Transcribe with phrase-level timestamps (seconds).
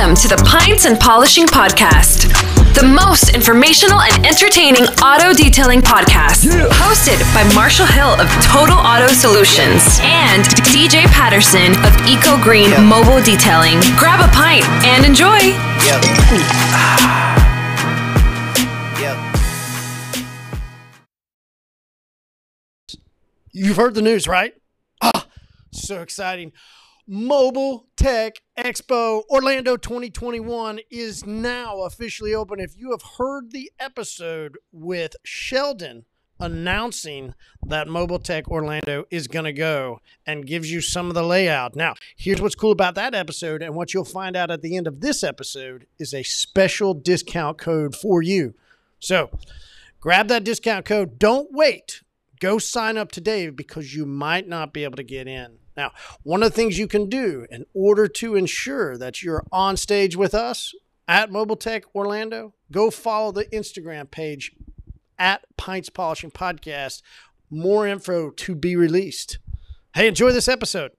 [0.00, 2.32] Welcome to the Pints and Polishing Podcast,
[2.72, 6.48] the most informational and entertaining auto detailing podcast.
[6.80, 10.42] Hosted by Marshall Hill of Total Auto Solutions and
[10.72, 13.78] DJ Patterson of Eco Green Mobile Detailing.
[13.98, 15.36] Grab a pint and enjoy.
[15.84, 16.00] Yep.
[19.04, 19.20] yep.
[23.52, 24.54] You've heard the news, right?
[25.02, 25.26] Ah,
[25.72, 26.52] so exciting.
[27.06, 32.60] Mobile Tech Expo Orlando 2021 is now officially open.
[32.60, 36.04] If you have heard the episode with Sheldon
[36.38, 37.34] announcing
[37.66, 41.76] that Mobile Tech Orlando is going to go and gives you some of the layout.
[41.76, 44.86] Now, here's what's cool about that episode and what you'll find out at the end
[44.86, 48.54] of this episode is a special discount code for you.
[48.98, 49.30] So,
[50.00, 51.18] grab that discount code.
[51.18, 52.02] Don't wait
[52.40, 55.58] go sign up today because you might not be able to get in.
[55.80, 55.92] Now,
[56.24, 60.14] one of the things you can do in order to ensure that you're on stage
[60.14, 60.74] with us
[61.08, 64.52] at Mobile Tech Orlando, go follow the Instagram page
[65.18, 67.00] at Pints Polishing Podcast.
[67.48, 69.38] More info to be released.
[69.94, 70.90] Hey, enjoy this episode.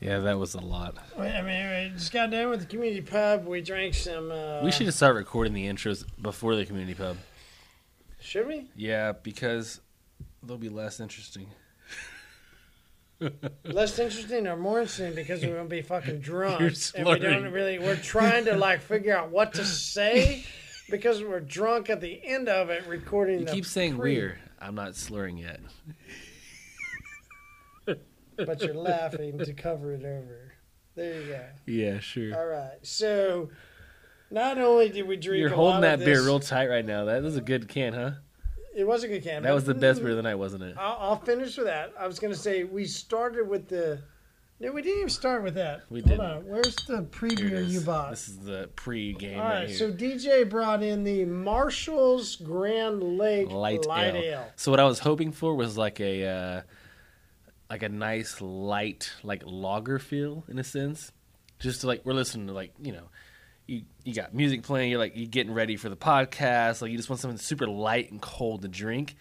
[0.00, 0.96] Yeah, that was a lot.
[1.18, 3.46] I mean, we just got done with the community pub.
[3.46, 4.30] We drank some.
[4.30, 7.18] Uh, we should just start recording the intros before the community pub.
[8.28, 8.68] Should we?
[8.76, 9.80] Yeah, because
[10.42, 11.46] they'll be less interesting.
[13.64, 17.50] less interesting or more interesting because we're gonna be fucking drunk You're and we don't
[17.50, 20.44] really we're trying to like figure out what to say
[20.90, 24.38] because we're drunk at the end of it recording You the keep saying pre- we're.
[24.60, 25.60] I'm not slurring yet.
[27.86, 30.52] but you're laughing to cover it over
[30.94, 32.36] there you go Yeah, sure.
[32.38, 33.48] all right so
[34.30, 37.04] not only did we drink You're holding that beer real tight right now.
[37.06, 38.10] That was a good can, huh?
[38.74, 40.76] it was a good can That was the best beer of the night, wasn't it?
[40.78, 44.00] I'll, I'll finish with that i was gonna say we started with the
[44.60, 46.46] no we didn't even start with that We on.
[46.46, 50.48] where's the pre beer you bought This is the pre-game All right, right, so DJ
[50.48, 54.22] brought in the Marshall's Grand Lake light, Light, ale.
[54.22, 54.52] Ale.
[54.56, 56.62] So what I was hoping for was like a uh,
[57.70, 61.12] like a nice light like lager feel in a sense.
[61.58, 63.08] Just to like we're listening to like you know
[64.08, 64.90] you got music playing.
[64.90, 66.80] You're like you're getting ready for the podcast.
[66.80, 69.16] Like you just want something super light and cold to drink,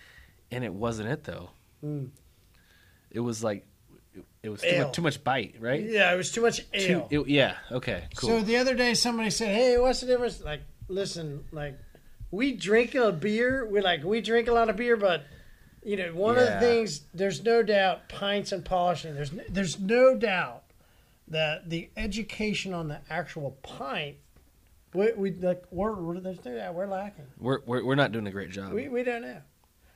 [0.49, 1.49] and it wasn't it though.
[1.83, 2.09] Mm.
[3.11, 3.65] It was like
[4.41, 5.83] it, was too much, too much bite, right?
[5.83, 7.23] Yeah, it was too much Too, ale.
[7.23, 7.55] it- yeah.
[7.71, 8.05] Okay.
[8.15, 8.29] Cool.
[8.29, 11.77] So the other day, somebody said, "Hey, what's the difference?" Like, listen, like
[12.31, 13.67] we drink a beer.
[13.69, 15.25] We like we drink a lot of beer, but
[15.83, 19.15] you know, one of the things there's no doubt pints and polishing.
[19.15, 20.63] There's there's no doubt
[21.27, 24.15] that the education on the actual pint.
[24.93, 27.25] We, we like we're, we're there's no doubt we're lacking.
[27.37, 28.73] we're, we're we're not doing a great job.
[28.73, 29.41] We, we don't know.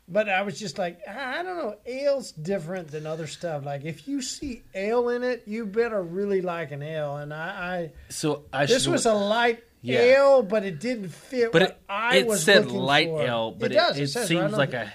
[0.08, 1.76] But I was just like, I don't know.
[1.88, 3.64] Ale's different than other stuff.
[3.64, 7.16] Like, if you see ale in it, you better really like an ale.
[7.18, 10.00] And I, I so I this was a light Yeah.
[10.00, 13.22] ale, but it didn't fit But it, I it was said light for.
[13.22, 13.98] ale, but it, it, does.
[13.98, 14.94] It, it seems right like the- a.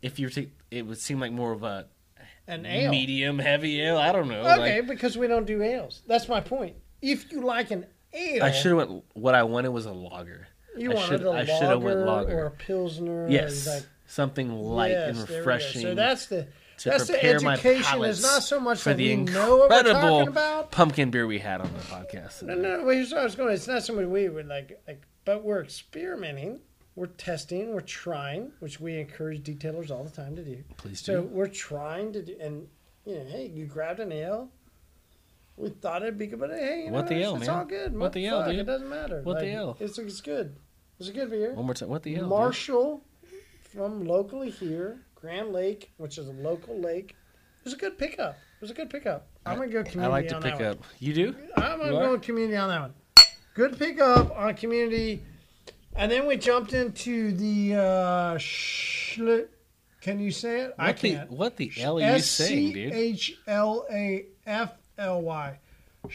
[0.00, 1.86] If you were to, it would seem like more of a
[2.46, 2.90] an ale.
[2.90, 3.98] medium heavy ale.
[3.98, 4.40] I don't know.
[4.42, 6.02] Okay, Like, because we don't do ales.
[6.06, 6.76] That's my point.
[7.00, 9.04] If you like an ale, I should have went.
[9.14, 10.46] What I wanted was a lager.
[10.76, 12.38] You I wanted should- a I lager, went lager.
[12.38, 13.28] or a pilsner.
[13.28, 15.38] Yes, Like, something light yes, and there we go.
[15.38, 15.82] refreshing.
[15.82, 16.46] So that's the
[16.84, 18.02] that's the education.
[18.04, 20.70] Is not so much for that the we know what we're talking incredible about.
[20.72, 22.42] pumpkin beer we had on the podcast.
[22.42, 23.52] No, no, well, here's where I was going.
[23.54, 26.58] It's not so much we would like, like, but we're experimenting,
[26.96, 30.64] we're testing, we're trying, which we encourage detailers all the time to do.
[30.76, 31.12] Please do.
[31.12, 32.66] So we're trying to do, and
[33.04, 34.48] you know, hey, you grabbed an ale.
[35.56, 37.56] We thought it'd be good, but hey, you What know, the it's, ale, it's man?
[37.58, 37.96] all good.
[37.98, 38.58] What the Fuck, dude?
[38.58, 39.20] It doesn't matter.
[39.22, 39.76] What the Like, ale?
[39.80, 40.56] It's it's good.
[40.98, 41.52] It's a good beer.
[41.54, 41.88] One more time.
[41.90, 42.22] What the hell?
[42.24, 42.30] dude?
[42.30, 43.04] Marshall
[43.72, 47.10] from locally here, Grand Lake, which is a local lake.
[47.60, 48.32] It was a good pickup.
[48.34, 49.28] It was a good pickup.
[49.44, 50.78] I'm gonna go community I like to pick that one.
[50.78, 50.84] up.
[51.00, 51.36] You do?
[51.56, 52.94] I'm gonna go community on that one.
[53.54, 55.22] Good pickup on community,
[55.94, 58.38] and then we jumped into the uh,
[60.00, 60.74] Can you say it?
[60.78, 61.30] I What the can't.
[61.30, 62.92] what the hell are you S saying, dude?
[62.92, 64.72] H L A F
[65.02, 65.58] L Y.
[66.04, 66.10] We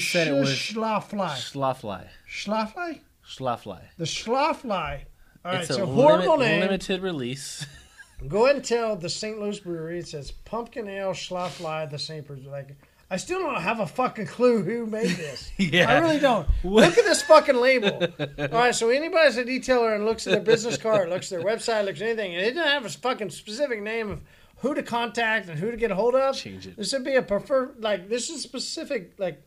[0.00, 1.28] said it was- Schlafly.
[1.36, 2.08] Schlafly.
[2.28, 3.00] Schlafly.
[3.26, 3.80] Schlafly.
[3.96, 5.00] The Schlafly.
[5.44, 6.60] All right, it's a so horrible limit- name.
[6.60, 7.64] limited release.
[8.28, 9.38] Go ahead and tell the St.
[9.38, 10.00] Louis Brewery.
[10.00, 11.88] It says pumpkin ale Schlafly.
[11.90, 12.28] The St.
[12.50, 12.76] Like,
[13.10, 15.50] I still don't have a fucking clue who made this.
[15.58, 15.88] Yeah.
[15.90, 16.46] I really don't.
[16.64, 17.90] Look at this fucking label.
[18.38, 21.46] All right, so anybody's a detailer and looks at their business card, looks at their
[21.48, 24.20] website, looks at anything, and it doesn't have a fucking specific name of
[24.58, 26.36] who to contact and who to get a hold of.
[26.36, 26.76] Change it.
[26.76, 27.76] This would be a preferred.
[27.82, 29.14] Like this is specific.
[29.18, 29.42] Like,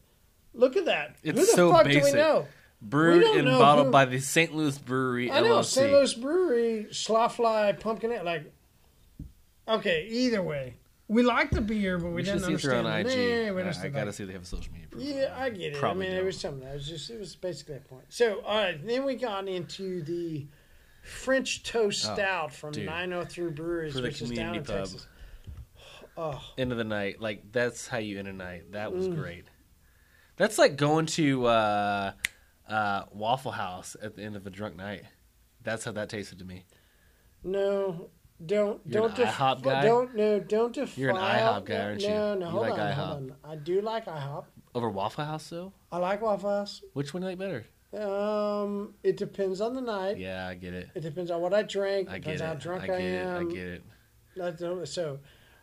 [0.54, 1.16] look at that.
[1.24, 2.14] It's who the so fuck do basic.
[2.14, 2.48] we know?
[2.82, 4.56] Brewed and bottled who- by the St.
[4.56, 5.66] Louis Brewery I know LLC.
[5.66, 5.92] St.
[5.92, 8.24] Louis Brewery, Schlafly, Pumpkin Ale.
[8.24, 8.52] Like,
[9.68, 10.76] okay, either way,
[11.08, 12.88] we like the beer, but we, we didn't on understand.
[12.88, 13.06] IG.
[13.08, 13.56] the name.
[13.56, 14.88] We I, I gotta see they have a social media.
[14.90, 15.10] profile.
[15.10, 15.76] Yeah, I get it.
[15.76, 16.26] Probably I mean, it don't.
[16.28, 16.66] was something.
[16.68, 18.06] That was just, it was basically a point.
[18.10, 20.48] So, all right, then we got into the
[21.12, 22.86] French Toast Oh, Stout from dude.
[22.86, 24.78] 903 Breweries, For the which is down in pub.
[24.78, 25.08] Texas.
[26.18, 28.72] Oh, End of the night, like that's how you end a night.
[28.74, 28.94] That Mm.
[28.96, 29.46] was great.
[30.38, 32.12] That's like going to uh,
[32.68, 35.04] uh, Waffle House at the end of a drunk night.
[35.64, 36.66] That's how that tasted to me.
[37.44, 38.10] no,
[38.46, 39.84] don't You're don't an IHOP guy?
[39.84, 41.00] don't no don't defile.
[41.00, 42.08] You're an IHOP guy, aren't you?
[42.10, 42.94] No, no, You hold like on, IHOP.
[42.96, 43.36] hold on.
[43.52, 44.46] I do like IHOP.
[44.74, 45.74] Over Waffle House, though.
[45.92, 46.82] I like Waffle House.
[46.94, 47.66] Which one do you like better?
[47.98, 50.18] Um, it depends on the night.
[50.18, 50.90] Yeah, I get it.
[50.96, 52.10] It depends on what I drink.
[52.10, 52.60] I depends get how it.
[52.60, 53.26] drunk I get it.
[53.26, 53.48] am.
[53.48, 54.88] I get it.
[54.88, 55.20] So,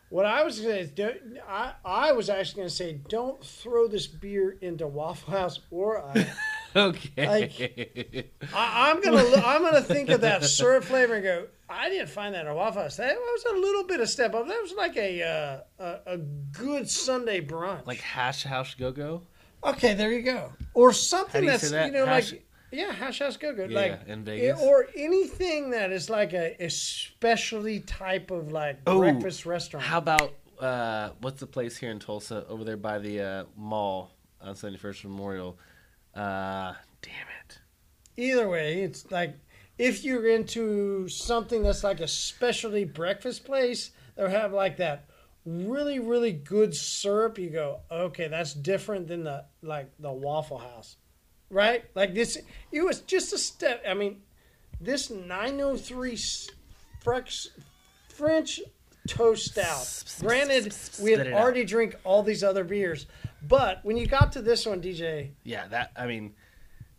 [0.09, 1.17] what I was going to say is, don't,
[1.47, 6.03] I, I was actually going to say, don't throw this beer into Waffle House or
[6.03, 6.27] I.
[6.75, 8.29] Okay.
[8.53, 11.47] I I'm gonna I'm gonna think of that syrup flavor and go.
[11.67, 12.97] I didn't find that at Waffle House.
[12.97, 14.47] That was a little bit of step up.
[14.47, 17.87] That was like a uh, a, a good Sunday brunch.
[17.87, 19.23] like hash house go go.
[19.63, 20.51] Okay, there you go.
[20.73, 21.87] Or something you that's that?
[21.87, 24.61] you know Hash- like yeah, hash house go go Yeah, like in Vegas.
[24.61, 29.85] or anything that is like a, a specialty type of like Oh, breakfast restaurant.
[29.85, 34.11] How about uh, what's the place here in Tulsa over there by the uh, mall
[34.41, 35.57] on Seventy First Memorial?
[36.15, 37.59] Uh, damn it.
[38.17, 39.35] Either way, it's like
[39.77, 45.05] if you're into something that's like a specialty breakfast place, they'll have like that
[45.49, 47.37] really really good syrup.
[47.37, 50.97] You go, okay, that's different than the like the Waffle House,
[51.49, 51.83] right?
[51.95, 52.37] Like this,
[52.71, 53.83] it was just a step.
[53.87, 54.21] I mean,
[54.79, 56.17] this 903
[57.01, 57.47] French
[58.09, 58.59] French
[59.07, 60.03] toast stout.
[60.21, 61.39] Granted, we had it out.
[61.41, 63.05] already drink all these other beers,
[63.47, 65.91] but when you got to this one, DJ, Yeah, that.
[65.95, 66.33] I mean,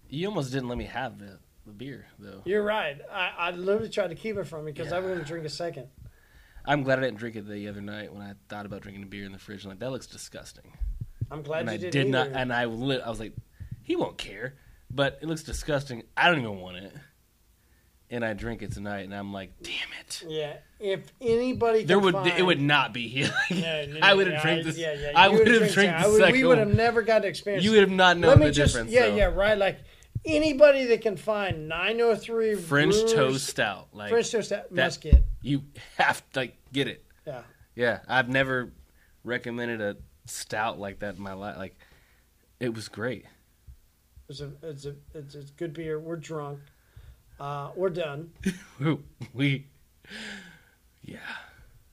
[0.08, 2.42] you almost didn't let me have the, the beer though.
[2.44, 2.98] You're right.
[3.12, 5.02] I, I literally tried to keep it from you because I Yeah.
[5.06, 5.88] going to drink a second.
[6.64, 9.06] I'm glad I didn't drink it the other night when I thought about drinking a
[9.06, 9.64] beer in the fridge.
[9.64, 10.72] I'm like, that looks disgusting.
[11.30, 12.28] I'm glad and you I didn't not.
[12.28, 13.02] And I lit.
[13.04, 13.34] I was like,
[13.82, 14.54] he won't care.
[14.90, 16.02] But it looks disgusting.
[16.16, 16.92] I don't even want it.
[18.12, 20.24] And I drink it tonight, and I'm like, damn it.
[20.28, 23.32] yeah, if anybody There would find, it would not be here.
[23.52, 24.76] No, no, I would have yeah, drank this.
[24.76, 27.20] Yeah, yeah, I would have drink drank the I would- We would have never got
[27.22, 27.64] to experience.
[27.64, 28.90] You would have not known the just, difference.
[28.90, 29.16] yeah, though.
[29.16, 29.56] yeah, right.
[29.56, 29.78] Like
[30.24, 33.88] anybody that can find 903 French Brewers- toast stout.
[33.92, 35.22] Like French toast that- must get.
[35.42, 35.62] you
[35.96, 37.04] have to like get it.
[37.26, 37.42] Yeah,
[37.74, 38.72] Yeah, I've never
[39.24, 39.96] recommended a
[40.26, 41.56] stout like that in my life.
[41.56, 41.76] Like,
[42.58, 43.24] it was great.
[44.28, 45.98] it's a it's a it's a good beer.
[45.98, 46.60] We're drunk.
[47.38, 48.30] Uh, we're done.
[49.34, 49.66] we,
[51.02, 51.18] yeah,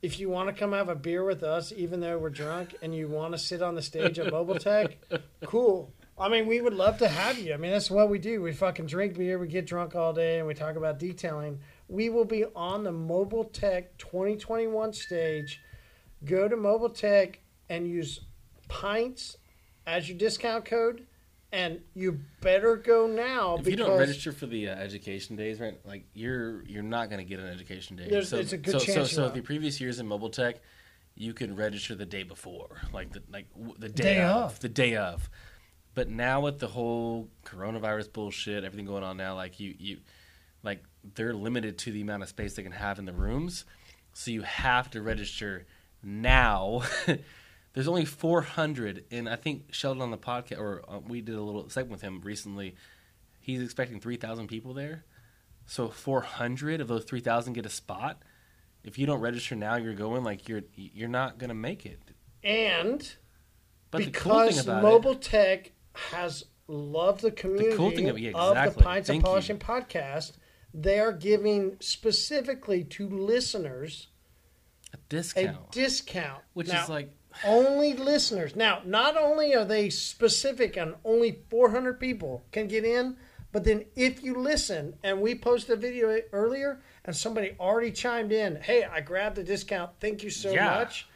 [0.01, 2.93] If you want to come have a beer with us, even though we're drunk, and
[2.93, 4.97] you want to sit on the stage at Mobile Tech,
[5.45, 5.93] cool.
[6.19, 7.53] I mean, we would love to have you.
[7.53, 8.41] I mean, that's what we do.
[8.41, 11.59] We fucking drink beer, we get drunk all day, and we talk about detailing.
[11.87, 15.61] We will be on the Mobile Tech 2021 stage.
[16.25, 18.21] Go to Mobile Tech and use
[18.67, 19.37] pints
[19.85, 21.05] as your discount code,
[21.51, 25.77] and you better go now if you don't register for the uh, education days, right?
[25.85, 28.07] Like, you're you're not going to get an education day.
[28.09, 29.35] There's- so, it's a good so, chance So, so won't.
[29.35, 30.57] the previous years in mobile tech,
[31.15, 34.59] you could register the day before, like the like w- the day, Day of, of.
[34.59, 35.29] the day of.
[35.97, 39.97] But now with the whole coronavirus bullshit, everything going on now, like you you,
[40.61, 40.83] like
[41.15, 43.65] they're limited to the amount of space they can have in the rooms,
[44.13, 45.65] so you have to register
[46.03, 46.83] now.
[47.73, 51.41] There's only 400, and I think Sheldon on the podcast, or uh, we did a
[51.41, 52.75] little segment with him recently.
[53.39, 55.03] He's expecting 3,000 people there.
[55.65, 58.21] So 400 of those 3,000 get a spot.
[58.83, 61.99] If you don't register now, you're going like you're you're not gonna make it.
[62.43, 63.15] and
[63.89, 65.71] But cool because about Mobile Tech
[66.11, 68.81] has loved the community cool thing of- yeah, of the.
[68.81, 69.55] Pints Thank and you.
[69.55, 70.33] Podcast,
[70.73, 74.07] they are giving specifically to listeners
[74.93, 76.43] a a discount, discount.
[76.53, 77.09] which Now, is like
[77.45, 78.55] only listeners.
[78.55, 83.17] Now, not only are they specific and only 400 people can get in,
[83.51, 88.31] but then if you listen and we posted a video earlier and somebody already chimed
[88.31, 89.91] in, "Hey, I grabbed the discount.
[89.99, 90.65] Thank you so Yeah.
[90.75, 91.07] much."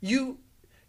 [0.00, 0.38] You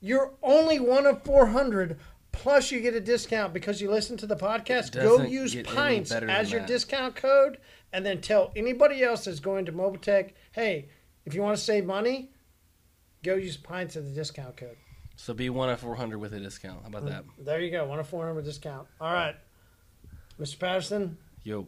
[0.02, 1.98] you're only one of 400
[2.34, 4.92] plus you get a discount because you listen to the podcast.
[4.92, 6.68] Go doesn't use get any pints better as your that.
[6.68, 7.58] discount code
[7.94, 10.90] and then tell anybody else that's going to Mobile Tech, "Hey,
[11.26, 12.32] if you want to save money,
[13.24, 14.76] go use pints as the discount code.
[15.16, 16.82] so be one of 400 with a discount.
[16.82, 17.24] How about that?
[17.38, 18.88] There you go, one of four hundred discount.
[19.00, 19.36] All right,
[20.40, 20.60] Mr.
[20.60, 21.18] Patterson.
[21.44, 21.68] Yo,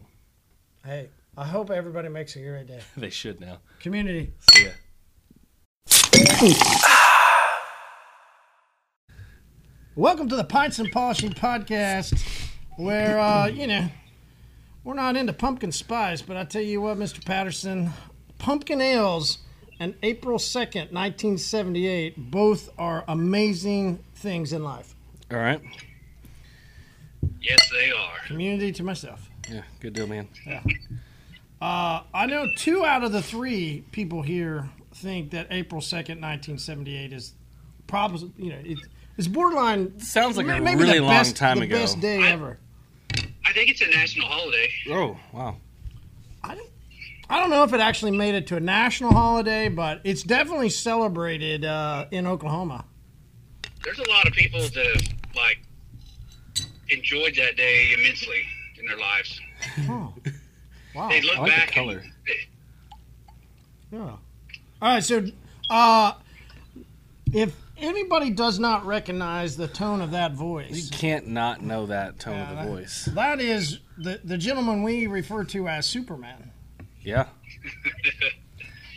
[0.83, 2.81] Hey, I hope everybody makes a great day.
[2.97, 3.59] they should now.
[3.79, 4.33] Community.
[4.53, 4.71] See ya.
[9.97, 12.21] Welcome to the Pints and Polishing Podcast,
[12.75, 13.87] where uh, you know
[14.83, 17.23] we're not into pumpkin spice, but I tell you what, Mr.
[17.23, 17.91] Patterson,
[18.37, 19.37] pumpkin ales
[19.79, 24.93] and April 2nd, 1978, both are amazing things in life.
[25.31, 25.61] All right.
[27.39, 28.17] Yes, they are.
[28.27, 29.29] Community to myself.
[29.49, 30.27] Yeah, good deal, man.
[31.61, 37.13] Uh, I know two out of the three people here think that April 2nd, 1978
[37.13, 37.31] is
[37.87, 38.81] probably, you know, it's,
[39.17, 39.99] it's borderline.
[39.99, 41.75] Sounds like a maybe really the long best, time the ago.
[41.79, 42.57] best day ever.
[43.45, 44.69] I think it's a national holiday.
[44.89, 45.57] Oh, wow.
[46.43, 46.69] I don't,
[47.29, 50.69] I don't know if it actually made it to a national holiday, but it's definitely
[50.69, 52.85] celebrated uh, in Oklahoma.
[53.83, 55.59] There's a lot of people that like
[56.89, 58.41] enjoyed that day immensely
[58.79, 59.39] in their lives.
[59.89, 60.13] Oh,
[60.95, 61.09] wow.
[61.09, 61.97] They look I like the color.
[61.99, 62.11] and
[63.91, 63.99] Yeah.
[63.99, 64.19] All
[64.81, 65.25] right, so
[65.69, 66.13] uh,
[67.33, 70.71] if anybody does not recognize the tone of that voice.
[70.91, 73.05] You can't not know that tone Yeah, of the that- voice.
[73.13, 76.51] that is the the gentleman we refer to as Superman.
[77.01, 77.27] Yeah.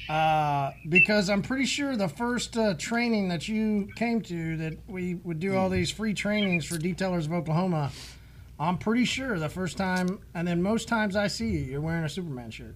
[0.09, 5.17] Uh, because I'm pretty sure the first uh, training that you came to, that we
[5.17, 7.91] would do all these free trainings for detailers of Oklahoma.
[8.59, 12.05] I'm pretty sure the first time, and then most times I see you, you're wearing
[12.05, 12.75] a Superman shirt.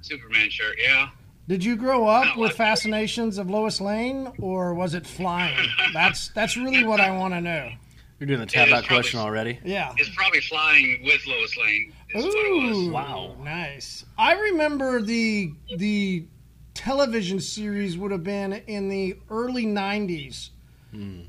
[0.00, 0.78] Superman shirt.
[0.82, 1.10] Yeah.
[1.52, 5.68] Did you grow up No, with fascinations of Lois Lane, or was it flying?
[5.92, 7.70] That's that's really what I want to know.
[8.18, 9.58] You're doing the Yeah, tap out question probably- already.
[9.62, 9.92] Yeah.
[9.98, 11.92] It's probably flying with Lois Lane.
[12.14, 12.78] Is what it was.
[12.78, 13.36] Ooh, Wow.
[13.44, 14.06] nice.
[14.16, 16.24] I remember the the
[16.72, 20.48] television series would have been in the early '90s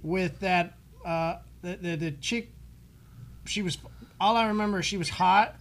[0.04, 2.50] with that uh, the, the the chick.
[3.44, 3.78] She was
[4.22, 4.80] all I remember.
[4.80, 5.56] is She was hot,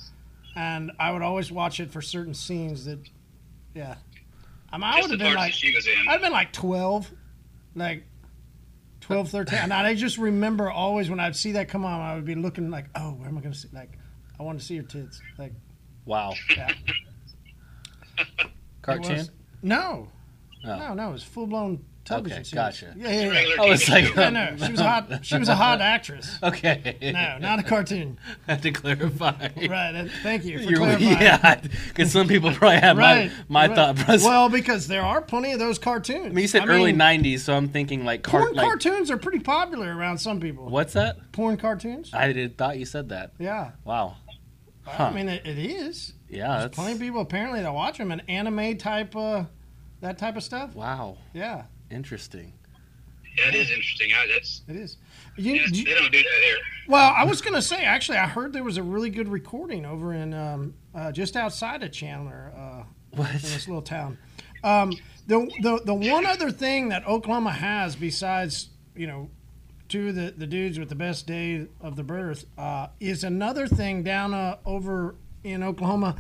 [0.55, 2.85] and I would always watch it for certain scenes.
[2.85, 3.01] That,
[3.75, 3.97] yeah,
[4.73, 6.09] I, mean, I would have been like she was in.
[6.09, 7.11] I'd been like 12,
[7.75, 8.05] like
[9.03, 9.59] 12, 13.
[9.59, 12.71] And I just remember always when I'd see that come on, I would be looking
[12.71, 13.69] like, oh, where am I going to see?
[13.73, 13.99] Like,
[14.41, 15.21] I want to see your tits.
[15.39, 15.53] Like,
[16.05, 16.35] Wow.
[16.57, 16.73] yeah.
[18.83, 19.29] Cartoon?
[19.63, 20.09] No.
[20.65, 20.77] Oh.
[20.77, 22.55] No, no, it was full blown television Okay, series.
[22.55, 22.95] gotcha.
[22.97, 23.29] Yeah, yeah, yeah.
[23.31, 24.21] Regular I was TV like, show.
[24.21, 25.25] Yeah, no, she was a hot.
[25.25, 26.39] She was a hot actress.
[26.43, 26.97] okay.
[27.15, 28.19] No, not a cartoon.
[28.49, 29.49] I had to clarify.
[29.57, 29.95] Right.
[29.95, 31.11] and Thank you for You're, clarifying.
[31.21, 33.31] yeah, because some people probably have Right.
[33.49, 33.77] my, my right.
[33.77, 34.25] thought process.
[34.25, 36.27] Well, because there are plenty of those cartoons.
[36.27, 38.67] I mean, you said I early mean, '90s, so I'm thinking like, car- Porn like
[38.67, 40.69] cartoons are pretty popular around some people.
[40.69, 41.33] what's that?
[41.33, 42.13] Porn cartoons?
[42.13, 43.33] I did thought you said that.
[43.39, 43.73] Yeah.
[43.85, 44.17] Wow.
[44.85, 45.05] Huh.
[45.05, 46.15] I mean, it, it is.
[46.29, 49.45] Yeah, that's Plenty of people apparently that watch them and anime type, uh,
[50.01, 50.75] that type of stuff.
[50.75, 51.19] wow.
[51.33, 52.53] Yeah, Interesting.
[53.39, 54.11] Yeah, it is interesting.
[54.15, 54.97] I, that's it is.
[55.37, 56.57] You, yes, you- they don't do that here.
[56.89, 60.13] well, I was gonna say actually, I heard there was a really good recording over
[60.13, 62.83] in um, uh, just outside of Chandler, uh,
[63.17, 63.31] What?
[63.31, 64.19] in this little town.
[64.65, 64.93] Um,
[65.27, 69.31] the, the the one other thing that Oklahoma has besides you know
[69.89, 73.67] two of the, the dudes with the best day of the birth uh, is another
[73.67, 76.17] thing down uh, over in Oklahoma.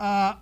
[0.00, 0.34] Uh,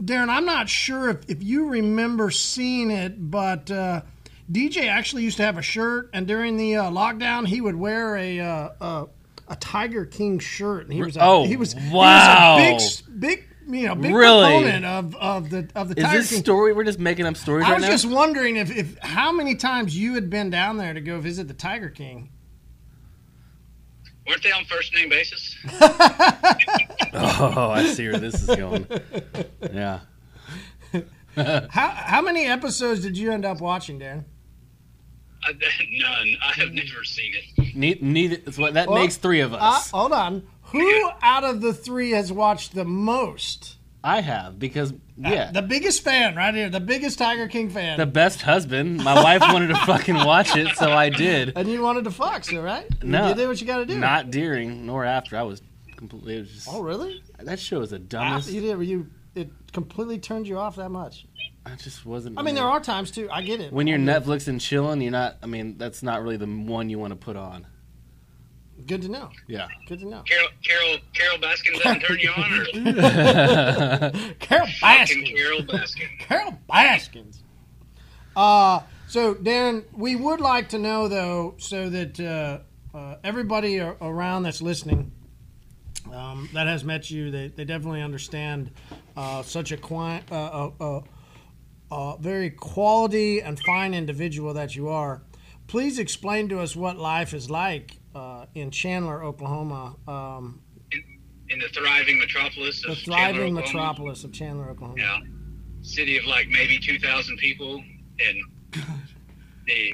[0.00, 4.02] Darren, I'm not sure if, if you remember seeing it, but uh,
[4.50, 8.16] DJ actually used to have a shirt, and during the uh, lockdown, he would wear
[8.16, 9.06] a uh, uh,
[9.48, 12.58] a Tiger King shirt, and he was a, Oh, he was wow.
[12.60, 13.44] he was a big big
[13.76, 14.44] you know big Really?
[14.46, 16.40] proponent of, of the of the Is Tiger this King.
[16.40, 16.72] story?
[16.72, 17.90] We're just making up stories I right was now.
[17.90, 21.48] just wondering if, if how many times you had been down there to go visit
[21.48, 22.30] the Tiger King.
[24.28, 25.56] Weren't they on first name basis?
[27.20, 28.86] Oh, I see where this is going.
[29.72, 30.00] Yeah.
[31.36, 34.24] How how many episodes did you end up watching, Dan?
[35.42, 35.52] I,
[35.92, 36.36] none.
[36.42, 37.74] I have never seen it.
[37.74, 38.36] Ne- neither.
[38.46, 39.90] It's what that Well, makes three of Uh, us.
[39.90, 40.46] hold on.
[40.64, 43.76] Who out of the three has watched the most?
[44.04, 46.70] I have because yeah, The biggest fan right here.
[46.70, 47.98] The biggest Tiger King fan.
[47.98, 49.02] the best husband.
[49.02, 51.52] My wife wanted to fucking watch it, so I did.
[51.56, 52.86] and you wanted to fuck, so right?
[53.02, 53.98] You No, you did what you got to do.
[53.98, 55.36] Not during nor after.
[55.36, 55.60] I was
[55.96, 56.36] completely.
[56.36, 57.22] It was just, Oh, really?
[57.40, 58.50] that show is the Ah, dumbest.
[58.50, 58.80] you did.
[58.86, 61.26] You it completely turned you off that much.
[61.66, 62.38] I just wasn't.
[62.38, 63.28] I mean, there are times too.
[63.30, 63.72] I get it.
[63.72, 65.36] when you're Netflix and chilling, you're not.
[65.42, 67.66] I mean, that's not really the one you want to put on.
[68.78, 68.86] It.
[68.86, 69.30] Good to know.
[69.46, 69.68] Yeah.
[69.86, 70.22] Good to know.
[70.22, 72.64] Carole Carole Carole Baskin doesn't turn you on, or
[74.40, 75.36] Carole Baskin.
[75.36, 76.08] Carole Baskin?
[76.20, 77.42] Carole Baskins.
[78.36, 83.96] Uh, so Darren, we would like to know though, so that uh, uh, everybody a-
[84.00, 85.12] around that's listening
[86.12, 88.70] um, that has met you, they, they definitely understand
[89.16, 91.00] uh, such a, qui- uh, uh,
[91.90, 95.22] uh, very quality and fine individual that you are.
[95.66, 100.60] Please explain to us what life is like uh, in Chandler, Oklahoma, um,
[101.50, 103.60] In the thriving metropolis the of Chandler, thriving Oklahoma.
[103.60, 104.98] metropolis of Chandler, Oklahoma.
[105.00, 105.18] Yeah,
[105.82, 107.82] city of like maybe two thousand people,
[108.26, 108.36] and
[109.66, 109.92] the,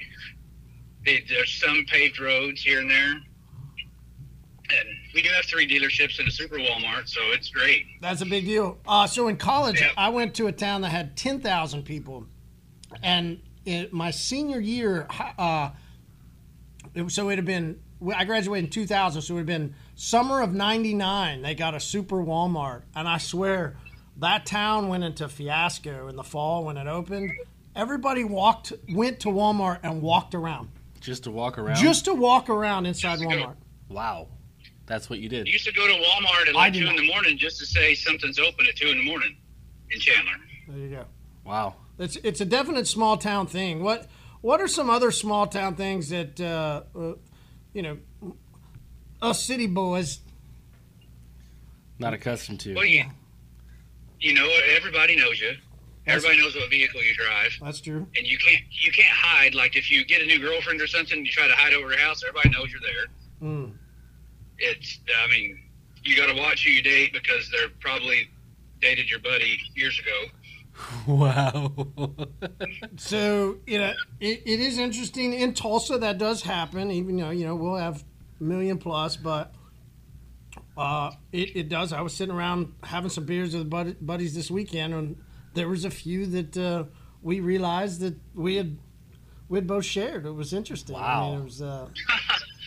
[1.05, 6.27] the there's some paved roads here and there, and we do have three dealerships and
[6.27, 7.85] a super Walmart, so it's great.
[8.01, 8.79] That's a big deal.
[8.89, 9.91] Uh, so in college, Yeah.
[9.97, 12.27] I went to a town that had 10,000 people,
[13.03, 15.07] and in my senior year,
[15.39, 15.71] uh,
[16.95, 17.79] it, so it had been
[18.15, 21.43] I graduated in 2000, so it would have been summer of '99.
[21.43, 23.77] They got a super Walmart, and I swear
[24.19, 27.33] that town went into fiasco in the fall when it opened.
[27.75, 30.69] Everybody walked, went to Walmart and walked around.
[31.01, 31.77] Just to walk around.
[31.77, 33.43] Just to walk around inside Just to go.
[33.47, 33.57] Walmart.
[33.89, 34.29] wow,
[34.87, 35.47] that's what you did.
[35.47, 37.95] You used to go to Walmart at like two in the morning just to say
[37.95, 39.37] something's open at two in the morning
[39.91, 40.33] in Chandler.
[40.69, 41.05] There you go.
[41.45, 41.77] Wow.
[41.99, 43.83] It's it's a definite small town thing.
[43.83, 44.09] What
[44.41, 47.13] what are some other small town things that uh, uh,
[47.75, 47.99] you know
[49.21, 50.21] us city boys?
[51.99, 52.75] Not accustomed to.
[52.75, 53.05] Well, you
[54.21, 55.53] you know everybody knows you.
[56.07, 58.07] Everybody knows what vehicle you drive, That's true.
[58.17, 59.55] and you can't you can't hide.
[59.55, 61.99] Like if you get a new girlfriend or something, you try to hide over her
[61.99, 62.23] house.
[62.27, 63.49] Everybody knows you're there.
[63.49, 63.73] Mm.
[64.59, 65.61] It's I mean
[66.05, 68.29] you got to watch who you date because they're probably
[68.81, 70.31] dated your buddy years ago.
[71.07, 71.73] Wow.
[72.97, 76.91] So you know it, it is interesting in Tulsa that does happen.
[76.91, 78.05] Even though you know we'll have
[78.41, 79.55] a million plus, but
[80.77, 81.93] uh, it, it does.
[81.93, 85.17] I was sitting around having some beers with bud- buddies this weekend, and
[85.55, 86.85] there was a few that uh,
[87.23, 88.79] we realized that we had
[89.49, 90.27] we had both shared.
[90.27, 90.97] It was interesting.
[90.97, 91.31] I Wow.
[91.31, 91.63] mean, it was.
[91.63, 91.89] Uh,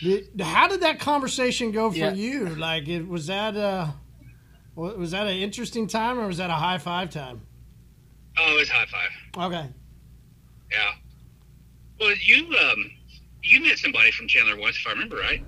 [0.02, 2.12] the, how did that conversation go for Yeah.
[2.12, 2.46] you?
[2.54, 3.88] Like, it was that uh,
[4.74, 7.42] wa- was that an interesting time or was that a high five time?
[8.40, 9.46] Oh, it's high five.
[9.52, 9.68] Okay.
[10.70, 10.92] Yeah.
[12.00, 12.90] Well, you um
[13.42, 15.42] you met somebody from Chandler once, if I remember right.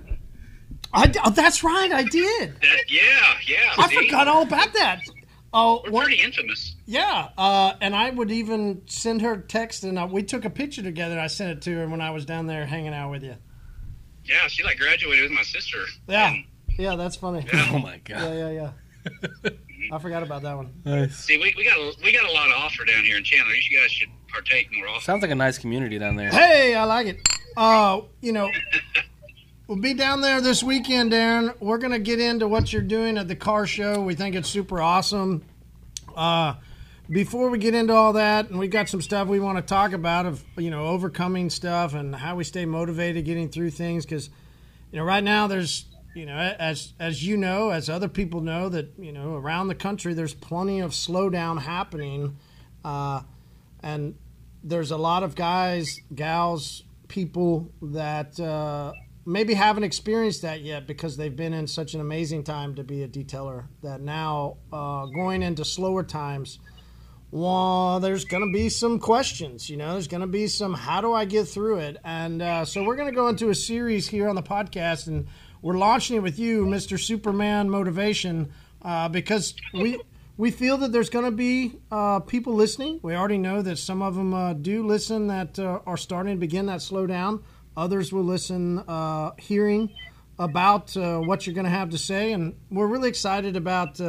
[0.93, 1.89] I, d- oh, that's right.
[1.91, 2.59] I did.
[2.61, 3.01] That, yeah,
[3.47, 3.73] yeah.
[3.77, 3.95] I see?
[3.95, 4.99] forgot all about that.
[5.53, 6.75] Oh, We're one- pretty infamous.
[6.85, 7.29] yeah.
[7.37, 11.17] Uh, and I would even send her text, and uh, we took a picture together.
[11.19, 13.35] I sent it to her when I was down there hanging out with you.
[14.25, 15.77] Yeah, she like graduated with my sister.
[16.09, 16.31] Yeah.
[16.31, 16.43] And,
[16.77, 17.45] Yeah, that's funny.
[17.53, 18.09] oh my god.
[18.09, 18.33] Yeah, god.
[18.35, 18.71] yeah,
[19.45, 19.49] yeah.
[19.91, 20.73] I forgot about that one.
[20.85, 21.15] Nice.
[21.15, 23.53] see, we, we got a, we got a lot of offer down here in Chandler.
[23.53, 25.01] You guys should partake more often.
[25.01, 26.29] Sounds like a nice community down there.
[26.29, 27.27] Hey, I like it.
[27.57, 28.49] Uh, you know,
[29.67, 31.55] we'll be down there this weekend, Darren.
[31.59, 34.01] We're gonna get into what you're doing at the car show.
[34.01, 35.43] We think it's super awesome.
[36.15, 36.55] Uh,
[37.09, 39.91] before we get into all that, and we've got some stuff we want to talk
[39.91, 44.29] about of you know overcoming stuff and how we stay motivated getting through things because
[44.91, 48.69] you know right now there's you know as as you know as other people know
[48.69, 52.37] that you know around the country there's plenty of slowdown happening
[52.83, 53.21] uh,
[53.81, 54.15] and
[54.63, 58.91] there's a lot of guys gals people that uh,
[59.25, 63.03] maybe haven't experienced that yet because they've been in such an amazing time to be
[63.03, 66.59] a detailer that now uh, going into slower times
[67.33, 69.69] well, there's going to be some questions.
[69.69, 71.97] You know, there's going to be some how do I get through it?
[72.03, 75.27] And uh, so we're going to go into a series here on the podcast, and
[75.61, 76.99] we're launching it with you, Mr.
[76.99, 79.99] Superman Motivation, uh, because we
[80.37, 82.99] we feel that there's going to be uh, people listening.
[83.03, 86.39] We already know that some of them uh, do listen that uh, are starting to
[86.39, 87.43] begin that slowdown.
[87.77, 89.93] Others will listen, uh, hearing
[90.39, 93.99] about uh, what you're going to have to say, and we're really excited about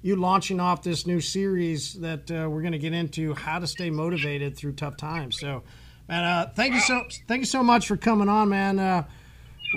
[0.00, 3.90] you launching off this new series that we're going to get into how to stay
[3.90, 5.38] motivated through tough times.
[5.38, 5.64] So,
[6.08, 9.06] man, thank you so thank you so much for coming on, man.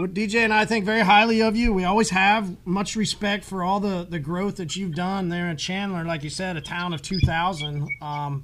[0.05, 1.73] DJ and I think very highly of you.
[1.73, 5.57] We always have much respect for all the the growth that you've done there in
[5.57, 7.87] Chandler, like you said, a town of two thousand.
[8.01, 8.43] Um,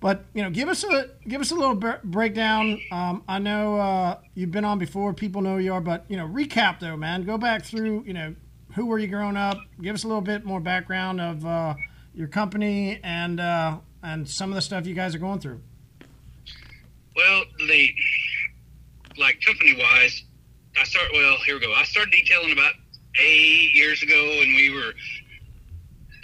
[0.00, 2.80] but you know, give us a give us a little bre- breakdown.
[2.90, 5.80] Um, I know uh, you've been on before; people know who you are.
[5.80, 7.24] But you know, recap though, man.
[7.24, 8.04] Go back through.
[8.06, 8.34] You know,
[8.74, 9.58] who were you growing up?
[9.80, 11.74] Give us a little bit more background of uh,
[12.14, 15.60] your company and uh, and some of the stuff you guys are going through.
[17.14, 17.90] Well, the
[19.18, 20.24] like company wise,
[20.78, 21.08] I start.
[21.12, 21.72] Well, here we go.
[21.72, 22.72] I started detailing about
[23.18, 24.92] eight years ago, and we were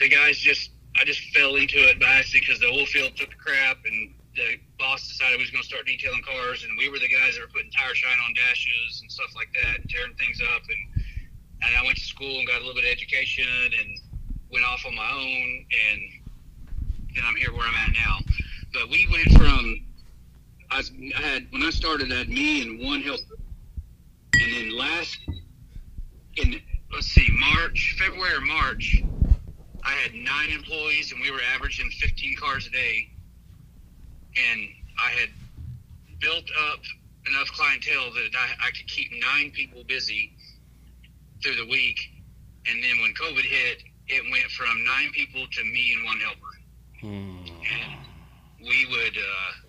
[0.01, 0.71] the guys just.
[0.99, 4.57] I just fell into it by because the oil field took the crap, and the
[4.79, 7.43] boss decided we was going to start detailing cars, and we were the guys that
[7.43, 10.63] were putting tire shine on dashes and stuff like that, tearing things up.
[10.65, 11.05] And
[11.63, 14.01] and I went to school and got a little bit of education, and
[14.51, 16.01] went off on my own, and
[17.15, 18.19] then I'm here where I'm at now.
[18.73, 19.87] But we went from
[20.71, 20.83] I,
[21.17, 23.37] I had when I started, I had me and one helper,
[24.43, 25.19] and then last
[26.37, 26.61] in
[26.93, 29.03] let's see, March, February or March,
[29.83, 33.09] I had nine employees, and we were averaging 15 cars a day,
[34.37, 34.69] and
[34.99, 35.29] I had
[36.21, 36.81] built up
[37.29, 40.33] enough clientele that I, I could keep nine people busy
[41.43, 41.99] through the week,
[42.67, 46.41] and then when COVID hit, it went from nine people to me and one helper.
[47.03, 49.66] And we would uh,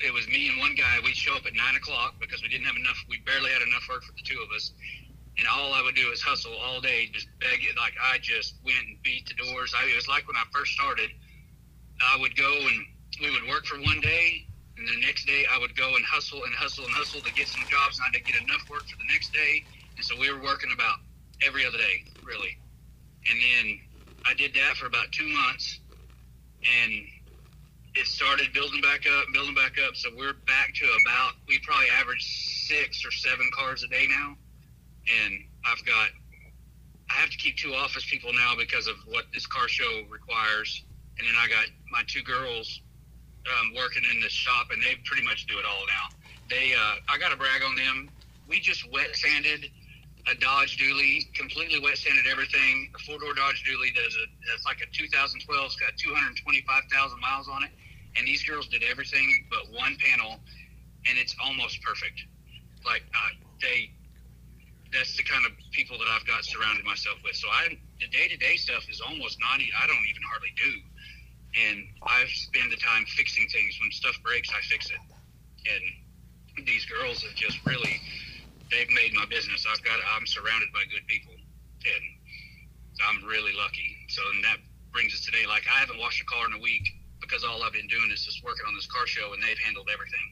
[0.00, 2.66] it was me and one guy we'd show up at nine o'clock because we didn't
[2.66, 4.72] have enough we barely had enough work for the two of us
[5.38, 8.56] and all i would do is hustle all day just beg it like i just
[8.64, 11.10] went and beat the doors I, it was like when i first started
[12.00, 12.86] i would go and
[13.20, 14.46] we would work for one day,
[14.78, 17.48] and the next day I would go and hustle and hustle and hustle to get
[17.48, 19.64] some jobs, and I would get enough work for the next day.
[19.96, 20.96] And so we were working about
[21.44, 22.56] every other day, really.
[23.28, 23.78] And then
[24.24, 25.80] I did that for about two months,
[26.64, 26.92] and
[27.94, 29.96] it started building back up, building back up.
[29.96, 32.24] So we're back to about we probably average
[32.68, 34.36] six or seven cars a day now,
[35.24, 35.34] and
[35.66, 36.08] I've got
[37.10, 40.84] I have to keep two office people now because of what this car show requires,
[41.18, 42.80] and then I got my two girls
[43.46, 46.16] um, working in the shop, and they pretty much do it all now.
[46.48, 48.08] They uh, I got to brag on them.
[48.48, 49.70] We just wet sanded
[50.26, 52.90] a Dodge Dually, completely wet sanded everything.
[52.94, 55.40] A four door Dodge Dually does a that's like a 2012.
[55.40, 57.70] It's got 225,000 miles on it,
[58.16, 60.40] and these girls did everything but one panel,
[61.08, 62.24] and it's almost perfect.
[62.84, 63.90] Like uh, they,
[64.92, 67.36] that's the kind of people that I've got surrounded myself with.
[67.36, 69.60] So I the day to day stuff is almost not.
[69.60, 70.72] I don't even hardly do,
[71.56, 73.78] and I spend the time fixing things.
[73.80, 75.02] When stuff breaks, I fix it,
[75.64, 78.00] and these girls have just really
[78.70, 79.66] they've made my business.
[79.70, 82.04] I've got I'm surrounded by good people, and
[83.08, 83.96] I'm really lucky.
[84.08, 84.58] So and that
[84.92, 85.46] brings us today.
[85.46, 86.86] Like I haven't washed a car in a week
[87.20, 89.88] because all I've been doing is just working on this car show, and they've handled
[89.92, 90.26] everything.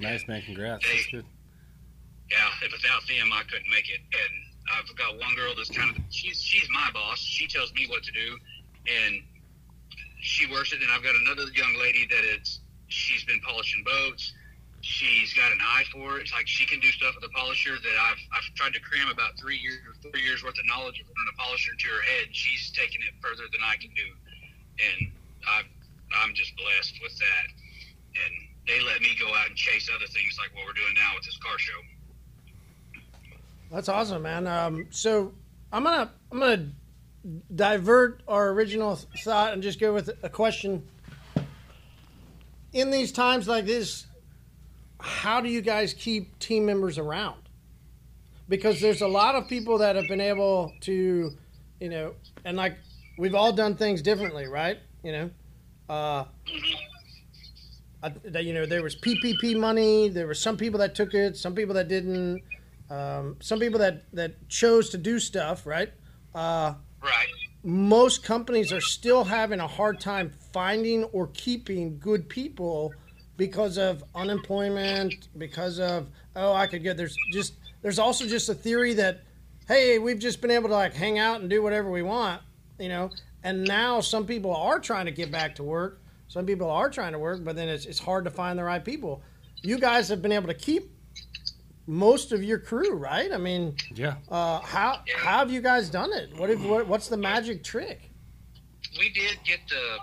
[0.00, 0.86] Nice man, congrats.
[0.86, 1.26] They- That's good.
[2.30, 4.00] Yeah, if without them, I couldn't make it.
[4.12, 4.32] And
[4.76, 7.18] I've got one girl that's kind of she's she's my boss.
[7.18, 8.36] She tells me what to do,
[8.86, 9.22] and
[10.20, 10.82] she works it.
[10.82, 14.32] And I've got another young lady that is she's been polishing boats.
[14.88, 16.22] She's got an eye for it.
[16.22, 19.12] It's like she can do stuff with a polisher that I've I've tried to cram
[19.12, 22.00] about three years or four years worth of knowledge of putting a polisher into her
[22.00, 22.32] head.
[22.32, 24.08] She's taking it further than I can do,
[24.80, 25.12] and
[25.44, 25.60] I
[26.24, 27.46] I'm just blessed with that.
[28.16, 28.32] And
[28.64, 31.24] they let me go out and chase other things like what we're doing now with
[31.28, 31.80] this car show.
[33.70, 34.46] That's awesome, man.
[34.46, 35.34] Um, so
[35.70, 36.72] I'm gonna I'm gonna
[37.54, 40.88] divert our original thought and just go with a question.
[42.72, 44.07] In these times like this,
[45.00, 47.42] how do you guys keep team members around?
[48.48, 51.30] Because there's a lot of people that have been able to,
[51.80, 52.78] you know, and like
[53.18, 54.78] we've all done things differently, right?
[55.02, 55.30] You know,
[55.88, 56.24] uh,
[58.02, 60.08] I, that, you know, there was PPP money.
[60.08, 62.42] There were some people that took it, some people that didn't.
[62.90, 65.92] Um, some people that that chose to do stuff, right?
[66.34, 67.28] Uh, Right.
[67.62, 72.92] most companies are still having a hard time finding or keeping good people
[73.38, 78.54] because of unemployment, because of oh, I could get there's just there's also just a
[78.54, 79.22] theory that
[79.66, 82.42] hey, we've just been able to like hang out and do whatever we want,
[82.78, 83.10] you know.
[83.44, 86.02] And now some people are trying to get back to work.
[86.26, 88.84] Some people are trying to work, but then it's it's hard to find the right
[88.84, 89.22] people.
[89.62, 90.90] You guys have been able to keep
[91.86, 93.32] most of your crew, right?
[93.32, 94.16] I mean, Yeah.
[94.28, 96.36] uh, how how have you guys done it?
[96.36, 98.10] What, if what what's the magic trick?
[98.98, 99.98] We did get the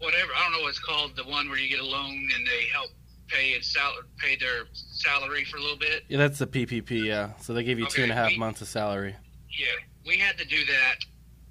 [0.00, 2.46] whatever I don't know what it's called, the one where you get a loan and
[2.46, 2.90] they help
[3.28, 6.04] pay its sal- pay their salary for a little bit.
[6.08, 7.04] Yeah, that's the PPP.
[7.04, 7.32] Yeah.
[7.40, 9.14] So they give you two Okay, half we- months of salary.
[9.50, 9.66] Yeah,
[10.06, 10.96] we had to do that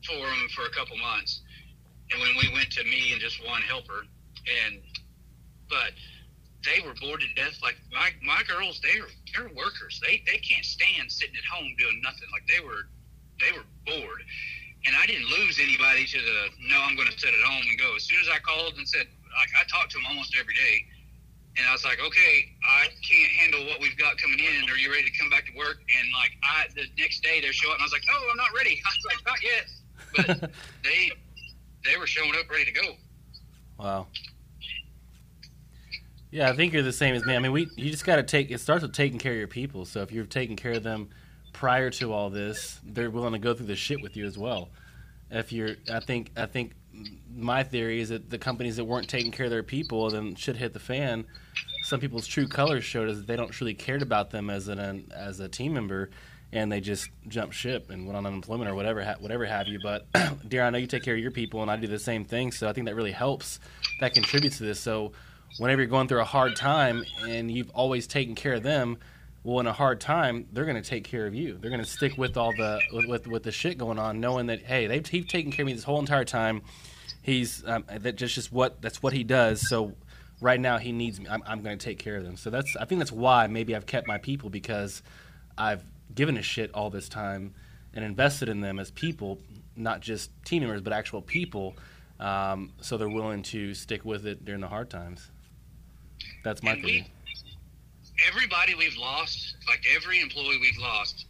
[0.05, 1.41] for them for a couple months,
[2.11, 4.03] and when we went to me and just one helper,
[4.65, 4.79] and
[5.69, 5.91] but
[6.63, 7.59] they were bored to death.
[7.61, 9.99] Like my my girls, they're they're workers.
[10.05, 12.27] They they can't stand sitting at home doing nothing.
[12.31, 12.87] Like they were
[13.39, 14.21] they were bored.
[14.87, 16.39] And I didn't lose anybody to the
[16.71, 17.95] no, I'm going to sit at home and go.
[17.95, 20.87] As soon as I called and said, like I talked to them almost every day,
[21.59, 24.69] and I was like, okay, I can't handle what we've got coming in.
[24.69, 25.83] Are you ready to come back to work?
[25.91, 28.37] And like I, the next day they show up, and I was like, no, I'm
[28.37, 28.79] not ready.
[28.85, 29.65] I was like, not yet.
[30.15, 30.51] But
[30.83, 31.11] they
[31.83, 32.95] they were showing up ready to go.
[33.77, 34.07] Wow.
[36.31, 37.35] Yeah, I think you're the same as me.
[37.35, 38.51] I mean, we you just got to take.
[38.51, 39.83] It starts with taking care of your people.
[39.83, 41.09] So if you're taking care of them
[41.57, 44.69] prior to all this, they're willing to go through the shit with you as well.
[45.31, 46.73] If you're, I think, I think
[47.35, 50.55] my theory is that the companies that weren't taking care of their people, then shit
[50.55, 51.25] hit the fan.
[51.81, 55.11] Some people's true colors showed us that they don't really cared about them as an
[55.15, 56.11] as a team member,
[56.51, 59.79] and they just jumped ship and went on unemployment or whatever, ha- whatever have you.
[59.81, 60.05] But
[60.47, 62.51] dear, I know you take care of your people, and I do the same thing.
[62.51, 63.59] So I think that really helps.
[63.99, 64.79] That contributes to this.
[64.79, 65.13] So
[65.57, 68.99] whenever you're going through a hard time and you've always taken care of them,
[69.43, 71.57] well, in a hard time, they're going to take care of you.
[71.57, 74.47] They're going to stick with all the with, with with the shit going on, knowing
[74.47, 76.61] that hey, they've he's taken care of me this whole entire time.
[77.21, 79.67] He's um, that just just what that's what he does.
[79.69, 79.93] So
[80.41, 81.27] right now he needs me.
[81.29, 82.37] I'm, I'm going to take care of them.
[82.37, 85.01] So that's I think that's why maybe I've kept my people because
[85.57, 87.53] I've given a shit all this time
[87.93, 89.39] and invested in them as people,
[89.75, 91.75] not just team members, but actual people.
[92.19, 95.29] Um, so they're willing to stick with it during the hard times.
[96.43, 97.07] That's my And theory.
[98.27, 101.25] Everybody we've lost, like every employee we've lost,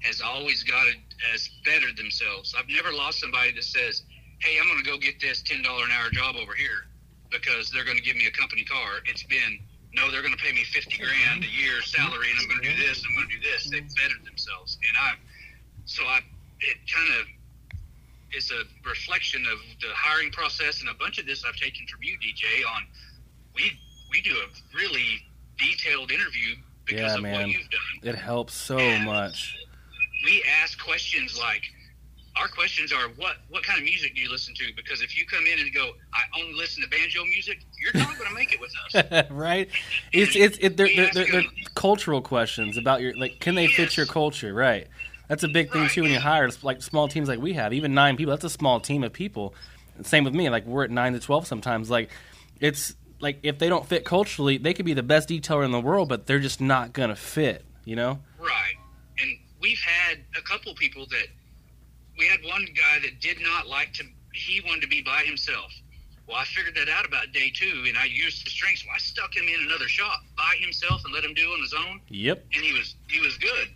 [0.00, 0.96] has always got it
[1.32, 2.54] as bettered themselves.
[2.58, 4.02] I've never lost somebody that says,
[4.40, 6.86] "Hey, I'm going to go get this ten dollar an hour job over here."
[7.34, 9.02] because they're going to give me a company car.
[9.06, 9.58] It's been
[9.94, 12.68] no, they're going to pay me fifty grand a year salary, and I'm going to
[12.70, 13.02] do this.
[13.04, 13.70] I'm going to do this.
[13.70, 15.10] They've bettered themselves, and I,
[15.84, 16.18] so I,
[16.60, 17.26] it kind of
[18.34, 22.02] is a reflection of the hiring process, and a bunch of this I've taken from
[22.02, 22.66] you, DJ.
[22.66, 22.82] On
[23.54, 23.78] we
[24.10, 24.46] we do a
[24.76, 25.22] really
[25.58, 26.54] detailed interview
[26.86, 27.34] because Yeah, of man.
[27.34, 29.56] what you've done It helps so much.
[30.24, 31.62] we ask questions like
[32.36, 35.24] our questions are what what kind of music do you listen to because if you
[35.26, 38.52] come in and go i only listen to banjo music you're not going to make
[38.52, 39.68] it with us right?
[40.12, 41.44] It's it's it, they're, they're, they're, they're
[41.76, 44.88] cultural questions about your like can they fit your culture, right?
[45.28, 45.90] That's a big thing Right.
[45.90, 48.32] too when you hire like small teams like we have, even nine people.
[48.32, 49.54] That's a small team of people.
[50.02, 50.50] Same with me.
[50.50, 51.88] Like we're at nine to twelve sometimes.
[51.88, 52.10] Like
[52.60, 55.80] it's like if they don't fit culturally, they could be the best detailer in the
[55.80, 57.64] world, but they're just not gonna fit.
[57.84, 58.20] You know?
[58.38, 58.76] right
[59.20, 61.26] and we've had a couple people that
[62.18, 65.70] we had one guy that did not like to he wanted to be by himself
[66.26, 68.98] well i figured that out about day two and i used his strengths so i
[68.98, 72.44] stuck him in another shop by himself and let him do on his own Yep.
[72.54, 73.68] and he was he was good.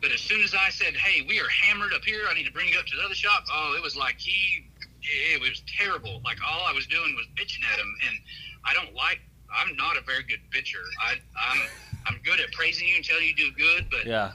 [0.00, 2.22] But as soon as I said, "Hey, we are hammered up here.
[2.28, 4.66] I need to bring you up to the other shop," oh, it was like he,
[5.00, 6.20] it was terrible.
[6.24, 8.16] Like all I was doing was bitching at him, and
[8.64, 9.18] I don't like.
[9.52, 10.82] I'm not a very good bitcher.
[11.04, 11.14] I,
[11.50, 11.60] I'm
[12.06, 14.32] I'm good at praising you and telling you do good, but Yeah.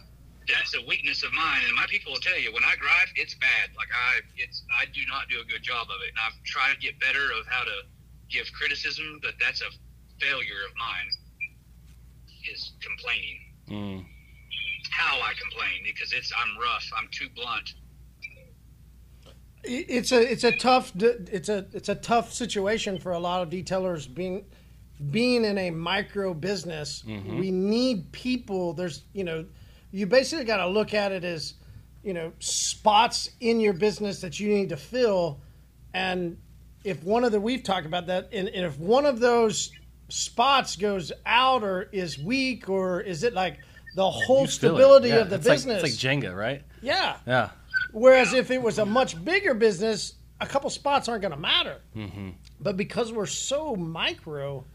[0.48, 1.64] that's a weakness of mine.
[1.66, 3.70] And my people will tell you when I gripe, it's bad.
[3.76, 6.12] Like I, it's I do not do a good job of it.
[6.16, 7.78] And I've tried to get better of how to
[8.30, 9.72] give criticism, but that's a
[10.22, 11.10] failure of mine.
[12.52, 14.06] Is complaining Mm.
[14.92, 16.86] how I complain because it's I'm rough.
[16.96, 17.68] I'm too blunt.
[19.64, 23.42] It- it's a it's a tough it's a it's a tough situation for a lot
[23.42, 24.46] of detailers being
[25.12, 27.04] being in a micro business.
[27.08, 27.38] Mm-hmm.
[27.40, 28.74] We need people.
[28.74, 29.46] There's you know,
[29.92, 31.56] you basically got to look at it as
[32.04, 35.42] you know spots in your business that you need to fill,
[35.94, 36.38] and
[36.84, 39.72] if one of the we've talked about that, and, and if one of those
[40.10, 43.58] spots goes out or is weak or is it like
[43.96, 45.84] the whole stability Yeah, of the it's like- business?
[45.84, 46.62] it's like Jenga, right?
[46.82, 47.18] yeah.
[47.28, 47.50] Yeah.
[47.92, 51.82] Whereas if it was a much bigger business, a couple spots aren't going to matter.
[51.96, 52.30] Mm-hmm.
[52.60, 54.66] But because we're so micro,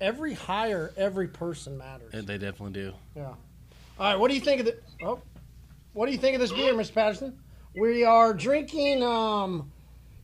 [0.00, 2.12] every hire, every person matters.
[2.12, 2.92] They they definitely do.
[3.14, 3.24] Yeah.
[3.28, 3.36] All
[3.98, 4.16] right.
[4.16, 4.76] What do you think of the?
[5.02, 5.20] Oh,
[5.92, 6.94] what do you think of this beer, Mr.
[6.94, 7.38] Patterson?
[7.74, 9.70] We are drinking um,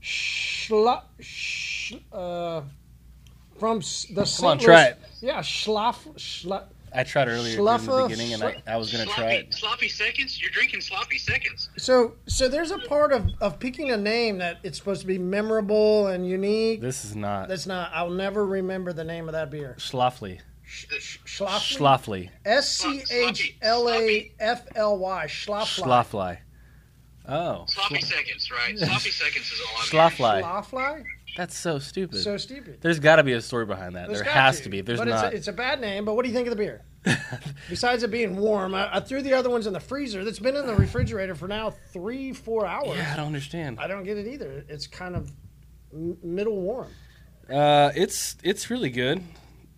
[0.02, 2.62] schla, sh, uh,
[3.58, 4.44] from the St.
[4.44, 4.98] on, Louis- try it.
[5.20, 9.32] Yeah, schlaf, schla, I tried earlier in the beginning, and I, I was gonna try
[9.32, 9.54] it.
[9.54, 10.40] Sloppy seconds.
[10.40, 11.70] You're drinking sloppy seconds.
[11.76, 15.18] So, so there's a part of, of picking a name that it's supposed to be
[15.18, 16.80] memorable and unique.
[16.80, 17.90] This is not That's not.
[17.94, 19.76] I'll never remember the name of that beer.
[19.78, 20.40] Schlafly.
[20.66, 21.76] Schlafly.
[21.76, 22.30] Schlafly.
[22.44, 25.26] S C H L A F L Y.
[25.26, 25.82] Schlafly.
[25.82, 26.38] Schlafly.
[27.28, 28.76] Oh, Sloppy seconds, right?
[28.78, 30.42] Sloppy seconds is all I'm Schlafly.
[30.42, 31.04] Schlafly.
[31.36, 32.20] That's so stupid.
[32.22, 32.78] So stupid.
[32.82, 34.08] There's got to be a story behind that.
[34.08, 34.68] There's there has to.
[34.68, 34.78] be.
[34.80, 36.04] If there's but not, It's a, it's a bad name.
[36.04, 36.82] But what do you think of the beer?
[37.70, 40.24] Besides it being warm, I, I threw the other ones in the freezer.
[40.24, 42.96] That's been in the refrigerator for now three, four hours.
[42.96, 43.80] yeah, I don't understand.
[43.80, 44.64] I don't get it either.
[44.68, 45.32] It's kind of
[45.92, 46.88] middle warm.
[47.50, 49.22] Uh, it's it's really good.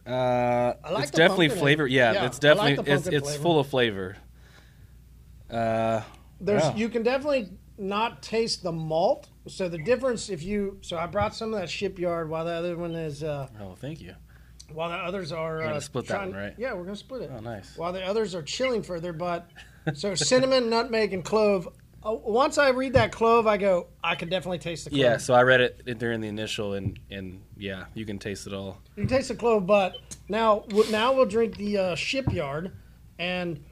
[0.06, 1.86] Uh, like it's the definitely flavor.
[1.86, 3.42] Yeah, yeah, it's I like definitely it's it's flavor.
[3.42, 4.16] full of flavor.
[5.50, 6.02] Uh,
[6.40, 6.74] There's Wow.
[6.76, 9.28] you can definitely not taste the malt.
[9.46, 12.76] So the difference if you so I brought some of that shipyard while the other
[12.76, 14.14] one is uh oh, thank you.
[14.72, 16.54] while the others are gonna uh, split that one, right?
[16.56, 17.30] Yeah, we're gonna split it.
[17.34, 17.76] Oh, nice.
[17.76, 19.48] While the others are chilling further, but
[19.94, 21.68] so cinnamon, nutmeg, and clove.
[22.06, 25.00] Uh, once I read that clove, I go, I can definitely taste the clove.
[25.00, 28.52] Yeah, so I read it during the initial, and and yeah, you can taste it
[28.52, 28.78] all.
[28.96, 29.96] You can taste the clove, but
[30.28, 32.72] now w- now we'll drink the uh, shipyard,
[33.18, 33.64] and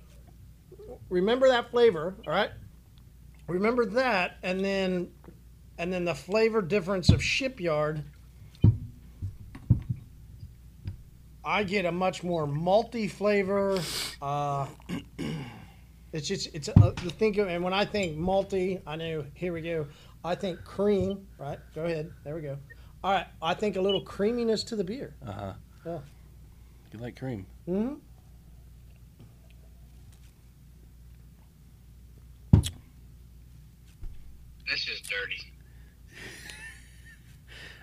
[1.10, 2.14] remember that flavor.
[2.26, 2.50] All right,
[3.46, 5.10] remember that, and then
[5.78, 8.04] and then the flavor difference of shipyard.
[11.44, 13.80] I get a much more malty flavor.
[14.20, 14.66] Uh,
[16.12, 19.52] it's just it's uh, the think of and when I think malty, I know here
[19.52, 19.86] we go.
[20.24, 21.26] I think cream.
[21.38, 22.12] Right, go ahead.
[22.22, 22.56] There we go.
[23.02, 25.14] All right, I think a little creaminess to the beer.
[25.26, 25.52] Uh huh.
[25.84, 25.98] Yeah.
[26.92, 27.46] You like cream?
[27.66, 27.94] hmm
[34.72, 35.36] That's just dirty.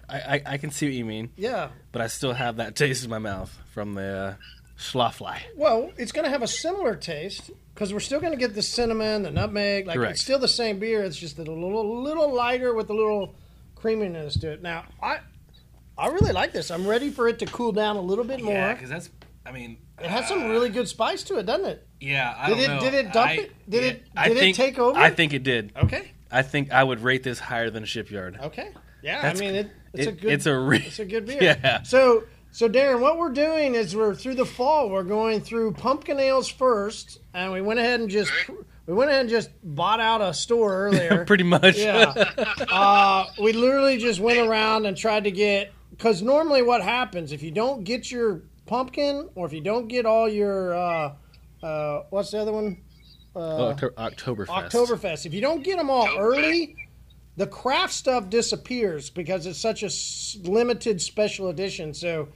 [0.09, 1.69] I, I I can see what you mean, Yeah.
[1.91, 4.35] but I still have that taste in my mouth from the uh,
[4.79, 5.37] Schlafly.
[5.55, 8.63] Well, it's going to have a similar taste because we're still going to get the
[8.63, 9.85] cinnamon, the nutmeg.
[9.85, 10.13] Like Correct.
[10.13, 11.03] it's still the same beer.
[11.03, 13.35] It's just a little little lighter with a little
[13.75, 14.63] creaminess to it.
[14.63, 15.19] Now, I
[15.95, 16.71] I really like this.
[16.71, 18.51] I'm ready for it to cool down a little bit more.
[18.53, 19.11] Yeah, because that's.
[19.45, 21.87] I mean, it has some really good spice to it, doesn't it?
[22.01, 22.33] yeah.
[22.35, 22.79] I Did don't it- know.
[22.79, 23.51] did it dump I- it?
[23.69, 24.97] Did it- I did it think- take over?
[24.99, 25.71] I think it did.
[25.75, 26.11] Okay.
[26.31, 28.37] I think I would rate this higher than a Shipyard.
[28.41, 28.69] Okay.
[29.01, 29.21] Yeah.
[29.21, 30.31] That's- I mean, it It's a good.
[30.31, 31.39] it's a re- It's a good beer.
[31.41, 31.83] Yeah.
[31.83, 34.89] So, so Darren, what we're doing is we're through the fall.
[34.89, 38.31] We're going through pumpkin ales first, and we went ahead and just
[38.87, 41.25] we went ahead and just bought out a store earlier.
[41.27, 41.77] Pretty much.
[41.77, 42.13] yeah.
[42.71, 47.41] Uh, we literally just went around and tried to get because normally what happens if
[47.43, 51.13] you don't get your pumpkin or if you don't get all your uh,
[51.63, 52.81] uh, what's the other one
[53.39, 54.47] Oh, uh, Octo- Oktoberfest.
[54.71, 55.25] Oktoberfest.
[55.25, 56.75] If you don't get them all early,
[57.37, 61.93] the craft stuff disappears because it's such a s- limited special edition.
[61.93, 62.27] So,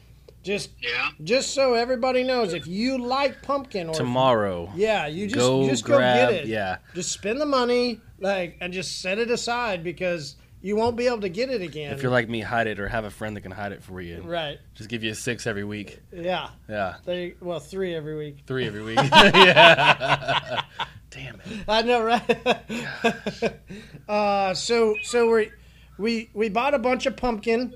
[0.44, 1.10] just Yeah.
[1.24, 4.72] just so everybody knows, if you like pumpkin or Tomorrow.
[4.76, 6.48] yeah, you just Go you just grab- go get it.
[6.48, 6.78] yeah.
[6.96, 11.21] just spend the money like and just set it aside because you won't be able
[11.21, 11.93] to get it again.
[11.93, 14.02] If you're like me, hide it or have a friend that can hide it for
[14.02, 14.21] you.
[14.26, 15.99] right, Just give you a six every week.
[16.12, 16.95] yeah, Yeah.
[17.06, 18.38] they well three every week.
[18.47, 18.97] Three every week.
[19.13, 20.62] yeah.
[21.12, 21.65] Damn it.
[21.67, 23.54] I know, right?
[24.08, 25.52] uh, so so we
[25.97, 27.73] we we bought a bunch of pumpkin,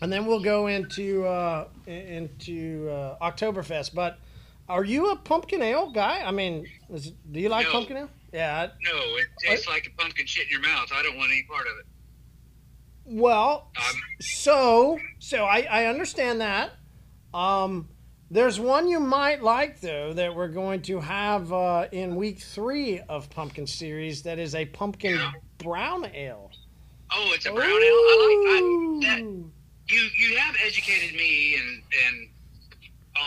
[0.00, 3.94] and then we'll go into uh, into uh, Oktoberfest.
[3.94, 4.18] But
[4.68, 6.20] are you a pumpkin ale guy?
[6.24, 7.72] I mean, is, do you like No.
[7.72, 8.10] pumpkin ale?
[8.32, 8.60] Yeah.
[8.62, 10.88] I- No, it tastes like a pumpkin shit in your mouth.
[10.94, 11.86] I don't want any part of it.
[13.10, 16.70] Well, Um, so so I I understand that.
[17.34, 17.88] Um,
[18.30, 23.00] there's one you might like though that we're going to have uh, in week three
[23.08, 24.22] of Pumpkin Series.
[24.22, 25.32] That is a pumpkin Yeah.
[25.58, 26.50] brown ale.
[27.12, 27.74] oh, it's a brown ale.
[27.74, 29.20] I like I, that.
[29.88, 32.28] You you have educated me and and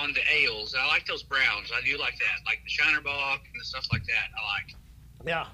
[0.01, 0.73] on the ales.
[0.79, 1.71] I like those browns.
[1.75, 4.29] I do like that, like the Shiner Bock and the stuff like that.
[4.39, 4.75] I like.
[5.27, 5.45] Yeah.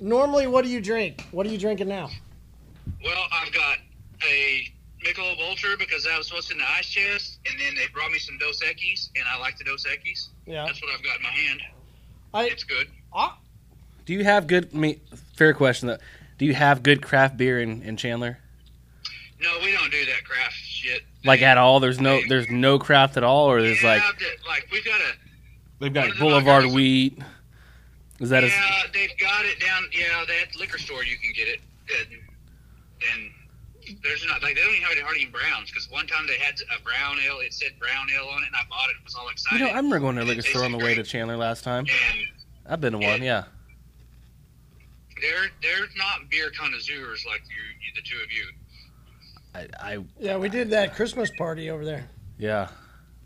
[0.00, 1.22] Normally, what do you drink?
[1.30, 2.10] What are you drinking now?
[3.04, 3.78] Well, I've got
[4.26, 4.72] a
[5.04, 8.18] Michelob Ultra because that was what's in the ice chest, and then they brought me
[8.18, 10.28] some Dos Equis, and I like the Dos Equis.
[10.46, 10.64] Yeah.
[10.66, 11.60] That's what I've got in my hand.
[12.34, 12.88] I It's good.
[13.12, 13.38] ah,
[14.04, 14.70] Do you have good?
[14.74, 15.00] I mean,
[15.34, 15.98] fair question though.
[16.38, 18.38] Do you have good craft beer in, in Chandler?
[19.40, 21.02] No, we don't do that craft shit.
[21.24, 21.80] Like at all?
[21.80, 24.02] There's no there's no craft at all, or there's yeah, like
[24.48, 25.12] like we've got a
[25.80, 27.18] they've got the Boulevard Buckeyes- Wheat.
[28.20, 29.88] Is that a, yeah, they've got it down.
[29.92, 31.60] Yeah, that liquor store you can get it,
[33.14, 33.30] and,
[33.88, 36.26] and there's not like they don't even have it hardly in Browns because one time
[36.26, 37.38] they had a brown ale.
[37.40, 38.96] It said brown ale on it, and I bought it.
[38.96, 39.66] and Was all you know?
[39.66, 41.02] I remember going to a liquor store on the tasted way to.
[41.04, 41.86] Chandler last time.
[42.10, 42.18] And
[42.68, 43.22] I've been to one.
[43.22, 43.44] Yeah.
[45.20, 48.46] they're they're not beer connoisseurs like you, you the two of you.
[49.54, 52.08] I, I yeah, we did that Christmas party over there.
[52.38, 52.68] yeah,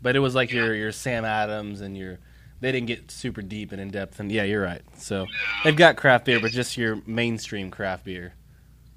[0.01, 0.65] but it was like Yeah.
[0.65, 2.19] your your Sam Adams and your.
[2.61, 4.83] They didn't get super deep and in depth, and yeah, you're right.
[4.97, 5.31] So No,
[5.63, 8.33] they've got craft beer, but just your mainstream craft beer.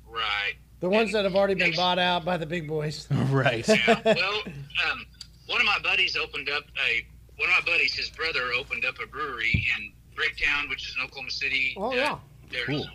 [0.06, 0.52] right.
[0.84, 3.08] The ones that have already been bought out by the big boys.
[3.30, 3.66] right.
[3.66, 3.98] Yeah.
[4.04, 4.42] well,
[4.90, 5.06] um,
[5.46, 7.06] one of my buddies opened up a.
[7.40, 11.04] One of my buddies, his brother, opened up a brewery in Bricktown, which is in
[11.06, 11.74] Oklahoma City.
[11.78, 12.18] Oh Uh, yeah.
[12.50, 12.86] there's- Cool.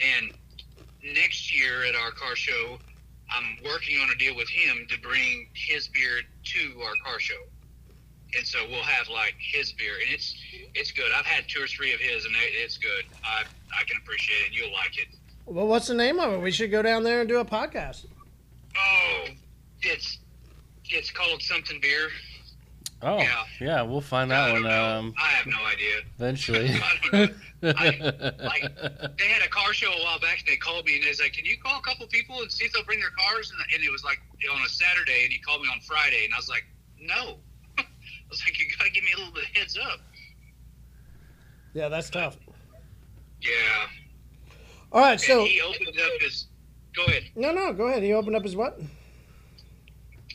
[0.00, 0.32] And
[1.14, 2.78] next year at our car show,
[3.30, 7.40] I'm working on a deal with him to bring his beer to our car show.
[8.36, 10.34] And so we'll have like his beer, and it's
[10.74, 11.12] it's good.
[11.16, 13.04] I've had two or three of his, and it's good.
[13.24, 14.52] I I can appreciate it.
[14.52, 15.06] You'll like it.
[15.46, 16.40] Well, what's the name of it?
[16.40, 18.06] We should go down there and do a podcast.
[18.76, 19.24] Oh,
[19.82, 20.18] it's
[20.90, 22.08] it's called something beer.
[23.02, 23.44] Oh Yeah.
[23.60, 25.94] yeah, we'll find I that don't one um, I have no idea.
[26.18, 26.70] eventually.
[26.82, 27.28] I don't know.
[27.62, 31.08] like they had a car show a while back, and they called me and they
[31.08, 33.50] was like, "Can you call a couple people and see if they'll bring their cars?"
[33.52, 34.18] And, and it was like
[34.52, 36.64] on a Saturday, and he called me on Friday, and I was like,
[37.00, 37.38] "No."
[37.78, 37.84] I
[38.30, 40.00] was like, "You gotta give me a little bit of heads up."
[41.74, 42.36] Yeah, that's tough.
[43.40, 43.50] Yeah.
[44.92, 46.46] All right, And so he opened up his.
[46.94, 47.24] Go ahead.
[47.34, 48.02] no, no, go ahead.
[48.02, 48.80] He opened up his what?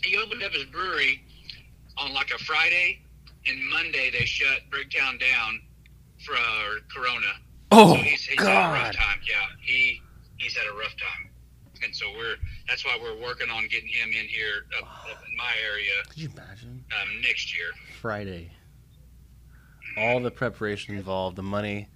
[0.03, 1.23] He opened up his brewery
[1.97, 3.01] on like a Friday,
[3.47, 5.61] and Monday they shut Bricktown down
[6.25, 6.35] for
[6.93, 7.27] Corona.
[7.71, 8.95] oh so he's, he's had a rough God!
[8.95, 9.19] time.
[9.27, 10.01] Yeah, he
[10.37, 11.29] he's had a rough time,
[11.83, 12.35] and so we're
[12.67, 16.17] that's why we're working on getting him in here up, up in my area Could
[16.19, 17.67] you imagine um, next year.
[18.01, 18.51] Friday?
[19.97, 21.89] All the preparation involved, the money,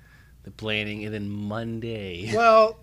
[0.45, 2.31] the planning, and then Monday.
[2.36, 2.77] Well,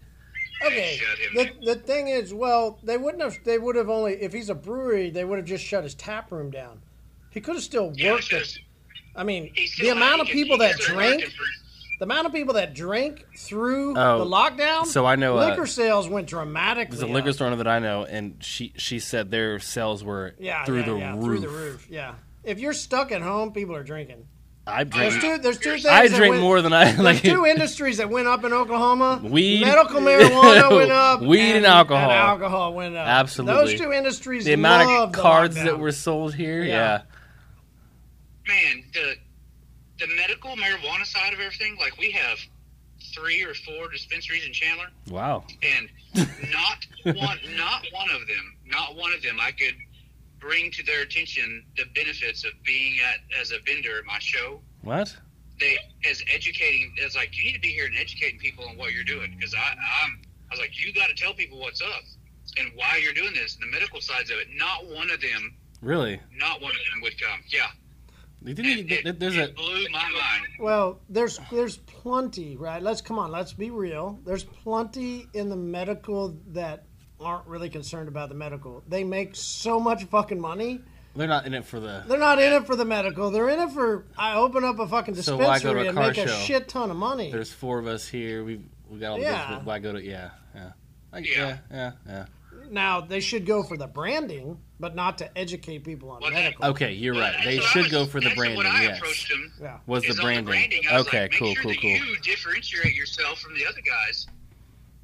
[0.67, 0.99] okay.
[1.35, 3.39] The, the thing is, well, they wouldn't have.
[3.45, 6.31] They would have only if he's a brewery, they would have just shut his tap
[6.31, 6.83] room down.
[7.31, 8.63] He could have still Yeah, worked it's it.
[9.17, 11.45] I mean, the amount of people that can still drank, work it for-
[11.99, 14.87] the amount of people that drink through Oh, the lockdown.
[14.87, 16.97] so I know, uh, liquor sales went dramatically.
[16.99, 17.35] There's a liquor up.
[17.37, 20.97] store that I know, and she she said their sales were Yeah, through yeah, the
[20.97, 21.25] yeah, roof.
[21.25, 21.87] through the roof.
[21.89, 22.15] Yeah.
[22.43, 24.27] If you're stuck at home, people are drinking.
[24.65, 25.37] I There's drink.
[25.37, 25.43] two.
[25.43, 25.87] There's two things.
[25.87, 27.23] I drink went- more than I There's like.
[27.23, 29.21] two industries that went up in Oklahoma.
[29.25, 29.63] Weed.
[29.63, 31.21] medical marijuana went up.
[31.21, 32.03] Weed and alcohol.
[32.11, 33.07] And alcohol went up.
[33.07, 33.61] Absolutely.
[33.73, 34.45] Those two industries.
[34.45, 37.03] the amount love of cards that were sold here, Yeah.
[38.47, 38.53] yeah.
[38.55, 39.15] man, the
[39.99, 42.39] the medical marijuana side of everything, like we have
[43.15, 45.45] three or four dispensaries in Chandler, Wow.
[45.63, 45.89] and
[46.51, 46.87] not
[47.17, 49.75] one, not one of them not one of them I could
[50.43, 54.61] bring to their attention the benefits of being at as a vendor at my show.
[54.83, 55.17] What?
[55.61, 55.79] They
[56.11, 59.05] as educating as like you need to be here and educating people on what you're
[59.05, 60.19] doing because I I'm
[60.51, 62.03] I was like you got to tell people what's up
[62.59, 64.49] and why you're doing this and the medical sides of it.
[64.55, 66.21] Not one of them, Really?
[66.37, 67.41] not one of them would come.
[67.49, 67.69] Yeah,
[68.45, 70.47] You didn't it, even, it- there's a it blew my mind.
[70.59, 72.83] Well, there's there's plenty, right?
[72.83, 74.19] Let's come on, let's be real.
[74.27, 76.87] There's plenty in the medical that
[77.25, 78.83] aren't really concerned about the medical.
[78.89, 80.81] They make so much fucking money.
[81.15, 83.31] they're not in it for the They're not in it for the medical.
[83.31, 85.95] They're in it for I open up a fucking So why go to a and
[85.97, 86.35] car make a show?
[86.37, 87.31] shit ton of money.
[87.31, 88.45] there's four of us here.
[88.45, 89.47] We we got all the Yeah.
[89.49, 89.67] business.
[89.67, 90.73] Why go to yeah yeah.
[91.13, 91.37] Like, Yeah.
[91.39, 92.27] yeah yeah yeah.
[92.71, 96.37] Now they should go for the branding, but not to educate people on Well, that-
[96.37, 96.65] medical.
[96.67, 97.33] Okay, you're right.
[97.33, 98.57] That's They what I should was- go for the that's branding.
[98.57, 98.99] What I Yes.
[98.99, 99.79] approached them Yeah.
[99.87, 100.83] Was the is on branding?
[100.91, 101.91] I was Okay, like, make cool, sure cool, that cool.
[101.91, 104.27] You differentiate yourself from the other guys,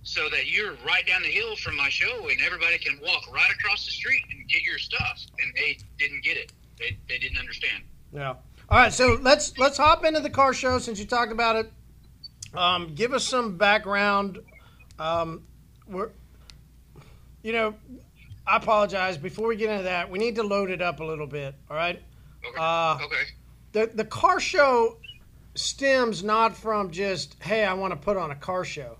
[0.08, 3.50] so that you're right down the hill from my show, and everybody can walk right
[3.52, 5.20] across the street and get your stuff.
[5.38, 6.50] And they didn't get it.
[6.78, 7.84] They, they didn't understand.
[8.10, 8.34] Yeah.
[8.70, 11.72] All right, so let's let's hop into the car show since you talked about it.
[12.54, 14.38] Um, give us some background.
[14.98, 15.42] Um,
[15.86, 16.10] we're,
[17.42, 17.74] you know,
[18.46, 19.18] I apologize.
[19.18, 21.54] Before we get into that, we need to load it up a little bit.
[21.70, 22.02] All right.
[22.46, 22.58] Okay.
[22.58, 23.24] Uh, okay.
[23.72, 24.96] The the car show
[25.54, 28.96] stems not from just hey, I want to put on a car show,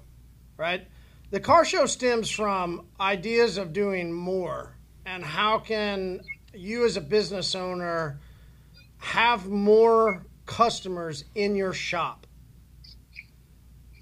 [0.59, 0.87] right?
[1.31, 6.21] The car show stems from ideas of doing more and how can
[6.55, 8.21] you as a business owner
[8.99, 12.27] have more customers in your shop.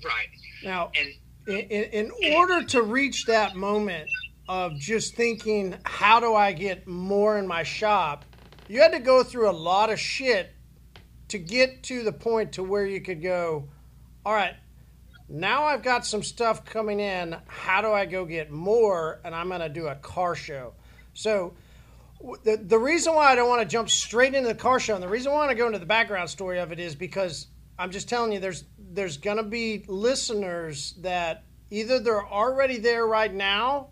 [0.04, 0.28] Right.
[0.62, 4.08] Now, And in, in in order to reach that moment
[4.48, 8.24] of just thinking, how do I get more in my shop?
[8.68, 10.52] You had to go through a lot of shit
[11.28, 13.68] to get to the point to where you could go,
[14.24, 14.54] all right,
[15.28, 17.36] now I've got some stuff coming in.
[17.46, 19.20] How do I go get more?
[19.24, 20.74] And I'm going to do a car show.
[21.14, 21.54] So,
[22.44, 25.02] the, the reason why I don't want to jump straight into the car show and
[25.02, 27.46] the reason why I want to go into the background story of it is because
[27.78, 33.06] I'm just telling you there's there's going to be listeners that either they're already there
[33.06, 33.88] right now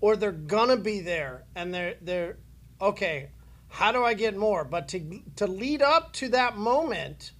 [0.00, 2.38] or they're going to be there and they're they're
[2.80, 3.30] okay,
[3.68, 4.64] how do I get more?
[4.64, 7.32] But to to lead up to that moment,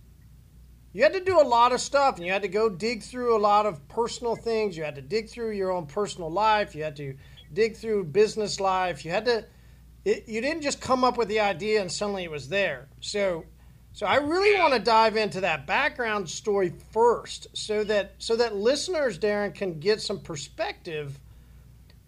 [0.93, 3.37] you had to do a lot of stuff and you had to go dig through
[3.37, 4.77] a lot of personal things.
[4.77, 6.75] You had to dig through your own personal life.
[6.75, 7.15] You had to
[7.53, 9.05] dig through business life.
[9.05, 9.45] You had to
[10.05, 12.89] it, you didn't just come up with the idea and suddenly it was there.
[13.01, 13.45] So
[13.93, 18.57] so I really want to dive into that background story first so that so that
[18.57, 21.19] listeners Darren can get some perspective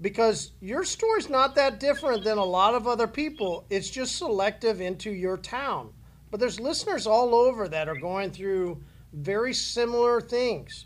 [0.00, 3.66] because your story's not that different than a lot of other people.
[3.68, 5.92] It's just selective into your town.
[6.30, 10.84] But there's listeners all over that are going through very similar things.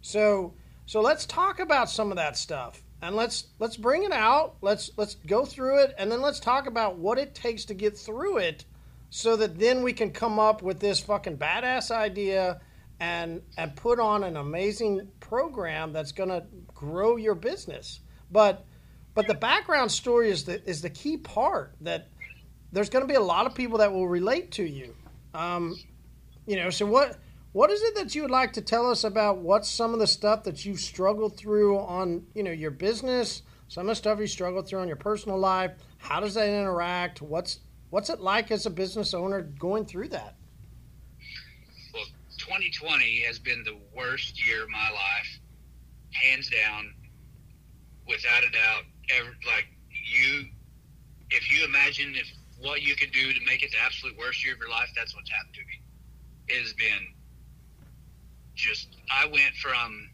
[0.00, 0.54] So
[0.86, 2.82] so let's talk about some of that stuff.
[3.02, 4.56] And let's let's bring it out.
[4.62, 7.96] Let's let's go through it and then let's talk about what it takes to get
[7.96, 8.64] through it
[9.10, 12.60] so that then we can come up with this fucking badass idea
[13.00, 18.00] and and put on an amazing program that's going to grow your business.
[18.30, 18.64] But
[19.14, 22.08] but the background story is the is the key part that
[22.72, 24.94] there's going to be a lot of people that will relate to you.
[25.34, 25.76] Um,
[26.46, 27.18] you know, so what
[27.52, 30.06] what is it that you would like to tell us about what's some of the
[30.06, 34.26] stuff that you've struggled through on, you know, your business, some of the stuff you
[34.26, 35.72] struggled through on your personal life?
[35.96, 37.22] How does that interact?
[37.22, 37.60] What's
[37.90, 40.36] what's it like as a business owner going through that?
[41.94, 42.04] Well,
[42.38, 45.40] 2020 has been the worst year of my life,
[46.12, 46.92] hands down,
[48.06, 48.82] without a doubt.
[49.18, 50.44] Ever like you,
[51.30, 52.30] if you imagine if
[52.60, 55.14] what you could do to make it the absolute worst year of your life, that's
[55.14, 55.82] what's happened to me.
[56.48, 57.14] It has been
[58.54, 58.88] just.
[59.10, 60.08] I went from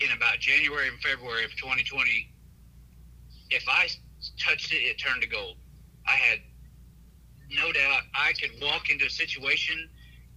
[0.00, 2.28] in about January and February of 2020.
[3.50, 3.88] If I
[4.38, 5.56] touched it, it turned to gold.
[6.06, 6.40] I had
[7.50, 9.88] no doubt I could walk into a situation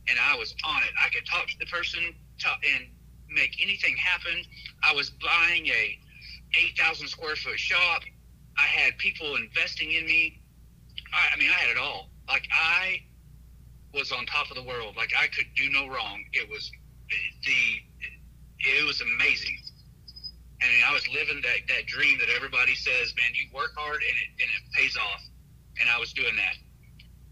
[0.07, 0.89] and I was on it.
[0.99, 2.85] I could talk to the person talk, and
[3.29, 4.43] make anything happen.
[4.83, 5.99] I was buying a
[6.55, 8.01] 8,000 square foot shop.
[8.57, 10.41] I had people investing in me.
[11.13, 12.09] I, I mean, I had it all.
[12.27, 12.99] Like I
[13.93, 14.95] was on top of the world.
[14.95, 16.23] Like I could do no wrong.
[16.33, 16.71] It was
[17.43, 17.61] the
[18.59, 19.57] it was amazing.
[20.61, 24.03] And I was living that, that dream that everybody says, man, you work hard and
[24.03, 25.21] it, and it pays off.
[25.79, 26.55] And I was doing that.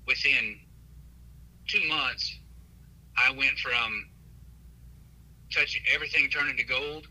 [0.07, 0.57] Within
[1.67, 2.39] two months,
[3.17, 4.07] I went from
[5.53, 7.07] touching everything turning to gold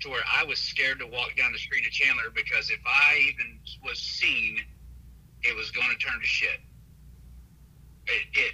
[0.00, 3.32] to where I was scared to walk down the street of Chandler because if I
[3.32, 4.58] even was seen,
[5.42, 6.60] it was going to turn to shit.
[8.06, 8.52] It, it,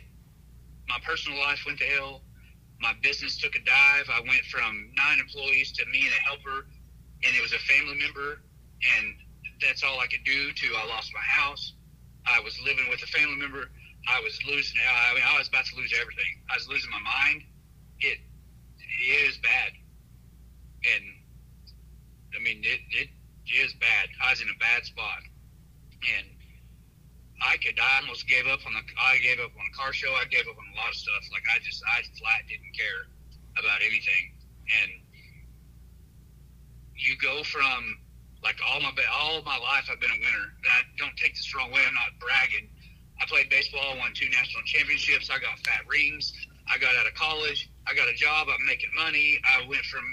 [0.89, 2.23] my personal life went to hell.
[2.81, 4.07] My business took a dive.
[4.09, 6.67] I went from nine employees to me and a helper,
[7.25, 8.41] and it was a family member.
[8.97, 9.15] And
[9.61, 10.53] that's all I could do.
[10.53, 11.75] To I lost my house.
[12.27, 13.71] I was living with a family member.
[14.07, 14.79] I was losing.
[14.81, 16.39] I mean, I was about to lose everything.
[16.49, 17.43] I was losing my mind.
[18.01, 18.19] It
[18.79, 19.73] it is bad,
[20.95, 21.05] and
[22.37, 23.09] I mean it it
[23.51, 24.09] is bad.
[24.23, 25.19] I was in a bad spot,
[26.17, 26.27] and
[27.41, 27.79] I could.
[27.79, 28.83] I almost gave up on the.
[28.99, 30.11] I gave up on the car show.
[30.19, 31.23] I gave up on a lot of stuff.
[31.31, 33.07] Like I just, I flat didn't care
[33.55, 34.35] about anything.
[34.67, 34.91] And
[36.99, 37.99] you go from
[38.43, 40.47] like all my all my life, I've been a winner.
[40.51, 41.83] And I don't take this the wrong way.
[41.87, 42.67] I'm not bragging.
[43.23, 45.31] I played baseball, won two national championships.
[45.31, 46.35] I got fat rings.
[46.71, 47.71] I got out of college.
[47.87, 48.49] I got a job.
[48.51, 49.39] I'm making money.
[49.47, 50.05] I went from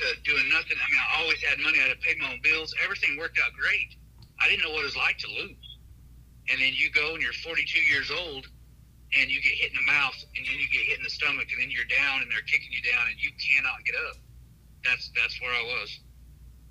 [0.00, 0.76] to doing nothing.
[0.80, 1.78] I mean, I always had money.
[1.78, 2.74] I had to pay my own bills.
[2.82, 3.96] Everything worked out great.
[4.40, 5.69] I didn't know what it was like to lose
[6.50, 8.46] and then you go and you're 42 years old
[9.16, 11.46] and you get hit in the mouth and then you get hit in the stomach
[11.50, 14.18] and then you're down and they're kicking you down and you cannot get up.
[14.84, 16.00] That's that's where I was.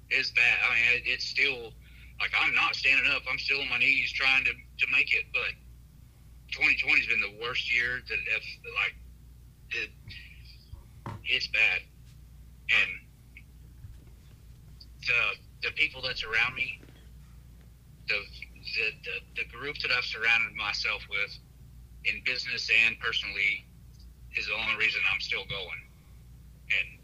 [0.09, 0.57] It's bad.
[0.65, 1.71] I mean, it, it's still
[2.19, 3.23] like I'm not standing up.
[3.30, 5.25] I'm still on my knees trying to to make it.
[5.32, 5.55] But
[6.51, 8.95] 2020 has been the worst year that have like
[9.71, 9.89] it,
[11.25, 11.82] it's bad.
[12.67, 12.91] And
[15.05, 16.82] the the people that surround me,
[18.07, 18.19] the
[18.76, 21.38] the, the, the group that I've surrounded myself with
[22.05, 23.65] in business and personally
[24.36, 25.82] is the only reason I'm still going.
[26.80, 26.99] And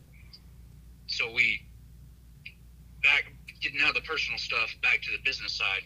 [1.07, 1.61] so we
[3.03, 3.26] back
[3.61, 5.84] getting out the personal stuff back to the business side.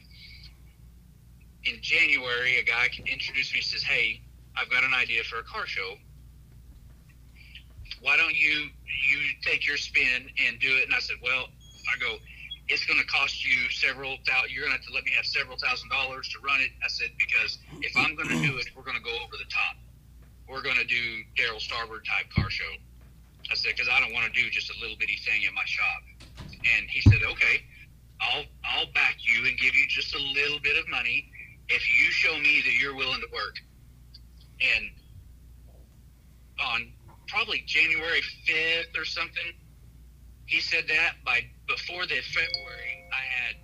[1.65, 3.61] In January, a guy introduced me.
[3.61, 4.21] Says, "Hey,
[4.55, 5.97] I've got an idea for a car show.
[8.01, 8.69] Why don't you
[9.09, 11.47] you take your spin and do it?" And I said, "Well,
[11.93, 12.17] I go
[12.69, 14.53] it's going to cost you several thousand.
[14.53, 16.69] You're going to have to let me have several thousand dollars to run it.
[16.85, 19.49] I said because if I'm going to do it, we're going to go over the
[19.49, 19.75] top.
[20.47, 22.69] We're going to do Darryl Starbird type car show.
[23.51, 25.65] I said because I don't want to do just a little bitty thing in my
[25.65, 26.01] shop.
[26.37, 27.65] And he said, okay,
[28.21, 31.31] I'll I'll back you and give you just a little bit of money
[31.69, 33.57] if you show me that you're willing to work.
[34.61, 34.91] And
[36.61, 36.91] on
[37.27, 39.53] probably January 5th or something,
[40.49, 43.55] he said that by before the February, I had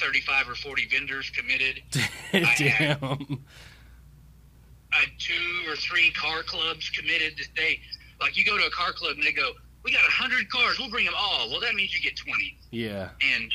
[0.00, 1.82] 35 or 40 vendors committed.
[1.90, 2.04] Damn.
[2.32, 7.38] I had, I had two or three car clubs committed.
[7.54, 7.80] They
[8.20, 9.52] like you go to a car club and they go,
[9.84, 10.78] "We got 100 cars.
[10.78, 12.58] We'll bring them all." Well, that means you get 20.
[12.70, 13.10] Yeah.
[13.34, 13.52] And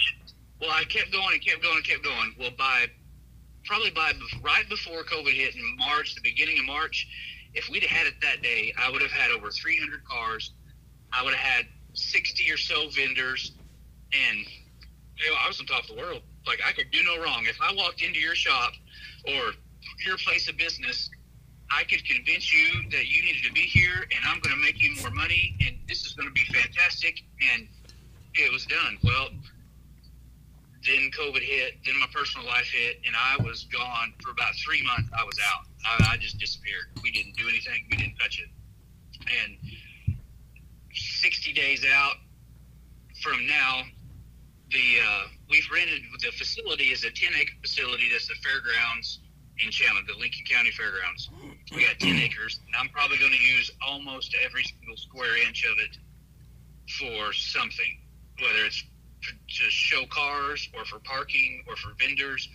[0.59, 2.35] well, I kept going and kept going and kept going.
[2.39, 2.85] Well, by
[3.65, 7.07] probably by right before COVID hit in March, the beginning of March,
[7.55, 10.51] if we'd have had it that day, I would have had over 300 cars.
[11.11, 13.51] I would have had 60 or so vendors,
[14.13, 16.21] and you know, I was on top of the world.
[16.47, 17.45] Like I could do no wrong.
[17.47, 18.73] If I walked into your shop
[19.27, 19.51] or
[20.05, 21.09] your place of business,
[21.69, 24.81] I could convince you that you needed to be here, and I'm going to make
[24.81, 27.21] you more money, and this is going to be fantastic.
[27.53, 27.67] And
[28.35, 28.97] it was done.
[29.03, 29.29] Well,
[30.85, 34.83] then COVID hit, then my personal life hit, and I was gone for about three
[34.83, 35.09] months.
[35.17, 35.65] I was out.
[35.85, 36.85] I, I just disappeared.
[37.03, 37.85] We didn't do anything.
[37.89, 38.49] We didn't touch it.
[39.21, 39.57] And
[41.21, 42.15] 60 days out
[43.21, 43.83] from now,
[44.71, 49.19] the uh, we've rented the facility is a 10 acre facility that's the fairgrounds
[49.63, 51.29] in Chandler, the Lincoln County Fairgrounds.
[51.75, 55.63] We got 10 acres, and I'm probably going to use almost every single square inch
[55.65, 55.97] of it
[56.97, 57.99] for something,
[58.41, 58.83] whether it's
[59.21, 62.49] to show cars or for parking or for vendors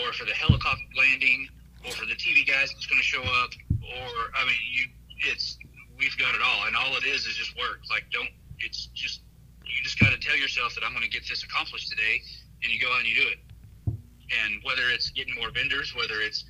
[0.00, 1.46] or for the helicopter landing
[1.84, 3.50] or for the TV guys that's going to show up
[3.82, 4.86] or I mean you
[5.30, 5.58] it's
[6.02, 8.28] we've got it all and all it is is just work like don't
[8.58, 9.22] it's just
[9.64, 12.20] you just got to tell yourself that I'm going to get this accomplished today
[12.62, 13.38] and you go out and you do it.
[13.86, 16.44] And whether it's getting more vendors whether it's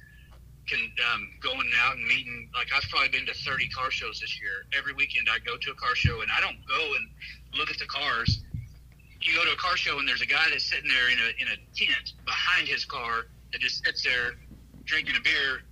[0.68, 0.78] can
[1.12, 4.64] um, going out and meeting like I've probably been to 30 car shows this year.
[4.72, 7.04] Every weekend I go to a car show and I don't go and
[7.58, 8.40] look at the cars.
[9.20, 11.28] You go to a car show and there's a guy that's sitting there in a
[11.42, 14.32] in a tent behind his car that just sits there
[14.84, 15.62] drinking a beer,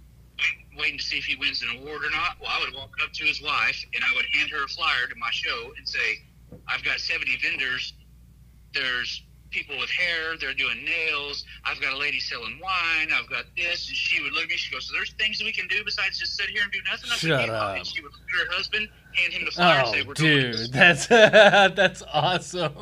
[0.78, 2.36] waiting to see if he wins an award or not.
[2.40, 5.06] Well, I would walk up to his wife and I would hand her a flyer
[5.08, 6.22] to my show and say,
[6.68, 7.92] "I've got 70 vendors.
[8.72, 10.36] There's people with hair.
[10.40, 11.44] They're doing nails.
[11.64, 13.08] I've got a lady selling wine.
[13.12, 14.56] I've got this." And she would look at me.
[14.56, 16.78] She goes, "So there's things that we can do besides just sit here and do
[16.88, 17.76] nothing." I Shut "Yeah." up.
[17.78, 20.14] And she would look at her husband, hand him the flyer, and Oh, say, "We're
[20.14, 22.72] dude, this." that's that's awesome.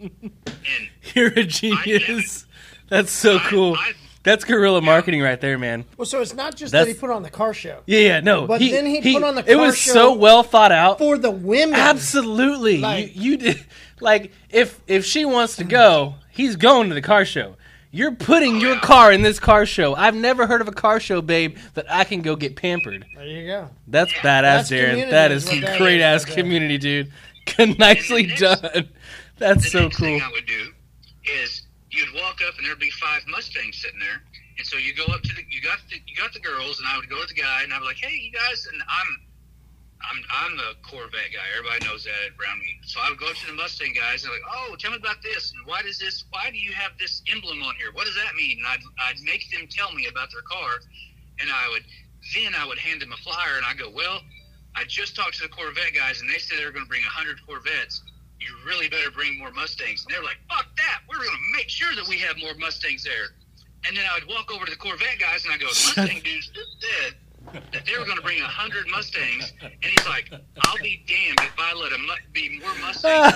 [0.00, 2.46] And You're a genius.
[2.88, 3.74] That's so I- cool.
[3.74, 3.92] I-
[4.28, 5.86] That's guerrilla marketing right there, man.
[5.96, 8.20] Well, so it's not just That's- that he put on the car show Yeah, yeah,
[8.20, 8.46] no.
[8.46, 9.58] But then he put on the car show.
[9.58, 10.98] It was show so well thought out.
[10.98, 11.74] for the women.
[11.80, 12.78] Absolutely.
[12.78, 13.64] Like- you, you did
[14.00, 17.56] like if if she wants to go, he's going to the car show.
[17.90, 19.94] You're putting your car in this car show.
[19.94, 23.06] I've never heard of a car show, babe, that I can go get pampered.
[23.14, 23.70] There you go.
[23.86, 25.10] That's badass, That's Darren.
[25.10, 27.10] That is is what that great is ass community, dude.
[27.78, 28.88] Nicely next- done.
[29.38, 30.06] That's the so next cool.
[30.06, 30.72] thing I would do
[31.44, 34.22] is you'd walk up and there'd be five Mustangs sitting there.
[34.58, 36.88] And so you go up to the you got the you got the girls, and
[36.88, 39.10] I would go with the guy, and I'd be like, "Hey, you guys," and I'm
[40.02, 41.46] I'm I'm the Corvette guy.
[41.56, 42.78] Everybody knows that around me.
[42.82, 45.22] So I would go up to the Mustang guys and like, "Oh, tell me about
[45.22, 46.24] this, and why does this?
[46.30, 47.92] Why do you have this emblem on here?
[47.92, 50.82] What does that mean?" And I'd I'd make them tell me about their car,
[51.40, 51.84] and I would
[52.34, 54.20] then I would hand them a flyer, and I go, "Well,
[54.74, 57.02] I just talked to the Corvette guys, and they said they were going to bring
[57.02, 58.02] hundred Corvettes."
[58.40, 60.04] You really better bring more Mustangs.
[60.06, 61.00] And they're like, fuck that.
[61.08, 63.34] We're going to make sure that we have more Mustangs there.
[63.86, 66.48] And then I would walk over to the Corvette guys and I go, Mustang dudes
[66.48, 67.14] just said
[67.52, 69.52] that they were going to bring a 100 Mustangs.
[69.62, 70.30] And he's like,
[70.62, 73.34] I'll be damned if I let them be more Mustangs.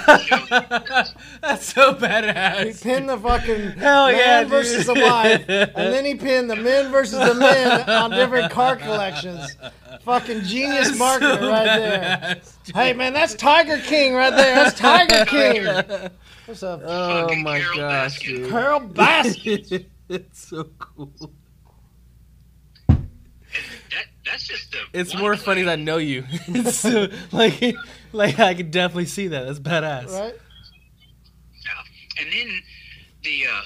[1.40, 2.66] That's so badass.
[2.66, 6.56] He pinned the fucking Hell man yeah, versus the wife, and then he pinned the
[6.56, 9.56] men versus the men on different car collections.
[10.04, 12.40] Fucking genius marketer right there.
[12.74, 14.54] Hey man, that's Tiger King right there.
[14.54, 16.10] That's Tiger King.
[16.46, 18.26] What's up, Oh Fucking my Carole gosh, Baskin.
[18.36, 18.50] dude.
[18.50, 19.86] Carole Baskin?
[20.08, 21.12] it's so cool.
[23.90, 24.78] That, that's just the.
[24.98, 25.44] It's more place.
[25.44, 26.24] funny that I know you.
[26.48, 27.76] It's so, like,
[28.12, 29.46] like I can definitely see that.
[29.46, 30.10] That's badass.
[30.10, 30.34] Right?
[31.64, 32.22] Yeah.
[32.22, 32.62] And then
[33.22, 33.62] the uh,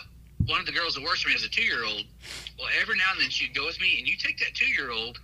[0.47, 2.05] one of the girls that works for me as a two year old.
[2.59, 4.91] Well, every now and then she'd go with me, and you take that two year
[4.91, 5.19] old,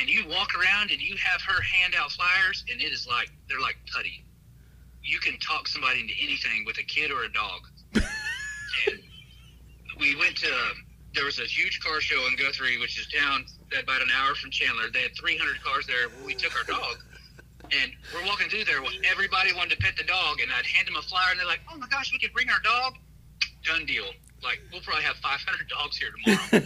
[0.00, 3.30] and you walk around, and you have her hand out flyers, and it is like
[3.48, 4.24] they're like putty.
[5.02, 7.60] You can talk somebody into anything with a kid or a dog.
[7.94, 9.00] and
[9.98, 10.52] we went to
[11.14, 13.44] there was a huge car show in Guthrie, which is down
[13.78, 14.84] about an hour from Chandler.
[14.92, 16.08] They had 300 cars there.
[16.24, 16.96] We took our dog.
[17.64, 18.78] And we're walking through there.
[19.10, 21.60] Everybody wanted to pet the dog, and I'd hand them a flyer, and they're like,
[21.70, 22.94] "Oh my gosh, we could bring our dog."
[23.64, 24.06] Done deal.
[24.42, 26.64] Like we'll probably have 500 dogs here tomorrow.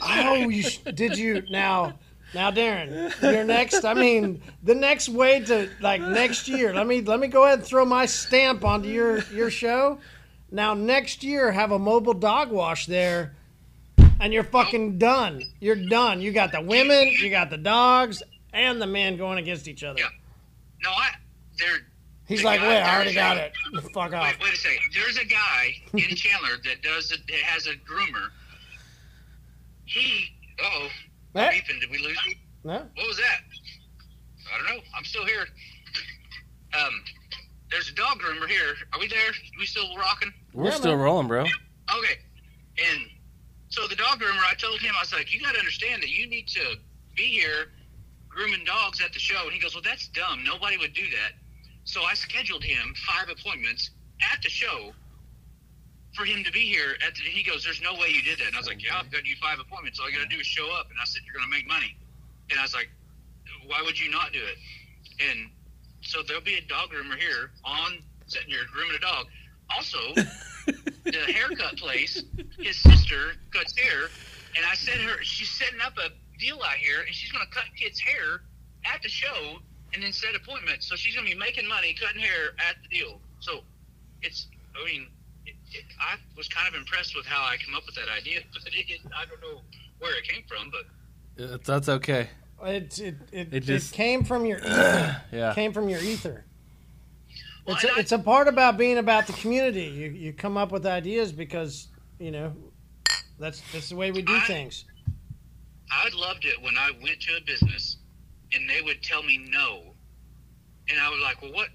[0.00, 1.98] Oh, you sh- did you now?
[2.34, 3.84] Now, Darren, your next.
[3.84, 6.72] I mean, the next way to like next year.
[6.72, 9.98] Let me let me go ahead and throw my stamp onto your your show.
[10.50, 13.34] Now, next year, have a mobile dog wash there,
[14.20, 15.42] and you're fucking done.
[15.60, 16.20] You're done.
[16.20, 19.98] You got the women, you got the dogs, and the men going against each other.
[20.00, 20.08] Yeah.
[20.82, 21.10] No, I.
[21.58, 21.68] There.
[22.26, 23.52] He's the like, guy- wait, I already got a- it.
[23.94, 24.22] Fuck off.
[24.24, 24.78] Wait, wait a second.
[24.94, 27.20] There's a guy in Chandler that does it.
[27.28, 28.28] That has a groomer.
[29.84, 30.24] He.
[30.62, 30.88] Oh.
[31.34, 32.34] Hey, Ethan, did we lose you?
[32.64, 32.72] no?
[32.94, 33.40] What was that?
[34.52, 34.82] I don't know.
[34.96, 35.46] I'm still here.
[36.78, 36.92] Um,
[37.70, 38.74] there's a dog groomer here.
[38.92, 39.30] Are we there?
[39.58, 40.32] we still rocking?
[40.52, 41.00] We're Yeah, still man.
[41.04, 41.42] rolling, bro.
[41.42, 42.18] Okay.
[42.78, 43.00] And
[43.78, 46.10] so the dog groomer, I told him, I was like, you got to understand that
[46.10, 46.74] you need to
[47.14, 47.70] be here
[48.28, 49.44] grooming dogs at the show.
[49.44, 50.42] And he goes, well, that's dumb.
[50.44, 51.38] Nobody would do that.
[51.84, 53.90] So I scheduled him five appointments
[54.32, 54.92] at the show
[56.12, 56.96] for him to be here.
[57.06, 58.48] At the, he goes, there's no way you did that.
[58.48, 60.00] And I was like, yeah, I've got you five appointments.
[60.00, 60.90] All you got to do is show up.
[60.90, 61.96] And I said, you're going to make money.
[62.50, 62.90] And I was like,
[63.64, 64.58] why would you not do it?
[65.30, 65.50] And
[66.00, 69.26] so there'll be a dog groomer here on sitting here grooming a dog.
[69.70, 69.98] Also,
[71.04, 72.22] the haircut place,
[72.58, 74.04] his sister cuts hair,
[74.56, 77.52] and I said her she's setting up a deal out here, and she's going to
[77.52, 78.42] cut kids' hair
[78.92, 79.58] at the show
[79.94, 80.86] and then set appointments.
[80.88, 83.20] So she's going to be making money cutting hair at the deal.
[83.40, 83.60] So
[84.22, 84.46] it's,
[84.80, 85.08] I mean,
[85.46, 88.40] it, it, I was kind of impressed with how I come up with that idea,
[88.52, 89.62] but it, it, I don't know
[89.98, 92.28] where it came from, but Uh, That's okay.
[92.64, 95.22] It it it, It it, just- came from your ether.
[95.32, 95.54] Yeah.
[95.54, 96.44] came from your ether.
[97.68, 99.84] It's a, it's a part about being about the community.
[99.84, 101.88] You you come up with ideas because
[102.18, 102.52] you know
[103.38, 104.84] that's that's the way we do I- things.
[105.90, 107.96] I loved it when I went to a business
[108.52, 109.94] and they would tell me no,
[110.88, 111.68] and I was like, "Well, what,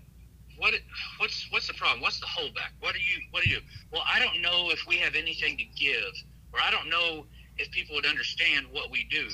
[0.57, 0.73] what,
[1.17, 2.01] what's what's the problem?
[2.01, 2.71] What's the holdback?
[2.79, 3.59] What are you what do you?
[3.91, 6.13] Well, I don't know if we have anything to give,
[6.53, 7.25] or I don't know
[7.57, 9.27] if people would understand what we do."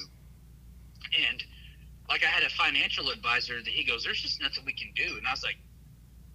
[1.30, 1.44] And
[2.10, 5.18] like I had a financial advisor that he goes, "There's just nothing we can do,"
[5.18, 5.58] and I was like.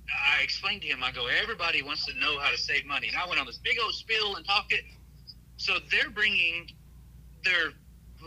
[0.08, 3.08] I explained to him, I go, everybody wants to know how to save money.
[3.08, 4.84] And I went on this big old spiel and talked it.
[5.56, 6.68] So they're bringing
[7.44, 7.72] their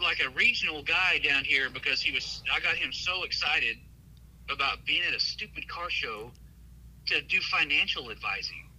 [0.02, 3.78] like a regional guy down here because he was I got him so excited
[4.50, 6.32] about being at a stupid car show
[7.08, 8.70] to do financial advising.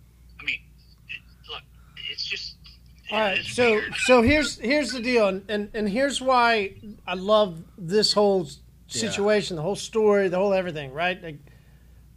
[0.40, 0.60] I mean,
[1.08, 1.62] it, look,
[2.10, 2.56] it's just
[3.10, 3.94] All right, so weird.
[3.96, 6.74] so here's here's the deal, and, and and here's why
[7.06, 8.48] I love this whole
[8.86, 10.92] situation, the whole story, the whole everything.
[10.92, 11.38] Right, Like,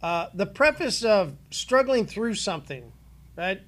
[0.02, 2.92] uh, the preface of struggling through something,
[3.36, 3.60] right?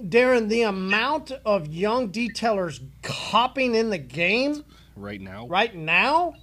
[0.00, 4.64] Darren, the amount of young detailers hopping in the game
[4.96, 6.34] Right now, right now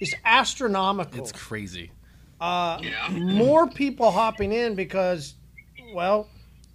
[0.00, 1.20] is astronomical.
[1.20, 1.90] it's crazy.
[2.40, 3.08] yeah.
[3.10, 5.34] More people hopping in because,
[5.92, 6.28] well,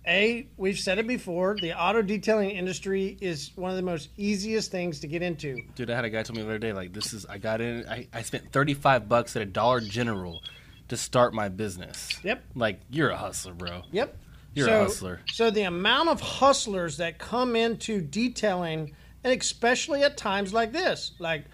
[0.06, 1.56] a we've said it before.
[1.60, 5.58] The auto detailing industry is one of the most easiest things to get into.
[5.76, 7.62] Dude, I had a guy tell me the other day, like, this is, I got
[7.62, 10.42] in, I, I spent 35 bucks at a Dollar General
[10.90, 12.10] to start my business.
[12.24, 12.44] Yep.
[12.56, 13.84] Like, you're a hustler, bro.
[13.92, 14.18] Yep.
[14.56, 15.22] You're so, a hustler.
[15.32, 21.14] So the amount of hustlers that come into detailing, and especially at times like this,
[21.20, 21.46] like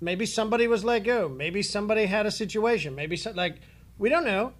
[0.00, 3.60] maybe somebody was let go, maybe somebody had a situation, maybe some, like
[3.98, 4.52] we don't know,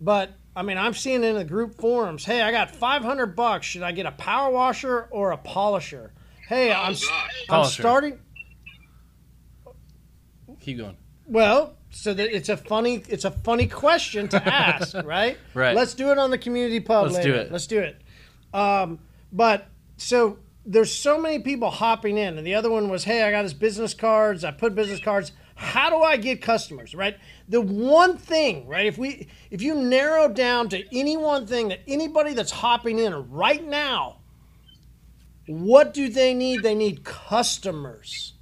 [0.00, 3.82] but I mean I'm seeing in the group forums, hey, I got 500 bucks, should
[3.82, 6.12] I get a power washer or a polisher?
[6.48, 7.50] Hey, I'm, oh, gosh.
[7.50, 8.18] I'm starting.
[10.60, 10.96] Keep going.
[11.26, 15.38] Well, so that it's a funny it's a funny question to ask, right?
[15.54, 15.74] Right.
[15.74, 17.32] Let's do it on the community pub Let's later.
[17.32, 17.52] do it.
[17.52, 18.00] Let's do it.
[18.52, 18.98] Um,
[19.32, 23.30] but so there's so many people hopping in, and the other one was, hey, I
[23.30, 24.44] got his business cards.
[24.44, 25.32] I put business cards.
[25.54, 26.94] How do I get customers?
[26.94, 27.16] Right.
[27.48, 28.84] The one thing, right?
[28.84, 33.30] If we if you narrow down to any one thing that anybody that's hopping in
[33.30, 34.18] right now,
[35.46, 36.62] what do they need?
[36.62, 38.34] They need customers.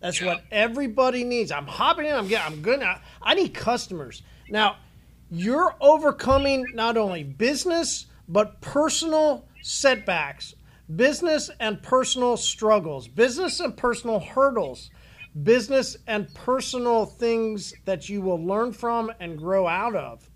[0.00, 1.52] That's what everybody needs.
[1.52, 2.14] I'm hopping in.
[2.14, 2.54] I'm getting.
[2.54, 2.82] I'm good.
[2.82, 4.22] I, I need customers.
[4.48, 4.76] Now,
[5.30, 10.54] you're overcoming not only business but personal setbacks,
[10.94, 14.90] business and personal struggles, business and personal hurdles,
[15.42, 20.28] business and personal things that you will learn from and grow out of.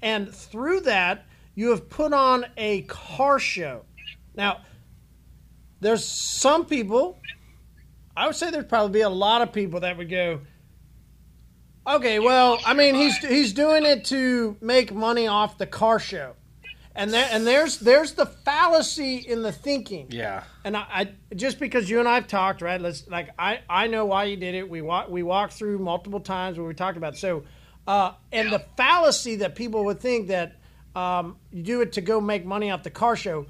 [0.00, 3.84] And through that, you have put on a car show.
[4.34, 4.62] Now,
[5.80, 7.20] there's some people
[8.16, 10.40] I would say there'd probably be a lot of people that would go,
[11.86, 16.34] okay, well, I mean, he's he's doing it to make money off the car show,
[16.94, 20.08] and there and there's there's the fallacy in the thinking.
[20.10, 20.44] Yeah.
[20.64, 22.80] And I, I just because you and I've talked, right?
[22.80, 24.68] Let's like I I know why you did it.
[24.68, 27.18] We walk we walked through multiple times where we talked about it.
[27.18, 27.44] so,
[27.86, 30.56] uh, and the fallacy that people would think that
[30.94, 33.46] um, you do it to go make money off the car show.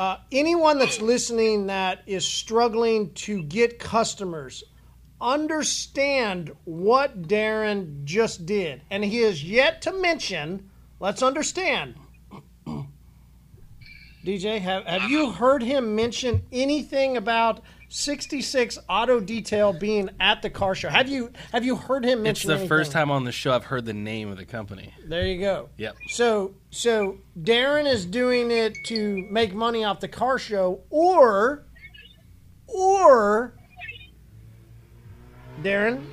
[0.00, 4.64] Uh, anyone that's listening that is struggling to get customers,
[5.20, 10.70] understand what Darren just did, and he has yet to mention.
[11.00, 11.96] Let's understand.
[14.24, 17.60] DJ, have, have you heard him mention anything about
[17.90, 20.88] 66 Auto Detail being at the car show?
[20.88, 22.68] Have you have you heard him It's the anything?
[22.68, 24.94] first time on the show I've heard the name of the company.
[25.04, 25.68] There you go.
[25.76, 25.96] Yep.
[26.08, 31.66] So so Darren is doing it to make money off the car show or
[32.68, 33.54] or
[35.60, 36.04] Darren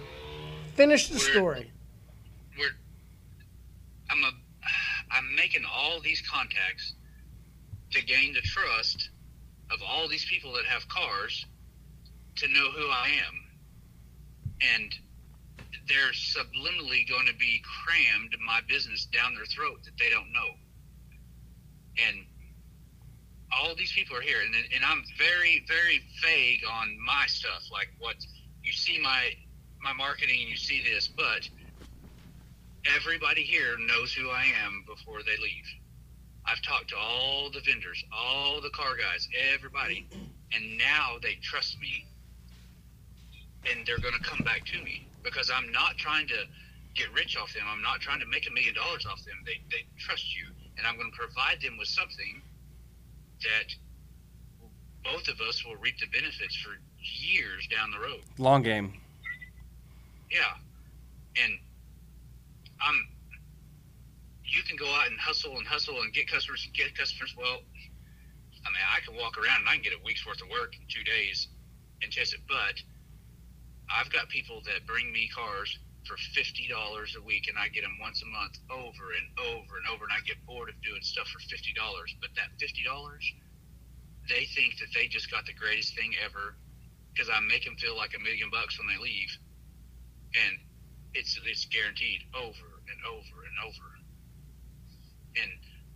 [0.74, 1.72] finish the story.
[2.58, 2.72] we're
[4.10, 4.32] I'm a
[5.12, 6.96] I'm making all these contacts
[7.92, 9.12] to gain the trust
[9.72, 11.46] of all these people that have cars
[12.38, 13.36] to know who I am.
[14.76, 14.96] And
[15.88, 20.50] they're subliminally going to be crammed my business down their throat that they don't know.
[22.08, 22.26] And
[23.52, 27.64] all these people are here, and, and I'm very, very vague on my stuff.
[27.72, 28.16] Like what
[28.64, 29.32] you see my
[29.82, 31.48] my marketing, and you see this, but
[32.96, 35.66] everybody here knows who I am before they leave.
[36.46, 40.08] I've talked to all the vendors, all the car guys, everybody,
[40.54, 42.06] and now they trust me,
[43.72, 46.46] and they're going to come back to me because I'm not trying to
[46.96, 47.64] get rich off them.
[47.68, 49.36] I'm not trying to make a million dollars off them.
[49.46, 50.46] They they trust you,
[50.78, 52.42] and I'm going to provide them with something
[53.44, 53.76] that
[55.04, 58.22] both of us will reap the benefits for years down the road.
[58.38, 58.94] Long game.
[60.32, 60.58] Yeah,
[61.44, 61.54] and
[62.82, 63.08] I'm.
[64.44, 67.36] You can go out and hustle and hustle and get customers and get customers.
[67.38, 67.60] Well,
[68.66, 70.76] I mean, I can walk around and I can get a week's worth of work
[70.76, 71.48] in two days
[72.02, 72.40] and chase it.
[72.48, 72.82] But
[73.92, 77.84] I've got people that bring me cars for fifty dollars a week, and I get
[77.84, 81.02] them once a month, over and over and over, and I get bored of doing
[81.04, 82.16] stuff for fifty dollars.
[82.22, 83.24] But that fifty dollars,
[84.30, 86.58] they think that they just got the greatest thing ever
[87.14, 89.30] because I make them feel like a million bucks when they leave
[90.36, 90.60] and
[91.16, 93.88] it's it's guaranteed over and over and over.
[95.42, 95.52] And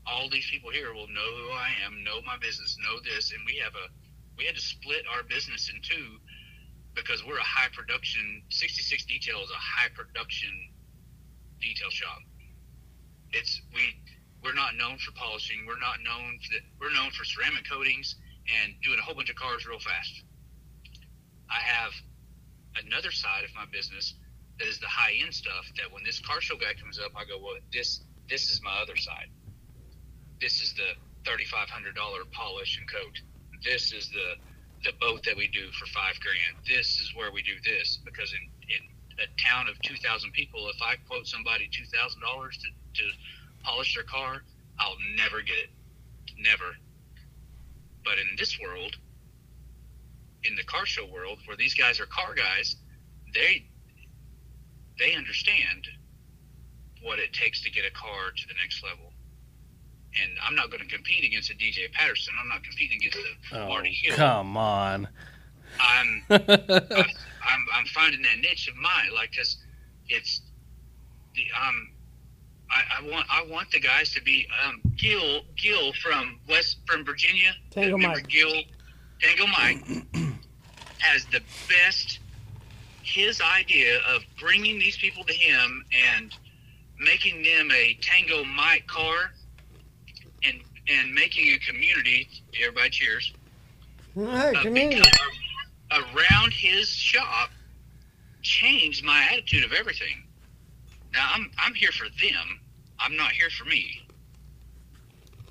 [0.07, 3.41] all these people here will know who I am, know my business, know this, and
[3.45, 3.87] we have a
[4.37, 6.20] we had to split our business in two
[6.95, 8.43] because we're a high production.
[8.49, 10.51] Sixty Six Detail is a high production
[11.61, 12.19] detail shop.
[13.31, 13.95] It's we
[14.43, 15.63] we're not known for polishing.
[15.67, 18.15] We're not known for we're known for ceramic coatings
[18.63, 20.23] and doing a whole bunch of cars real fast.
[21.49, 21.91] I have
[22.85, 24.15] another side of my business
[24.59, 27.25] that is the high end stuff that when this car show guy comes up I
[27.25, 29.29] go, Well this this is my other side.
[30.39, 30.97] This is the
[31.29, 33.15] thirty five hundred dollar polish and coat.
[33.63, 34.35] This is the
[34.83, 36.57] the boat that we do for five grand.
[36.67, 38.81] This is where we do this because in, in
[39.19, 43.09] a town of two thousand people, if I quote somebody two thousand dollars to, to
[43.63, 44.41] polish their car,
[44.79, 45.69] I'll never get it.
[46.37, 46.75] Never.
[48.03, 48.95] But in this world,
[50.43, 52.75] in the car show world, where these guys are car guys,
[53.33, 53.65] they
[54.97, 55.87] they understand
[57.01, 59.13] what it takes to get a car to the next level.
[60.21, 62.33] And I'm not going to compete against a DJ Patterson.
[62.41, 63.17] I'm not competing against
[63.53, 64.15] a Oh, Marty Hill.
[64.15, 65.07] come on.
[65.79, 69.57] I'm, I'm I'm I'm finding that niche of mine, like because
[70.09, 70.41] it's
[71.35, 71.89] the um.
[72.73, 77.03] I, I want I want the guys to be um, Gil Gil from West from
[77.03, 77.51] Virginia.
[77.71, 78.27] Tango Mike.
[78.29, 78.51] Gil
[79.21, 79.83] Tango Mike
[80.99, 82.19] has the best.
[83.03, 85.83] His idea of bringing these people to him
[86.15, 86.33] and
[86.99, 89.31] making them a Tango Mike car,
[90.91, 92.29] and making a community.
[92.59, 93.33] Everybody cheers
[94.17, 95.01] uh, community.
[95.91, 97.49] around his shop
[98.41, 100.23] changed my attitude of everything.
[101.13, 102.59] Now I'm I'm here for them.
[102.99, 104.01] I'm not here for me.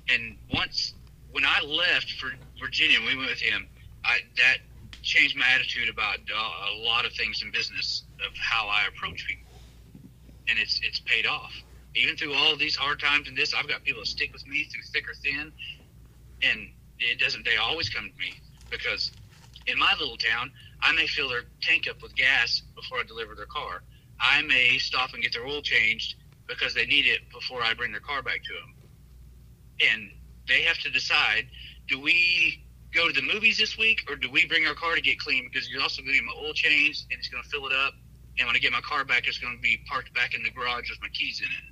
[0.09, 0.93] And once
[1.31, 3.67] when I left for Virginia, we went with him.
[4.03, 4.57] I that
[5.01, 9.61] changed my attitude about a lot of things in business of how I approach people,
[10.47, 11.53] and it's it's paid off.
[11.95, 14.65] Even through all these hard times and this, I've got people that stick with me
[14.65, 15.51] through thick or thin,
[16.43, 16.59] and
[16.99, 17.45] it doesn't.
[17.45, 18.33] They always come to me
[18.71, 19.11] because
[19.67, 23.35] in my little town, I may fill their tank up with gas before I deliver
[23.35, 23.83] their car.
[24.21, 26.15] I may stop and get their oil changed
[26.47, 29.91] because they need it before I bring their car back to them.
[29.93, 30.11] And
[30.47, 31.47] they have to decide:
[31.89, 32.63] do we
[32.93, 35.49] go to the movies this week, or do we bring our car to get clean?
[35.51, 37.73] Because you're also going to get my oil changed, and it's going to fill it
[37.73, 37.93] up.
[38.39, 40.51] And when I get my car back, it's going to be parked back in the
[40.51, 41.70] garage with my keys in it.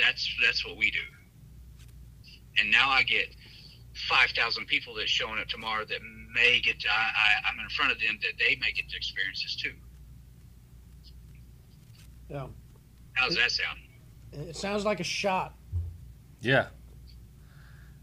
[0.00, 0.98] That's that's what we do.
[2.58, 3.28] And now I get
[4.08, 6.00] five thousand people that's showing up tomorrow that
[6.34, 8.96] may get to, I, I, I'm in front of them that they may get to
[8.96, 9.72] experience this too.
[12.28, 12.46] Yeah.
[13.14, 13.78] How's that sound?
[14.32, 15.54] It sounds like a shot.
[16.40, 16.66] Yeah.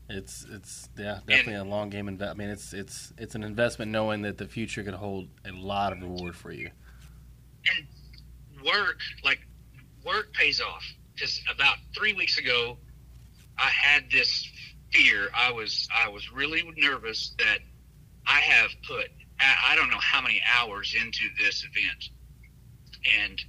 [0.09, 2.31] It's it's yeah definitely a long game invest.
[2.31, 5.91] I mean it's it's it's an investment knowing that the future could hold a lot
[5.91, 6.69] of reward for you.
[7.75, 9.39] And work, like
[10.05, 10.83] work pays off.
[11.17, 12.77] Because about three weeks ago,
[13.57, 14.47] I had this
[14.93, 15.29] fear.
[15.35, 17.59] I was I was really nervous that
[18.27, 19.07] I have put
[19.39, 22.09] I don't know how many hours into this event,
[23.21, 23.39] and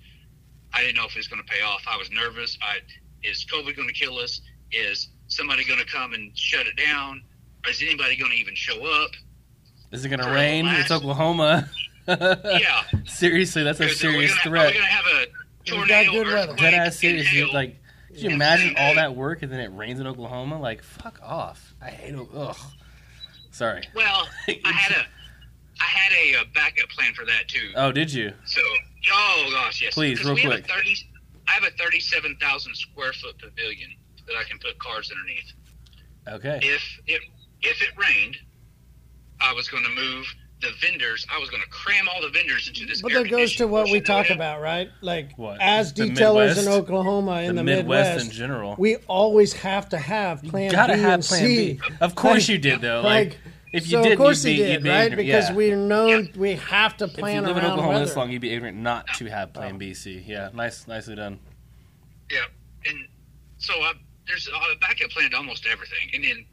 [0.74, 1.82] I didn't know if it was going to pay off.
[1.86, 2.58] I was nervous.
[2.62, 2.78] I
[3.22, 4.40] is COVID going to kill us?
[4.70, 7.22] Is somebody going to come and shut it down?
[7.68, 9.10] Is anybody going to even show up?
[9.92, 10.66] Is it gonna rain?
[10.66, 11.68] last- It's Oklahoma.
[12.08, 12.82] Yeah.
[13.06, 14.74] Seriously, that's a Because are we serious gonna- Are we threat.
[14.74, 15.26] going to have a
[15.70, 16.10] got tornado?
[16.12, 16.36] good weather.
[16.38, 17.26] earthquake, Dead ass and serious.
[17.28, 17.46] hail?
[17.46, 17.76] Dude, like,
[18.08, 20.58] could you imagine all that work and then it rains in Oklahoma?
[20.60, 21.74] Like, fuck off.
[21.82, 22.28] I hate it.
[22.34, 22.56] Ugh.
[23.50, 23.82] Sorry.
[23.94, 25.06] Well, I had a
[25.80, 27.70] I had a, uh backup plan for that too.
[27.76, 28.32] Oh, did you?
[28.44, 28.60] So,
[29.12, 29.94] oh gosh, yes.
[29.94, 30.66] Please, 'Cause real quick.
[30.66, 30.96] Have 30,
[31.46, 33.90] I have a thirty-seven thousand square foot pavilion
[34.26, 35.52] that I can put cars underneath.
[36.28, 36.58] Okay.
[36.62, 37.22] If it
[37.62, 38.36] if it rained,
[39.40, 40.26] I was going to move
[40.60, 41.26] the vendors.
[41.32, 43.00] I was going to cram all the vendors into this.
[43.00, 44.90] But that goes to what we talk about, right?
[45.02, 45.58] Like What?
[45.60, 46.66] as The detailers Midwest?
[46.66, 48.74] in Oklahoma in the the, Midwest in general.
[48.78, 51.72] we always have to have plan Gotta B have and plan C.
[51.74, 51.80] B.
[52.00, 53.02] Of course Like- you did, though.
[53.02, 53.38] Like, Like,
[53.72, 55.02] if you so didn't, of course you'd he be, did, be right?
[55.12, 55.26] ignorant.
[55.26, 55.54] Because yeah.
[55.54, 57.08] we're known, we have to plan.
[57.08, 58.04] If you plan live in Oklahoma weather.
[58.06, 60.24] this long, you'd be ignorant not to have Plan B, C.
[60.26, 61.38] Yeah, nice, nicely done.
[62.32, 62.38] Yeah,
[62.86, 62.96] and
[63.58, 63.92] so I,
[64.26, 66.44] there's uh, a backup plan to almost everything, and then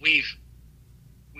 [0.00, 0.36] we've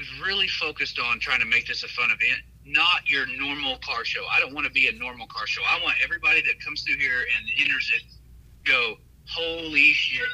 [0.02, 4.04] we've really focused on trying to make this a fun event, not your normal car
[4.04, 4.24] show.
[4.30, 5.62] I don't want to be a normal car show.
[5.68, 8.02] I want everybody that comes through here and enters it
[8.64, 8.96] go,
[9.28, 10.28] holy shit,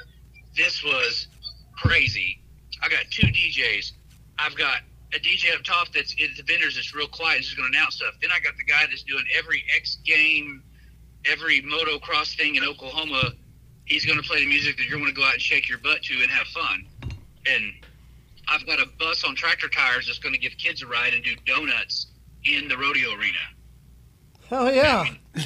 [0.56, 1.28] this was
[1.76, 2.40] crazy.
[2.82, 3.92] I got two DJs.
[4.38, 4.80] I've got
[5.14, 7.76] a DJ up top that's at the vendors that's real quiet and just going to
[7.76, 8.14] announce stuff.
[8.20, 10.62] Then I got the guy that's doing every X game
[11.30, 13.32] every motocross thing in Oklahoma,
[13.84, 15.78] he's going to play the music that you're going to go out and shake your
[15.78, 16.86] butt to and have fun.
[17.46, 17.72] And
[18.50, 21.22] I've got a bus on tractor tires that's going to give kids a ride and
[21.22, 22.06] do donuts
[22.44, 23.38] in the rodeo arena.
[24.48, 25.04] Hell yeah.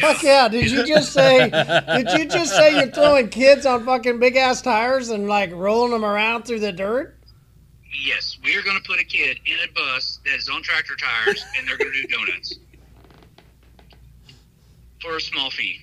[0.00, 0.48] Fuck yeah.
[0.48, 4.60] Did you just say did you just say you're throwing kids on fucking big ass
[4.60, 7.16] tires and like rolling them around through the dirt?
[8.04, 10.96] Yes, we are going to put a kid in a bus that is on tractor
[10.96, 12.58] tires and they're going to do donuts
[15.00, 15.78] for a small fee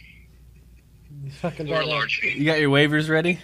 [1.40, 2.34] Fucking or a large fee.
[2.38, 3.40] You got your waivers ready?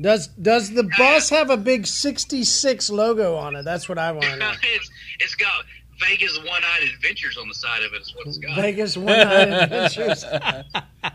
[0.00, 3.64] Does does the bus have a big 66 logo on it?
[3.64, 4.52] That's what I want to know.
[4.62, 4.90] it's,
[5.20, 5.64] it's got
[6.00, 8.56] Vegas One Eyed Adventures on the side of it, is what it's got.
[8.56, 10.24] Vegas One Night Adventures.
[10.24, 10.62] Uh,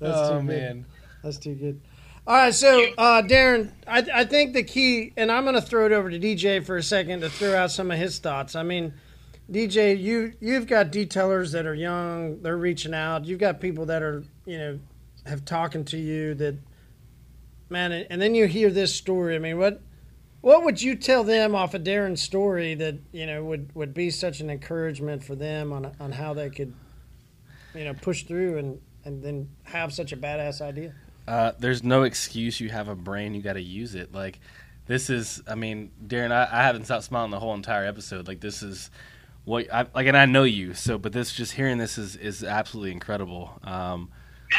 [0.00, 0.44] that's oh too good.
[0.46, 0.86] man.
[1.22, 1.80] That's too good.
[2.26, 5.84] All right, so uh, Darren, I, I think the key, and I'm going to throw
[5.84, 8.56] it over to DJ for a second to throw out some of his thoughts.
[8.56, 8.94] I mean,
[9.50, 13.26] DJ, you you've got detailers that are young, they're reaching out.
[13.26, 14.80] You've got people that are, you know,
[15.26, 16.56] have talking to you that,
[17.68, 19.36] man, and then you hear this story.
[19.36, 19.80] I mean, what
[20.40, 24.10] what would you tell them off of Darren's story that you know would would be
[24.10, 26.74] such an encouragement for them on on how they could,
[27.74, 30.94] you know, push through and and then have such a badass idea?
[31.26, 32.60] Uh, there's no excuse.
[32.60, 33.34] You have a brain.
[33.34, 34.12] You got to use it.
[34.12, 34.40] Like
[34.86, 35.42] this is.
[35.48, 38.28] I mean, Darren, I, I haven't stopped smiling the whole entire episode.
[38.28, 38.90] Like this is
[39.44, 40.74] what I like, and I know you.
[40.74, 43.58] So, but this just hearing this is is absolutely incredible.
[43.62, 44.10] Um,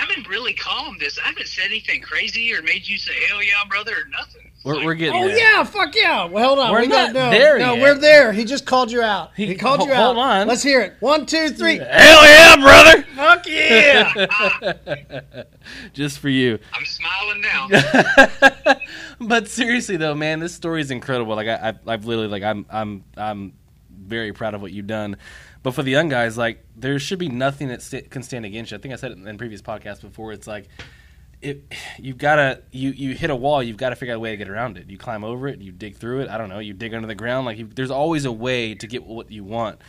[0.01, 0.97] I've been really calm.
[0.99, 4.51] This I haven't said anything crazy or made you say "hell yeah, brother" or nothing.
[4.63, 5.37] we're, we're getting Oh there.
[5.37, 6.25] yeah, fuck yeah.
[6.25, 6.71] Well, hold on.
[6.71, 7.81] We're we not got, no, there No, yet.
[7.81, 8.31] we're there.
[8.33, 9.31] He just called you out.
[9.35, 10.05] He, He- called ho- you out.
[10.15, 10.47] hold on.
[10.47, 10.93] Let's hear it.
[10.99, 11.77] One, two, three.
[11.77, 13.03] Hell yeah, brother!
[13.15, 15.43] Fuck yeah.
[15.93, 16.59] Just for you.
[16.73, 18.75] I'm smiling now.
[19.21, 21.35] but seriously though, man, this story is incredible.
[21.35, 23.53] Like I, I've, I've literally like I'm I'm I'm
[23.89, 25.17] very proud of what you've done.
[25.65, 28.69] But for the young guys, like there should be nothing that st- can stand against
[28.69, 28.77] you.
[28.77, 30.31] I think I said it in previous podcasts before.
[30.31, 30.67] It's like
[31.41, 33.63] it you've got to you you hit a wall.
[33.63, 34.91] You've got to figure out a way to get around it.
[34.91, 35.59] You climb over it.
[35.61, 36.29] You dig through it.
[36.29, 36.59] I don't know.
[36.59, 37.47] You dig under the ground.
[37.47, 39.81] Like you, there's always a way to get what you want.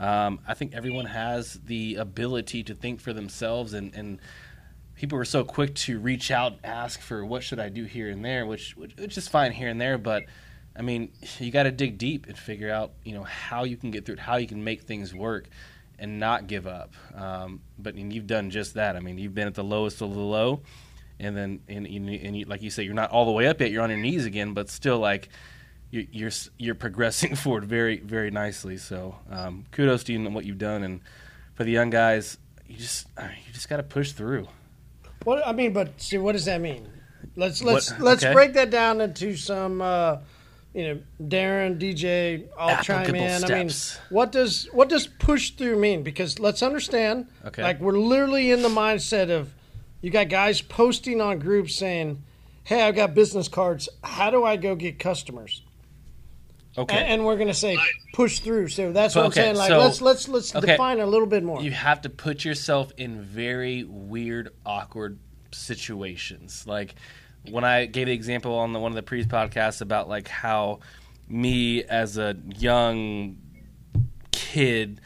[0.00, 4.18] Um, I think everyone has the ability to think for themselves and and
[4.96, 8.24] people are so quick to reach out, ask for what should I do here and
[8.24, 10.24] there, which which, which is fine here and there, but
[10.76, 13.90] I mean, you got to dig deep and figure out, you know, how you can
[13.90, 15.48] get through it, how you can make things work,
[15.98, 16.94] and not give up.
[17.14, 18.96] Um, but and you've done just that.
[18.96, 20.62] I mean, you've been at the lowest of the low,
[21.18, 23.46] and then and, and, you, and you, like you say, you're not all the way
[23.46, 23.70] up yet.
[23.70, 25.28] You're on your knees again, but still, like
[25.90, 28.78] you, you're you're progressing forward very very nicely.
[28.78, 31.00] So um, kudos to you and what you've done, and
[31.54, 34.48] for the young guys, you just I mean, you just got to push through.
[35.24, 36.88] What I mean, but see, what does that mean?
[37.36, 38.32] Let's let's What- let's okay.
[38.32, 39.82] break that down into some.
[39.82, 40.16] Uh,
[40.74, 43.44] you know, Darren, DJ, all chime in.
[43.44, 43.70] I mean,
[44.08, 46.02] what does what does push through mean?
[46.02, 47.62] Because let's understand, Okay.
[47.62, 49.52] like we're literally in the mindset of
[50.00, 52.22] you got guys posting on groups saying,
[52.64, 53.88] "Hey, I've got business cards.
[54.04, 55.62] How do I go get customers?"
[56.78, 56.96] Okay.
[56.96, 57.76] And, and we're gonna say
[58.14, 58.68] push through.
[58.68, 59.56] So that's what okay, I'm saying.
[59.56, 60.66] Like so- let's let's let's okay.
[60.68, 61.60] define a little bit more.
[61.60, 65.18] you have to put yourself in very weird, awkward
[65.50, 66.64] situations.
[66.66, 66.94] Like
[67.48, 70.80] when I gave the example on the one of the previous podcasts about like how
[71.28, 73.36] me as a young
[74.32, 75.00] kid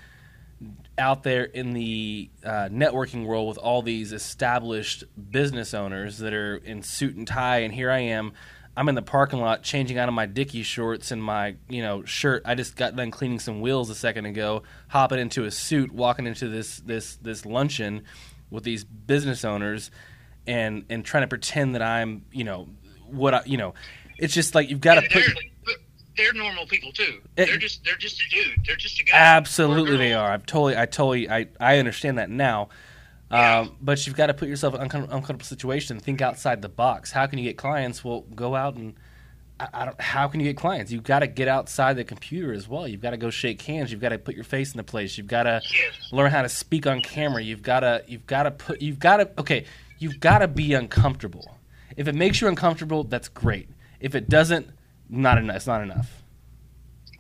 [0.97, 6.57] out there in the uh, networking world with all these established business owners that are
[6.57, 8.32] in suit and tie, and here I am.
[8.76, 12.05] I'm in the parking lot changing out of my Dickie shorts and my you know
[12.05, 12.43] shirt.
[12.45, 16.26] I just got done cleaning some wheels a second ago, hopping into a suit, walking
[16.26, 18.03] into this this this luncheon
[18.51, 19.91] with these business owners,
[20.47, 22.68] and and trying to pretend that I'm you know
[23.07, 23.74] what I you know.
[24.18, 25.24] It's just like you've got to put.
[25.66, 25.74] they're,
[26.16, 27.20] they're normal people too.
[27.36, 28.64] It- they're just they're just a dude.
[28.66, 29.16] They're just a guy.
[29.16, 30.30] Absolutely, they are.
[30.30, 32.68] I'm totally, I totally, I, I understand that now.
[33.30, 33.61] Yeah.
[33.61, 35.99] Um, but you've got to put yourself in an uncom- uncomfortable situation.
[35.99, 37.11] Think outside the box.
[37.11, 38.05] How can you get clients?
[38.05, 38.95] Well, go out and.
[39.59, 40.90] I, I don't, how can you get clients?
[40.90, 42.86] You've got to get outside the computer as well.
[42.88, 43.90] You've got to go shake hands.
[43.92, 45.16] You've got to put your face in the place.
[45.16, 46.12] You've got to Yes.
[46.12, 47.40] learn how to speak on camera.
[47.40, 49.64] You've got to, you've got to put, you've got to, okay,
[49.99, 51.59] you've got to be uncomfortable.
[51.97, 53.68] If it makes you uncomfortable, that's great.
[54.01, 54.68] If it doesn't,
[55.09, 55.57] not enough.
[55.57, 56.22] It's not enough.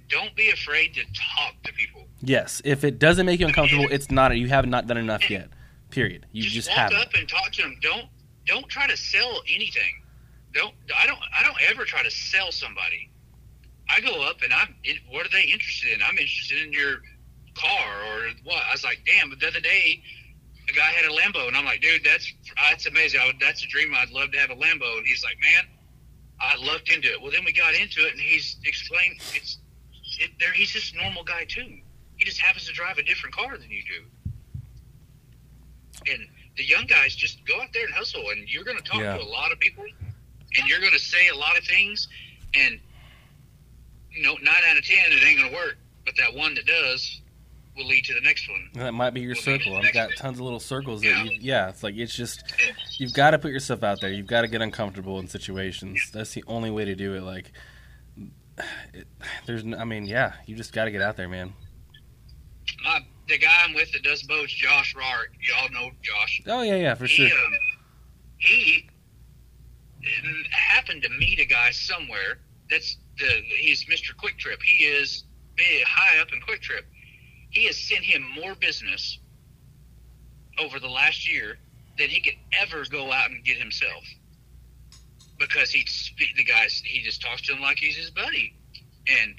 [0.08, 2.06] Don't be afraid to talk to people.
[2.20, 4.36] Yes, if it doesn't make you uncomfortable, it's not.
[4.36, 5.48] You have not done enough yet.
[5.90, 6.26] Period.
[6.32, 6.98] You just, walk haven't.
[6.98, 7.76] up and talk to them.
[7.80, 8.06] Don't
[8.46, 10.02] don't try to sell anything.
[10.52, 13.10] Don't I don't I don't ever try to sell somebody.
[13.88, 14.74] I go up and I'm.
[14.82, 16.02] It, what are they interested in?
[16.02, 17.02] I'm interested in your
[17.54, 18.62] car or what?
[18.68, 19.30] I was like, damn.
[19.30, 20.02] But the other day,
[20.68, 22.32] a guy had a Lambo, and I'm like, dude, that's
[22.68, 23.20] that's amazing.
[23.22, 23.92] I would, that's a dream.
[23.94, 24.96] I'd love to have a Lambo.
[24.98, 25.64] And he's like, man,
[26.40, 27.20] I looked into it.
[27.20, 29.58] Well, then we got into it, and he's explained it's.
[30.20, 31.78] It, there, he's just a normal guy too.
[32.16, 34.04] He just happens to drive a different car than you do.
[36.12, 39.00] And the young guys just go out there and hustle, and you're going to talk
[39.00, 39.16] Yeah.
[39.16, 42.08] to a lot of people, and you're going to say a lot of things,
[42.54, 42.78] and
[44.12, 45.76] you know, nine out of ten, it ain't going to work.
[46.04, 47.20] But that one that does
[47.76, 48.68] will lead to the next one.
[48.74, 49.76] That might be your circle.
[49.76, 50.18] I've got bit.
[50.18, 51.24] tons of little circles that Yeah.
[51.24, 52.44] you, yeah, it's like it's just
[52.98, 54.10] you've got to put yourself out there.
[54.12, 56.10] You've got to get uncomfortable in situations.
[56.12, 57.22] That's the only way to do it.
[57.22, 57.52] Like,
[58.92, 59.06] it,
[59.46, 61.52] there's, I mean, yeah, you just got to get out there, man.
[62.84, 65.28] My the guy I'm with that does boats, Josh Rarick.
[65.48, 66.42] Y'all know Josh.
[66.46, 67.26] Oh yeah, yeah, for sure.
[67.26, 67.52] He, um,
[68.38, 68.88] he
[70.50, 72.38] happened to meet a guy somewhere.
[72.70, 73.26] That's the
[73.58, 74.14] he's Mr.
[74.14, 74.62] QuikTrip.
[74.62, 75.24] He is
[75.56, 76.82] big, high up in QuikTrip.
[77.54, 79.18] He has sent him more business
[80.58, 81.56] over the last year
[81.98, 84.02] than he could ever go out and get himself.
[85.38, 85.84] Because he
[86.36, 88.54] the guys he just talks to him like he's his buddy,
[89.08, 89.34] and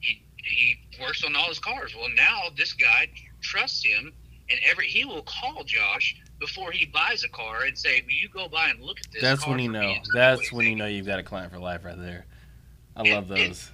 [0.00, 1.94] he he works on all his cars.
[1.96, 3.08] Well, now this guy
[3.40, 4.12] trusts him,
[4.48, 8.28] and every he will call Josh before he buys a car and say, "Will you
[8.28, 9.80] go by and look at this?" That's car when you know.
[9.80, 12.26] and That's when you think?" know you've got a client for life right there.
[12.96, 13.70] I And- love and- those.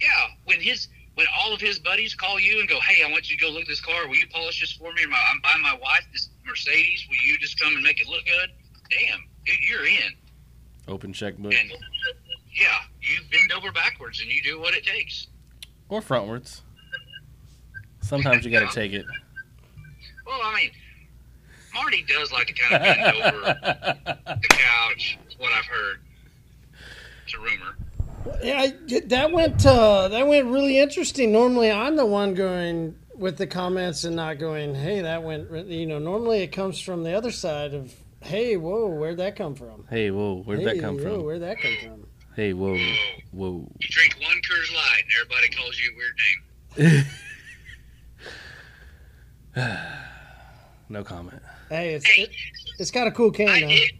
[0.00, 3.30] Yeah, when his when all of his buddies call you and go, "Hey, I want
[3.30, 4.06] you to go look at this car.
[4.08, 5.02] Will you polish this for me?
[5.04, 7.06] I'm buying my wife this Mercedes.
[7.08, 8.50] Will you just come and make it look good?"
[8.90, 10.12] Damn, dude, you're in.
[10.88, 11.70] Open checkbook And
[12.54, 15.28] yeah, you bend over backwards and you do what it takes.
[15.88, 16.60] or frontwards.
[18.00, 19.04] Sometimes you got to take it.
[20.26, 20.70] Well, I mean,
[21.74, 23.40] Marty does like to kind of bend over
[24.40, 25.18] the couch.
[25.28, 26.00] Is what I've heard.
[27.24, 27.76] It's a rumor.
[28.42, 31.32] Yeah, I- that went uh, that went really interesting.
[31.32, 35.86] Normally, I'm the one going with the comments and not going, "Hey, that went." You
[35.86, 39.86] know, normally it comes from the other side of, "Hey, whoa, where'd that come from?"
[39.90, 41.22] Hey, whoa, where'd hey, that come whoa, from?
[41.24, 42.06] Where'd that come from?
[42.36, 42.76] Hey, whoa,
[43.32, 43.68] whoa.
[43.80, 47.04] You drink one Coors Light and everybody calls you a weird name.
[50.88, 51.40] No comment.
[51.70, 52.22] Hey, it's Hey.
[52.24, 52.30] it,
[52.78, 53.46] it's got a cool can.
[53.46, 53.92] Did.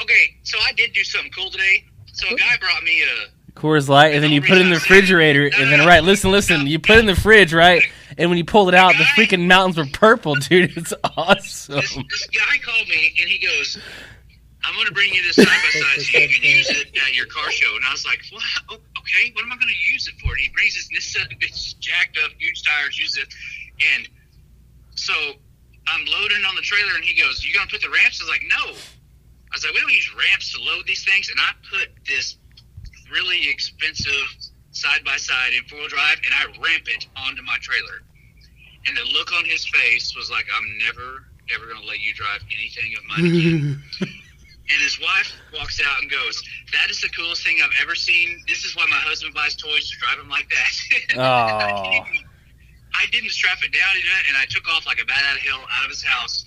[0.00, 1.84] Okay, so I did do something cool today.
[2.12, 3.06] So a guy brought me a.
[3.54, 6.66] Coors Light, and then you put it in the refrigerator, and then right, listen, listen,
[6.66, 7.82] you put it in the fridge, right,
[8.18, 10.76] and when you pull it out, the freaking mountains were purple, dude.
[10.76, 11.76] It's awesome.
[11.76, 13.78] This, this guy called me and he goes,
[14.64, 17.14] "I'm going to bring you this side by side so you can use it at
[17.14, 18.42] your car show." And I was like, "What?
[18.70, 19.32] Oh, okay.
[19.34, 22.18] What am I going to use it for?" And he brings this, Nissan, this jacked
[22.24, 23.34] up, huge tires, uses it,
[23.96, 24.08] and
[24.94, 25.14] so
[25.88, 28.24] I'm loading on the trailer, and he goes, "You going to put the ramps?" I
[28.24, 31.38] was like, "No." I was like, "We don't use ramps to load these things," and
[31.40, 32.36] I put this
[33.12, 34.26] really expensive
[34.72, 38.02] side by side in four wheel drive, and I ramp it onto my trailer.
[38.86, 42.12] And the look on his face was like, I'm never, ever going to let you
[42.14, 43.82] drive anything of mine again.
[44.00, 46.42] and his wife walks out and goes,
[46.72, 48.42] That is the coolest thing I've ever seen.
[48.48, 51.18] This is why my husband buys toys to drive him like that.
[51.18, 52.04] Aw.
[52.94, 53.94] I didn't strap it down,
[54.28, 56.44] and I took off like a bat out of hell out of his house.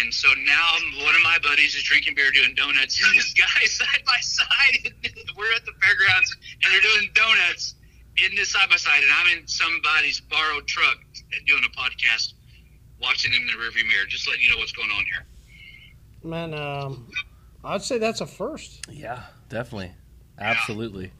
[0.00, 0.72] And so now
[1.04, 4.92] one of my buddies is drinking beer, doing donuts, and this guy side by side.
[5.36, 7.74] We're at the fairgrounds, and they're doing donuts
[8.18, 10.96] in this side by side, and I'm in somebody's borrowed truck
[11.46, 12.34] doing a podcast,
[13.00, 14.06] watching them in the rearview mirror.
[14.08, 15.26] Just letting you know what's going on here.
[16.22, 17.08] Man, um,
[17.64, 18.86] I'd say that's a first.
[18.90, 19.92] Yeah, definitely,
[20.38, 21.12] absolutely.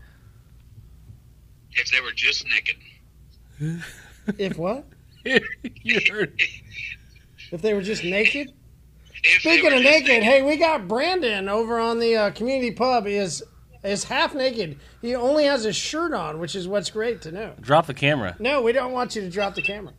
[1.72, 2.76] If they were just naked,
[4.38, 4.84] If what?
[5.24, 6.40] you heard.
[7.52, 8.52] If they were just naked?
[9.26, 13.06] If Speaking of just naked, hey, we got Brandon over on the uh, community pub.
[13.06, 13.42] is
[13.84, 14.78] is half naked.
[15.02, 17.54] He only has his shirt on, which is what's great to know.
[17.60, 18.34] Drop the camera.
[18.40, 19.92] No, we don't want you to drop the camera.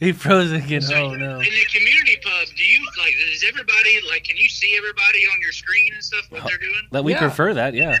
[0.00, 0.80] He froze again.
[0.82, 1.34] So, Oh no.
[1.38, 3.12] In the community pub, do you like?
[3.32, 4.24] Is everybody like?
[4.24, 6.26] Can you see everybody on your screen and stuff?
[6.30, 6.88] What they're doing?
[6.90, 7.18] That we Yeah.
[7.20, 7.74] prefer that.
[7.74, 7.98] Yeah.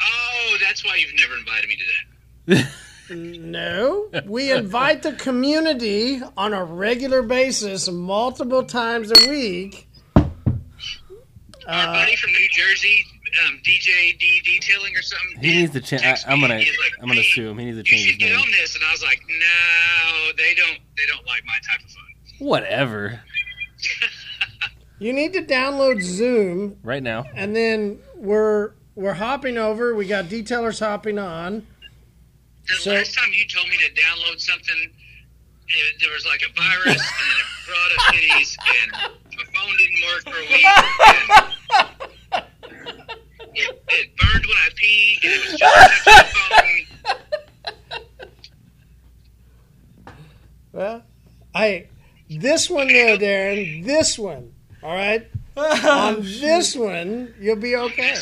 [0.00, 2.68] Oh, that's why you've never invited me to that.
[3.10, 9.88] No, we invite the community on a regular basis, multiple times a week.
[10.16, 10.24] Our
[11.66, 13.04] Uh, buddy from New Jersey,
[13.46, 15.40] um, DJ D Detailing or something.
[15.42, 16.02] He needs to change.
[16.26, 16.58] I'm gonna.
[16.58, 17.58] he's like, I'm gonna "Hey, sue him.
[17.58, 18.40] He needs to You change his should get name.
[18.40, 20.78] on this, and I was like, no, they don't.
[20.96, 22.04] They don't like my type of fun.
[22.46, 23.20] Whatever.
[25.00, 27.24] You need to download Zoom, Right now.
[27.36, 29.94] and then we're we're hopping over.
[29.94, 31.66] We got detailers hopping on.
[32.68, 34.90] The So- last time you told me to download something,
[35.68, 38.92] it, there was like a virus, and it brought up kitties, and
[39.36, 40.66] my phone didn't work for a week.
[42.32, 42.44] And
[43.54, 48.28] it, it burned when I peed, and it was just touching the phone.
[50.72, 51.02] Well,
[51.54, 51.86] I
[52.30, 53.84] this one though, Darren.
[53.84, 55.26] This one, all right.
[55.56, 58.14] on this one, you'll be okay.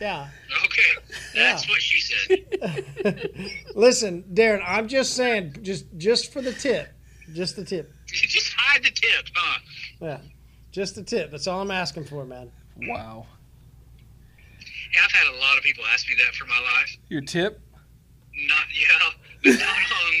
[0.00, 0.28] Yeah.
[0.64, 3.60] Okay, that's what she said.
[3.74, 6.92] Listen, Darren, I'm just saying, just just for the tip,
[7.32, 7.92] just the tip.
[8.12, 9.58] Just hide the tip, huh?
[10.00, 10.18] Yeah,
[10.72, 11.30] just the tip.
[11.30, 12.50] That's all I'm asking for, man.
[12.76, 13.24] Wow.
[14.92, 16.96] Yeah, I've had a lot of people ask me that for my life.
[17.08, 17.60] Your tip?
[18.48, 20.12] Not yeah, not on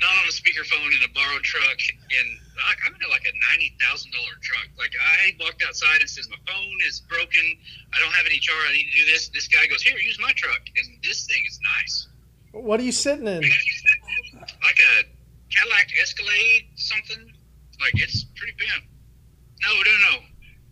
[0.00, 1.78] not on a speakerphone in a borrowed truck.
[2.20, 4.68] And I- I'm in like a ninety thousand dollar truck.
[4.78, 7.42] Like I walked outside and says my phone is broken.
[7.94, 8.58] I don't have any charge.
[8.68, 9.28] I need to do this.
[9.28, 12.08] This guy goes here, use my truck, and this thing is nice.
[12.52, 13.42] What are you sitting in?
[14.40, 15.04] Like a
[15.50, 17.32] Cadillac Escalade, something.
[17.80, 18.84] Like it's pretty pimp.
[19.62, 20.24] No, no, no.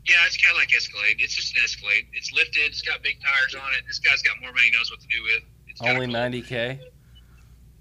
[0.07, 1.17] Yeah, it's Cadillac Escalade.
[1.19, 2.07] It's just an Escalade.
[2.13, 2.63] It's lifted.
[2.65, 3.85] It's got big tires on it.
[3.87, 4.71] This guy's got more money.
[4.73, 5.43] Knows what to do with.
[5.69, 6.79] It's Only 90k.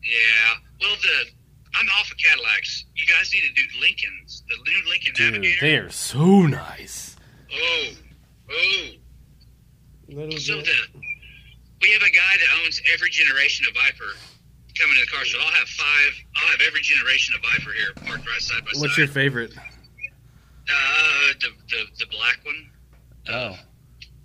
[0.03, 0.53] Yeah.
[0.81, 1.31] Well, the
[1.79, 2.85] I'm off of Cadillacs.
[2.95, 4.43] You guys need to do Lincolns.
[4.49, 5.65] The new Lincoln Dude, Navigator.
[5.65, 7.15] they are so nice.
[7.53, 7.87] Oh,
[8.51, 8.87] oh.
[10.09, 10.65] Little So bit.
[10.65, 10.99] the
[11.81, 14.13] we have a guy that owns every generation of Viper
[14.79, 15.37] coming to the car show.
[15.39, 16.11] I'll have five.
[16.37, 18.81] I'll have every generation of Viper here parked right side by What's side.
[18.81, 19.53] What's your favorite?
[20.69, 22.69] Uh, the, the the black one.
[23.29, 23.57] Oh.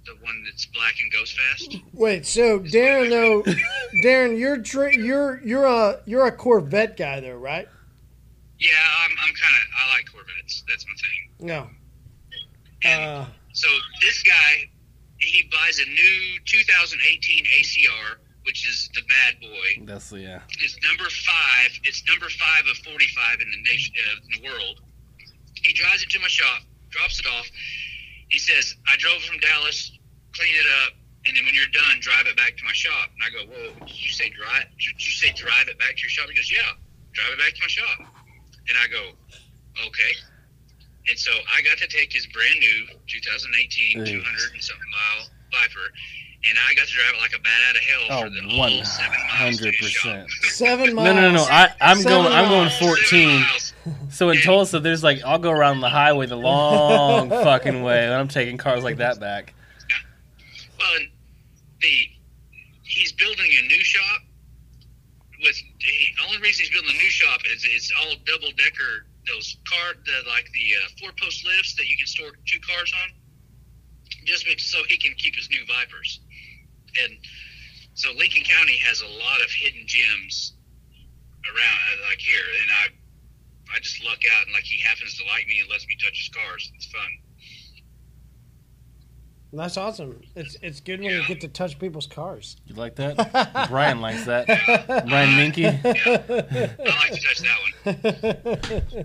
[0.05, 1.77] The one that's black and goes fast.
[1.93, 3.43] Wait, so Darren though,
[4.05, 7.69] Darren, you're tra- you're you're a you're a Corvette guy though, right?
[8.59, 8.71] Yeah,
[9.05, 10.63] I'm, I'm kind of I like Corvettes.
[10.69, 11.47] That's my thing.
[11.47, 11.69] No.
[12.85, 13.69] And Uh, so
[14.01, 14.69] this guy,
[15.19, 19.85] he buys a new 2018 ACR, which is the bad boy.
[19.87, 20.41] That's yeah.
[20.61, 21.71] It's number five.
[21.85, 24.81] It's number five of 45 in the nation uh, in the world.
[25.63, 27.47] He drives it to my shop, drops it off.
[28.33, 29.93] He says, "I drove from Dallas,
[30.33, 30.95] clean it up,
[31.29, 33.87] and then when you're done, drive it back to my shop." And I go, "Whoa,
[33.87, 34.65] did you say drive?
[34.81, 36.73] Did you say drive it back to your shop?" He goes, "Yeah,
[37.13, 37.99] drive it back to my shop."
[38.69, 39.13] And I go,
[39.87, 40.13] "Okay."
[41.09, 45.93] And so I got to take his brand new 2018 200 and something mile Viper,
[46.49, 48.57] and I got to drive it like a bat out of hell Oh, for the
[48.57, 50.31] one whole seven miles Oh, one hundred percent.
[50.49, 51.07] seven miles.
[51.07, 51.45] No, no, no, no.
[51.45, 52.33] I, I'm Seven going.
[52.33, 52.79] I'm going miles.
[52.79, 53.45] 14.
[54.23, 58.15] So in Tulsa, there's like I'll go around the highway the long fucking way, and
[58.15, 59.53] I'm taking cars like that back.
[60.79, 61.01] Well,
[61.81, 62.07] the
[62.85, 64.21] he's building a new shop.
[65.43, 69.07] With the only reason he's building a new shop is it's all double decker.
[69.27, 72.93] Those car, the like the uh, four post lifts that you can store two cars
[73.03, 73.11] on,
[74.25, 76.21] just so he can keep his new Vipers.
[77.03, 77.19] And
[77.95, 80.53] so Lincoln County has a lot of hidden gems
[81.43, 83.02] around, uh, like here, and I,
[83.75, 86.19] I just luck out, and like he happens to like me and lets me touch
[86.19, 86.73] his cars.
[86.77, 87.19] It's fun.
[89.55, 90.23] That's awesome.
[90.35, 92.57] It's it's good when you get to touch people's cars.
[92.67, 93.69] You like that?
[93.69, 94.47] Brian likes that.
[95.09, 95.63] Brian Minky.
[95.63, 95.75] Yeah.
[95.85, 99.05] I like to touch that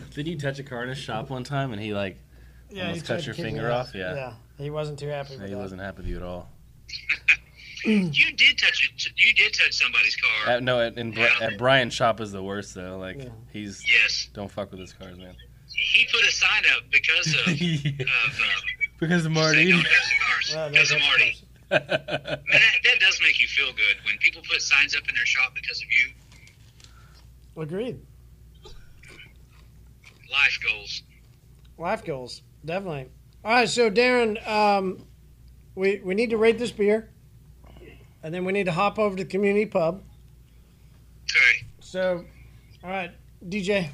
[0.14, 2.18] Did you touch a car in his shop one time, and he like
[2.68, 3.94] Yeah, Almost he cut your finger off?
[3.94, 4.14] Yeah.
[4.14, 5.60] Yeah, he wasn't too happy yeah, with he that.
[5.60, 6.50] wasn't happy with you at all?
[7.84, 9.12] You did touch it.
[9.16, 10.54] You did touch somebody's car.
[10.54, 12.98] At, no, at, in, Bri- at Brian's shop is the worst though.
[12.98, 13.28] Like Yeah.
[13.52, 15.34] he's yes, don't fuck with his cars, man.
[15.68, 17.90] he put a sign up because of, Yeah.
[18.02, 18.60] of uh,
[18.98, 19.70] because of say Marty.
[19.70, 21.36] don't touch cars Well, because of Marty.
[21.70, 25.26] Man, that, that does make you feel good when people put signs up in their
[25.26, 27.62] shop because of you.
[27.62, 28.00] Agreed.
[30.30, 31.02] Life goals.
[31.78, 33.08] Life goals, definitely.
[33.44, 35.04] All right, so Darren, um,
[35.74, 37.08] we we need to rate this beer,
[38.22, 40.02] and then we need to hop over to the community pub.
[41.24, 41.66] Okay.
[41.80, 42.24] So,
[42.84, 43.10] all right,
[43.46, 43.88] DJ,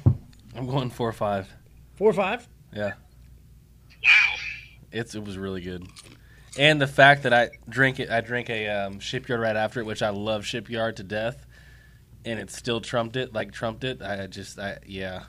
[0.55, 1.47] I'm going four or five.
[1.95, 2.47] four or five.
[2.73, 2.93] Yeah,
[4.03, 4.35] Wow.
[4.91, 5.87] it's it was really good,
[6.57, 9.85] and the fact that I drink it, I drink a um, shipyard right after it,
[9.85, 11.45] which I love shipyard to death,
[12.25, 14.01] and it still trumped it, like trumped it.
[14.01, 15.23] I just, I yeah,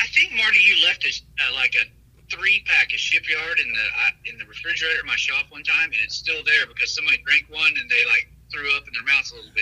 [0.00, 1.86] I think Marty, you left us uh, like a
[2.34, 5.96] three pack of shipyard in the in the refrigerator at my shop one time, and
[6.04, 9.32] it's still there because somebody drank one and they like threw up in their mouths
[9.32, 9.52] a little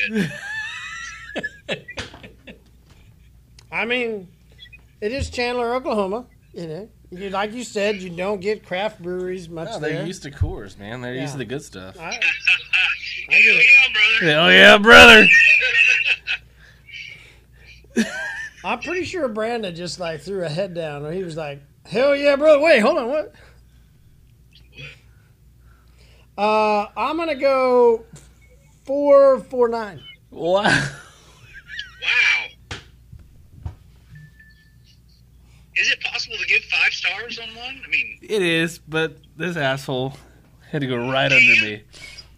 [1.68, 1.86] bit.
[3.72, 4.28] I mean,
[5.00, 6.26] it is Chandler, Oklahoma.
[6.52, 10.06] You know, you, like you said, you don't get craft breweries much no, they're there.
[10.06, 11.00] used to Coors, man.
[11.00, 11.98] They're used to the good stuff.
[11.98, 12.20] I,
[13.28, 13.88] Hell yeah,
[14.20, 14.40] brother.
[14.40, 15.26] Oh yeah, brother.
[18.64, 22.16] I'm pretty sure Brandon just like threw a head down, or he was like, "Hell
[22.16, 23.34] yeah, brother!" Wait, hold on, what?
[26.38, 28.04] Uh, I'm gonna go
[28.84, 30.00] four four nine.
[30.30, 30.62] Wow.
[30.62, 30.88] Wow.
[35.76, 37.80] Is it possible to give five stars on one?
[37.84, 40.14] I mean, It is, but this asshole
[40.70, 41.82] had to go right under me.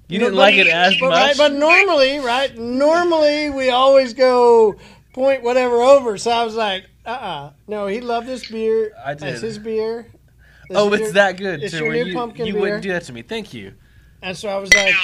[0.09, 1.19] You didn't but- like it as but, much.
[1.19, 2.57] Right, but normally, right?
[2.57, 4.77] Normally, we always go
[5.15, 6.19] point whatever over.
[6.19, 7.87] So I was like, uh, uh no.
[7.87, 8.93] He loved this beer.
[9.03, 9.47] I That's did.
[9.47, 10.09] his beer.
[10.69, 11.63] This oh, it's your- that good.
[11.63, 12.63] it's too, your new you, pumpkin you beer.
[12.63, 13.23] wouldn't do that to me.
[13.23, 13.73] Thank you.
[14.21, 14.95] And so I was like,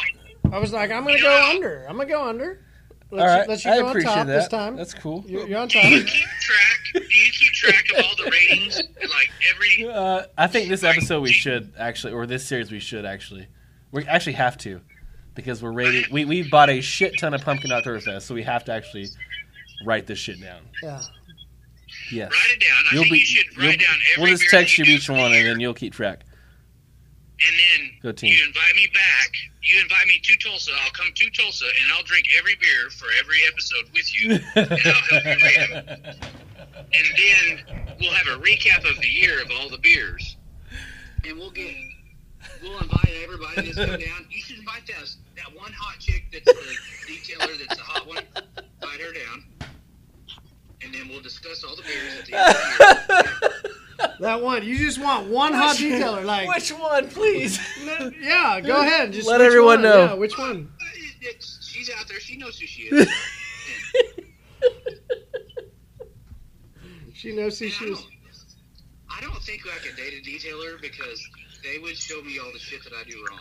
[0.53, 1.87] I was like, I'm gonna go under.
[1.89, 2.65] I'm gonna go under.
[3.13, 4.33] Let's, All right, let's you I go on appreciate top that.
[4.33, 4.77] this time.
[4.77, 5.25] That's cool.
[5.27, 6.81] You're, you're on do you keep track?
[6.95, 8.77] Do you keep track of all the ratings?
[8.77, 9.89] Like every.
[9.93, 13.49] Uh, I think this episode we should actually, or this series we should actually,
[13.91, 14.81] we actually have to,
[15.35, 16.05] because we're rating.
[16.13, 19.09] We we bought a shit ton of pumpkin Oktoberfest, so we have to actually
[19.85, 20.63] write this shit down.
[20.83, 21.03] Yeah.
[22.13, 22.31] Yes.
[22.33, 22.85] Write it down.
[22.91, 23.19] I You'll think be.
[23.21, 24.23] you should you'll- write down every.
[24.31, 26.21] we'll just text you each one, and then you'll keep track.
[27.43, 28.33] And then Go team.
[28.37, 29.33] you invite me back.
[29.63, 30.73] You invite me to Tulsa.
[30.85, 34.33] I'll come to Tulsa and I'll drink every beer for every episode with you.
[34.57, 36.17] and I'll help you rate them.
[36.93, 40.37] And then we'll have a recap of the year of all the beers.
[41.27, 41.75] And we'll get.
[42.63, 44.27] We'll invite everybody that's come down.
[44.31, 46.77] You should invite that that one hot chick that's the
[47.13, 48.23] detailer that's the hot one.
[48.83, 49.45] Invite her down.
[50.83, 52.57] And then we'll discuss all the beers at the end of
[53.09, 53.53] the year.
[54.21, 54.65] That one.
[54.65, 56.49] You just want one hot detailer, like.
[56.49, 57.59] Which one, please?
[57.85, 59.13] No, yeah, go ahead.
[59.13, 59.83] Just Let everyone one?
[59.83, 60.05] know.
[60.07, 60.73] Yeah, which one?
[60.81, 60.85] Uh,
[61.21, 62.19] it- she's out there.
[62.19, 63.07] She knows who she is.
[67.15, 68.07] She knows who And she I is.
[69.11, 71.23] I don't think I could date a detailer because
[71.63, 73.41] they would show me all the shit that I do wrong.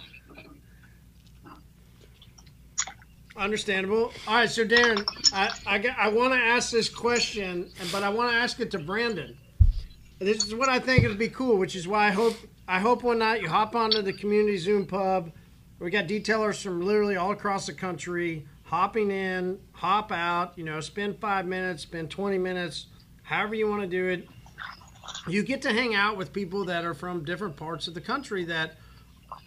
[3.40, 4.11] Understandable.
[4.28, 8.32] All right, so Darren, I I, I want to ask this question, but I want
[8.32, 9.38] to ask it to Brandon.
[10.20, 12.36] This is what I think it would be cool, which is why I hope
[12.68, 15.32] I hope one night you hop onto the community Zoom pub.
[15.80, 20.57] We got detailers from literally all across the country hopping in, hop out.
[20.57, 22.88] You know, spend five minutes, spend twenty minutes,
[23.24, 24.28] however you want to do it.
[25.30, 28.44] You get to hang out with people that are from different parts of the country
[28.45, 28.78] that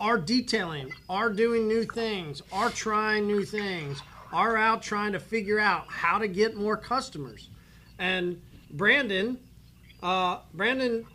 [0.00, 4.02] are detailing, are doing new things, are trying new things,
[4.32, 7.48] are out trying to figure out how to get more customers.
[7.98, 8.40] And
[8.70, 9.38] Brandon,
[10.02, 11.06] uh, Brandon,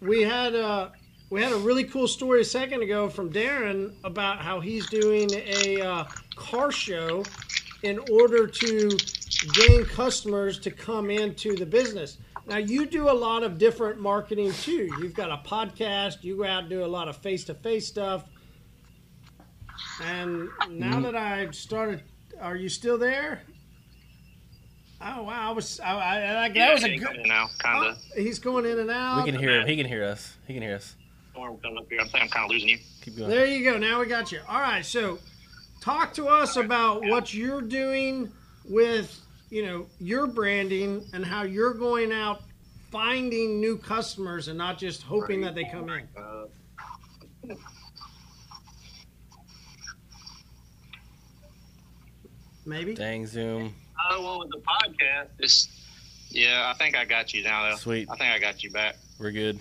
[0.00, 0.92] we had a
[1.30, 5.28] we had a really cool story a second ago from Darren about how he's doing
[5.32, 6.04] a uh,
[6.34, 7.22] car show
[7.82, 8.98] in order to
[9.52, 12.18] gain customers to come into the business.
[12.50, 14.90] Now you do a lot of different marketing too.
[15.00, 16.24] You've got a podcast.
[16.24, 18.24] You go out and do a lot of face-to-face stuff.
[20.02, 21.02] And now mm-hmm.
[21.02, 22.02] that I've started,
[22.40, 23.42] are you still there?
[25.00, 25.50] Oh wow!
[25.50, 27.20] I was I, I, I that was a good.
[27.24, 27.98] now, kind Oh, of.
[28.16, 29.24] he's going in and out.
[29.24, 29.66] We can hear him.
[29.68, 30.36] He can hear us.
[30.46, 30.96] He can hear us.
[31.36, 31.86] Or coming up.
[31.86, 32.78] I think I'm kind of losing you.
[33.00, 33.30] Keep going.
[33.30, 33.78] There you go.
[33.78, 34.40] Now we got you.
[34.48, 34.84] All right.
[34.84, 35.20] So,
[35.80, 38.30] talk to us about what you're doing
[38.68, 39.19] with
[39.50, 42.42] you know your branding and how you're going out
[42.90, 46.08] finding new customers and not just hoping that they come in.
[46.16, 46.46] Uh,
[52.66, 52.94] Maybe.
[52.94, 53.74] Dang Zoom.
[54.10, 55.68] oh, well, with the podcast, it's
[56.28, 56.70] yeah.
[56.72, 57.70] I think I got you now.
[57.70, 57.76] Though.
[57.76, 58.08] Sweet.
[58.10, 58.96] I think I got you back.
[59.18, 59.58] We're good.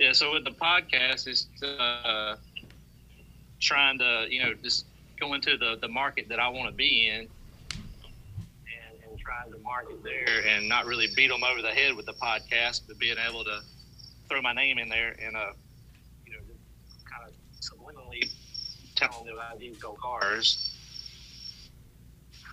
[0.00, 0.12] Yeah.
[0.12, 2.36] So with the podcast, it's uh,
[3.60, 4.86] trying to you know just
[5.20, 7.28] go into the the market that I want to be in.
[9.28, 12.82] Trying to market there, and not really beat them over the head with the podcast,
[12.88, 13.60] but being able to
[14.26, 15.52] throw my name in there and uh,
[16.24, 16.38] you know,
[17.04, 18.30] kind of subliminally
[18.96, 20.74] telling them I do go cars.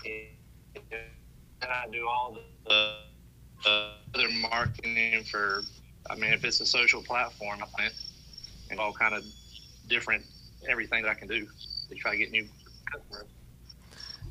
[0.03, 0.83] And
[1.61, 2.37] I do all
[2.67, 2.95] the
[3.65, 5.61] uh, other marketing for.
[6.09, 7.93] I mean, if it's a social platform, I think,
[8.69, 9.23] and all kind of
[9.87, 10.25] different
[10.69, 11.47] everything that I can do
[11.89, 12.45] to try to get new
[12.91, 13.34] customers.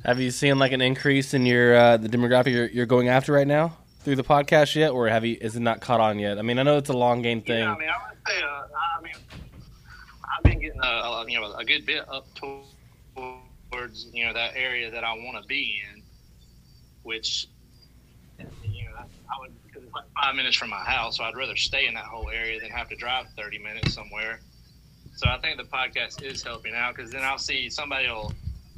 [0.05, 3.33] Have you seen like an increase in your uh, the demographic you're, you're going after
[3.33, 5.35] right now through the podcast yet, or have you?
[5.41, 6.37] Is it not caught on yet?
[6.37, 7.63] I mean, I know it's a long game thing.
[7.63, 8.67] Yeah, I mean, I would say, uh,
[8.99, 9.13] I mean,
[10.23, 14.55] I've been getting a, a you know a good bit up towards you know that
[14.55, 16.03] area that I want to be in,
[17.01, 17.47] which
[18.37, 21.55] you know I would because it's like five minutes from my house, so I'd rather
[21.55, 24.39] stay in that whole area than have to drive thirty minutes somewhere.
[25.15, 28.33] So I think the podcast is helping out because then I'll see somebody will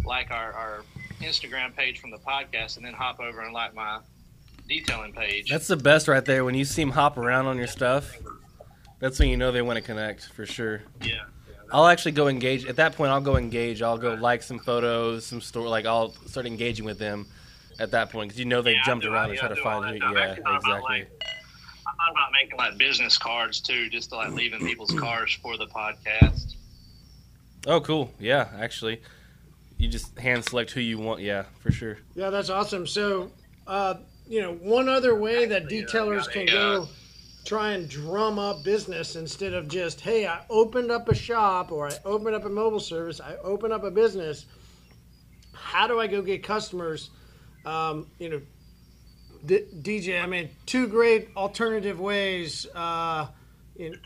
[0.05, 0.83] like our, our
[1.21, 3.99] Instagram page from the podcast and then hop over and like my
[4.67, 5.49] detailing page.
[5.49, 6.43] That's the best right there.
[6.45, 8.17] When you see them hop around on your stuff,
[8.99, 10.81] that's when you know they want to connect for sure.
[11.03, 11.21] yeah.
[11.69, 12.65] I'll actually go engage.
[12.65, 13.81] At that point, I'll go engage.
[13.81, 15.67] I'll go like some photos, some store.
[15.67, 17.27] Like I'll start engaging with them
[17.77, 19.57] at that point because you know they Yeah, jumped do- around and try to I
[19.57, 20.13] do all find who.
[20.13, 21.05] Yeah, exactly.
[21.05, 25.57] I thought about making like business cards too, just to like leaving people's cars for
[25.57, 26.55] the podcast.
[27.65, 28.13] Oh, cool.
[28.17, 29.01] Yeah, actually,
[29.77, 31.21] you just hand select who you want.
[31.21, 31.97] Yeah, for sure.
[32.15, 32.87] Yeah, that's awesome.
[32.87, 33.31] So,
[33.65, 33.95] uh,
[34.27, 36.87] you know, one other way that uh, detailers can go
[37.45, 41.87] try and drum up business instead of just, hey, I opened up a shop or
[41.87, 44.45] I opened up a mobile service, I opened up a business.
[45.53, 47.09] How do I go get customers?
[47.65, 48.41] Um, you know,
[49.45, 52.67] D- DJ, I mean, two great alternative ways.
[52.75, 53.27] Uh,
[53.77, 53.97] you know,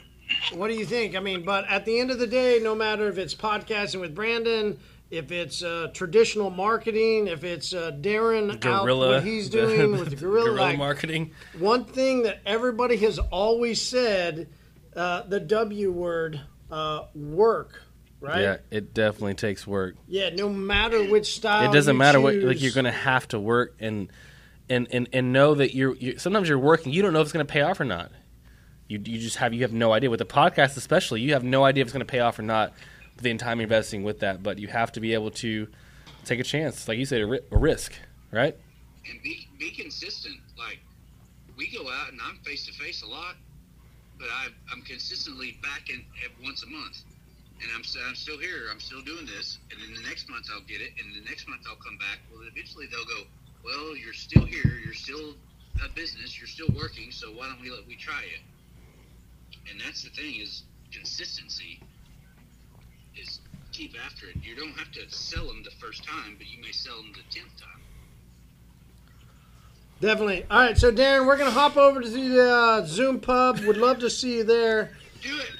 [0.53, 1.15] what do you think?
[1.15, 4.13] I mean, but at the end of the day, no matter if it's podcasting with
[4.13, 4.79] Brandon,
[5.11, 10.15] if it's uh, traditional marketing, if it's uh, Darren out what he's doing with the
[10.25, 11.31] gorilla, gorilla like, marketing.
[11.59, 14.49] one thing that everybody has always said,
[14.95, 16.39] uh, the W word,
[16.71, 17.83] uh, work,
[18.21, 18.41] right?
[18.41, 19.95] Yeah, it definitely takes work.
[20.07, 21.69] Yeah, no matter which style.
[21.69, 24.09] it doesn't matter what like you're gonna have to work and
[24.69, 27.33] and and, and know that you're, you're sometimes you're working you don't know if it's
[27.33, 28.11] gonna pay off or not
[28.87, 31.65] you, you just have you have no idea with the podcast especially you have no
[31.65, 32.73] idea if it's gonna pay off or not
[33.17, 35.67] the time investing with that but you have to be able to
[36.25, 37.93] take a chance like you said a, ri- a risk
[38.31, 38.55] right
[39.09, 40.37] and be be consistent.
[40.57, 40.79] Like
[41.57, 43.35] we go out and I'm face to face a lot,
[44.17, 46.03] but I, I'm consistently back in
[46.43, 47.03] once a month,
[47.61, 48.67] and I'm I'm still here.
[48.71, 51.47] I'm still doing this, and then the next month I'll get it, and the next
[51.47, 52.19] month I'll come back.
[52.31, 53.23] Well, eventually they'll go.
[53.63, 54.79] Well, you're still here.
[54.83, 55.35] You're still
[55.85, 56.37] a business.
[56.39, 57.11] You're still working.
[57.11, 58.41] So why don't we let we try it?
[59.69, 61.79] And that's the thing is consistency.
[63.71, 64.35] Keep after it.
[64.43, 67.23] You don't have to sell them the first time, but you may sell them the
[67.33, 67.81] tenth time.
[70.01, 70.45] Definitely.
[70.49, 73.59] All right, so Darren, we're gonna hop over to the uh, Zoom pub.
[73.59, 74.91] Would love to see you there.
[75.21, 75.51] Do it.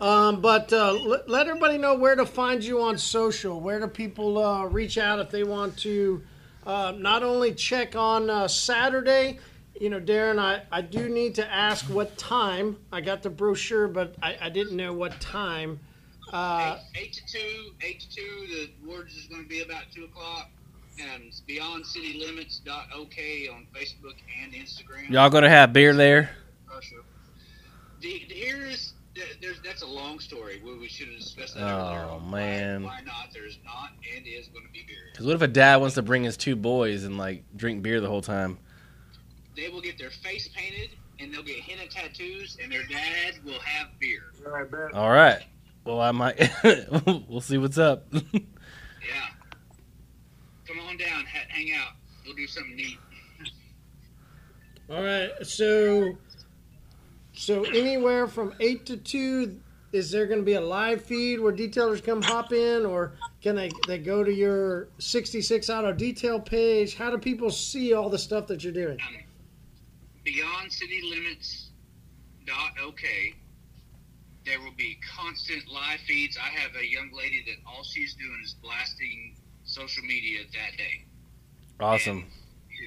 [0.00, 3.60] Um, but uh, let, let everybody know where to find you on social.
[3.60, 6.22] Where do people uh, reach out if they want to
[6.66, 9.38] uh, not only check on uh, Saturday?
[9.78, 12.78] You know, Darren, I, I do need to ask what time.
[12.90, 15.80] I got the brochure, but I, I didn't know what time.
[16.32, 18.46] Uh, eight, eight to two, eight to two.
[18.48, 20.48] The words is going to be about two o'clock.
[21.00, 21.40] And it's
[22.94, 25.08] OK on Facebook and Instagram.
[25.08, 26.30] Y'all gonna have beer there?
[26.72, 26.96] Our show.
[28.00, 28.92] The, the, here's
[29.40, 30.60] there's that's a long story.
[30.64, 32.30] We, we should have discussed that Oh, earlier.
[32.30, 32.82] man.
[32.82, 33.28] Why, why not?
[33.32, 34.96] There's not and is going to be beer.
[35.12, 38.00] Because what if a dad wants to bring his two boys and like drink beer
[38.00, 38.58] the whole time?
[39.56, 43.60] They will get their face painted and they'll get henna tattoos, and their dad will
[43.60, 44.32] have beer.
[44.94, 45.42] All right.
[45.84, 46.50] Well, I might.
[47.28, 48.06] we'll see what's up.
[48.12, 48.20] Yeah.
[50.66, 51.92] Come on down, ha- hang out.
[52.24, 52.98] We'll do something neat.
[54.90, 55.30] All right.
[55.42, 56.16] So,
[57.32, 59.60] so anywhere from eight to two,
[59.92, 63.12] is there going to be a live feed where detailers come hop in, or
[63.42, 66.94] can they they go to your sixty six auto detail page?
[66.94, 68.98] How do people see all the stuff that you're doing?
[69.00, 69.16] Um,
[70.24, 71.70] beyondcitylimits.ok.
[72.46, 73.34] There will be
[75.20, 76.36] constant live feeds.
[76.38, 81.04] I have a young lady that all she's doing is blasting social media that day.
[81.80, 82.18] awesome.
[82.18, 82.26] And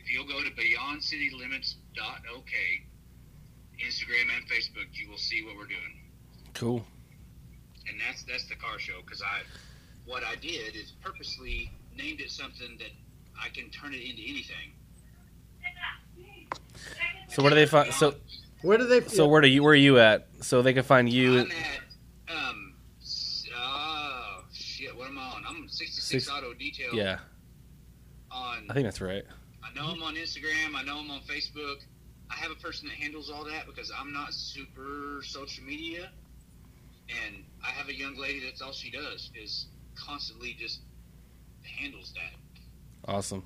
[0.02, 2.54] if you'll go to beyondcitylimits.ok,
[3.86, 6.00] Instagram and Facebook, you will see what we're doing.
[6.54, 6.86] Cool.
[7.88, 9.42] And that's that's the car show because I,
[10.06, 12.92] what I did is purposely named it something that
[13.42, 14.72] I can turn it into anything.
[17.30, 17.92] So where do they find?
[17.94, 18.16] So
[18.62, 19.02] Where do they?
[19.02, 19.64] so where do you?
[19.64, 20.28] Where are you at?
[20.42, 21.40] So they can find you.
[21.42, 21.82] I'm at
[22.36, 25.44] um, s- oh shit, what am I on?
[25.48, 26.94] I'm on 66 Six- Auto Detail.
[26.94, 27.20] Yeah,
[28.32, 29.24] On I think that's right.
[29.64, 30.76] I know I'm on Instagram.
[30.76, 31.78] I know I'm on Facebook.
[32.30, 36.10] I have a person that handles all that because I'm not super social media,
[37.26, 40.82] and I have a young lady that's all she does is constantly just
[41.64, 42.40] handles that.
[43.12, 43.44] Awesome.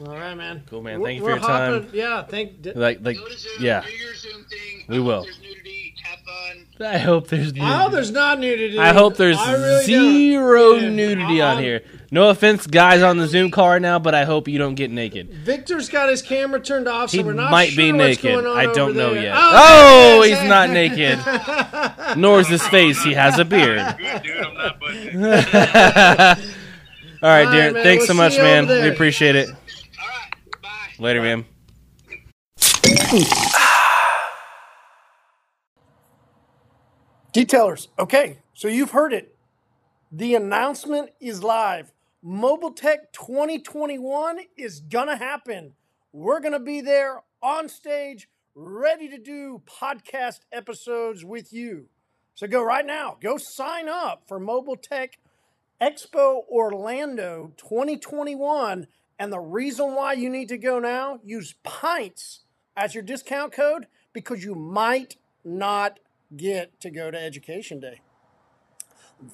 [0.00, 0.62] All right, man.
[0.68, 1.00] Cool, man.
[1.00, 1.46] We're- Thank you for we're your
[1.82, 1.88] time.
[1.92, 2.60] Yeah, thank.
[2.62, 3.52] d- Like like Go to Zoom.
[3.60, 3.82] yeah.
[3.86, 4.84] Do your Zoom thing.
[4.88, 5.22] We I hope will.
[5.22, 5.94] There's nudity.
[6.02, 6.86] Have fun.
[6.86, 7.52] I hope there's.
[7.52, 8.78] I hope there's not nudity.
[8.78, 10.96] I hope there's I really zero don't.
[10.96, 11.82] nudity on I'm- here.
[12.10, 14.90] No offense, guys on the Zoom call right now, but I hope you don't get
[14.90, 15.30] naked.
[15.32, 18.22] Victor's got his camera turned off, so He we're not might sure be what's naked.
[18.22, 19.22] going on I don't over know there.
[19.24, 19.34] yet.
[19.36, 22.16] Oh, Oh, yes, he's not naked.
[22.18, 23.02] Nor is his face.
[23.02, 23.96] He has a beard.
[23.98, 26.38] Good dude, I'm not
[27.22, 27.72] All right, All right, Darren.
[27.74, 27.82] man.
[27.82, 28.66] Thanks We'll so much, man.
[28.68, 29.48] We appreciate it.
[30.98, 31.14] All right.
[31.14, 31.20] Bye.
[31.20, 31.44] Later, man.
[37.32, 39.36] Detailers, okay, so you've heard it.
[40.12, 41.92] The announcement is live.
[42.22, 45.74] Mobile Tech 2021 is gonna happen.
[46.12, 51.88] We're gonna be there on stage, ready to do podcast episodes with you.
[52.34, 55.18] So go right now, go sign up for Mobile Tech
[55.80, 58.86] Expo Orlando 2021.
[59.18, 62.40] And the reason why you need to go now, use PINTS
[62.76, 66.00] as your discount code because you might not
[66.36, 68.00] get to go to Education Day.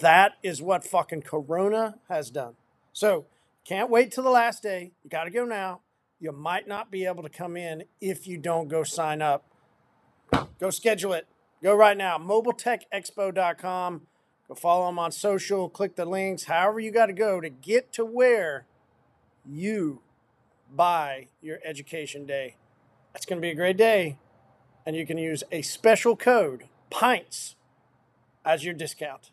[0.01, 2.55] That is what fucking Corona has done.
[2.93, 3.27] So
[3.65, 4.93] can't wait till the last day.
[5.03, 5.81] You got to go now.
[6.21, 9.45] You might not be able to come in if you don't go sign up.
[10.59, 11.27] Go schedule it.
[11.63, 12.19] Go right now.
[12.19, 14.03] MobileTechExpo.com.
[14.49, 15.69] Go follow them on social.
[15.71, 16.45] Click the links.
[16.45, 18.67] However, you got to go to get to where
[19.51, 20.03] you
[20.75, 22.57] buy your Education Day.
[23.15, 24.19] It's going to be a great day.
[24.87, 27.57] And you can use a special code, PINTS,
[28.45, 29.31] as your discount.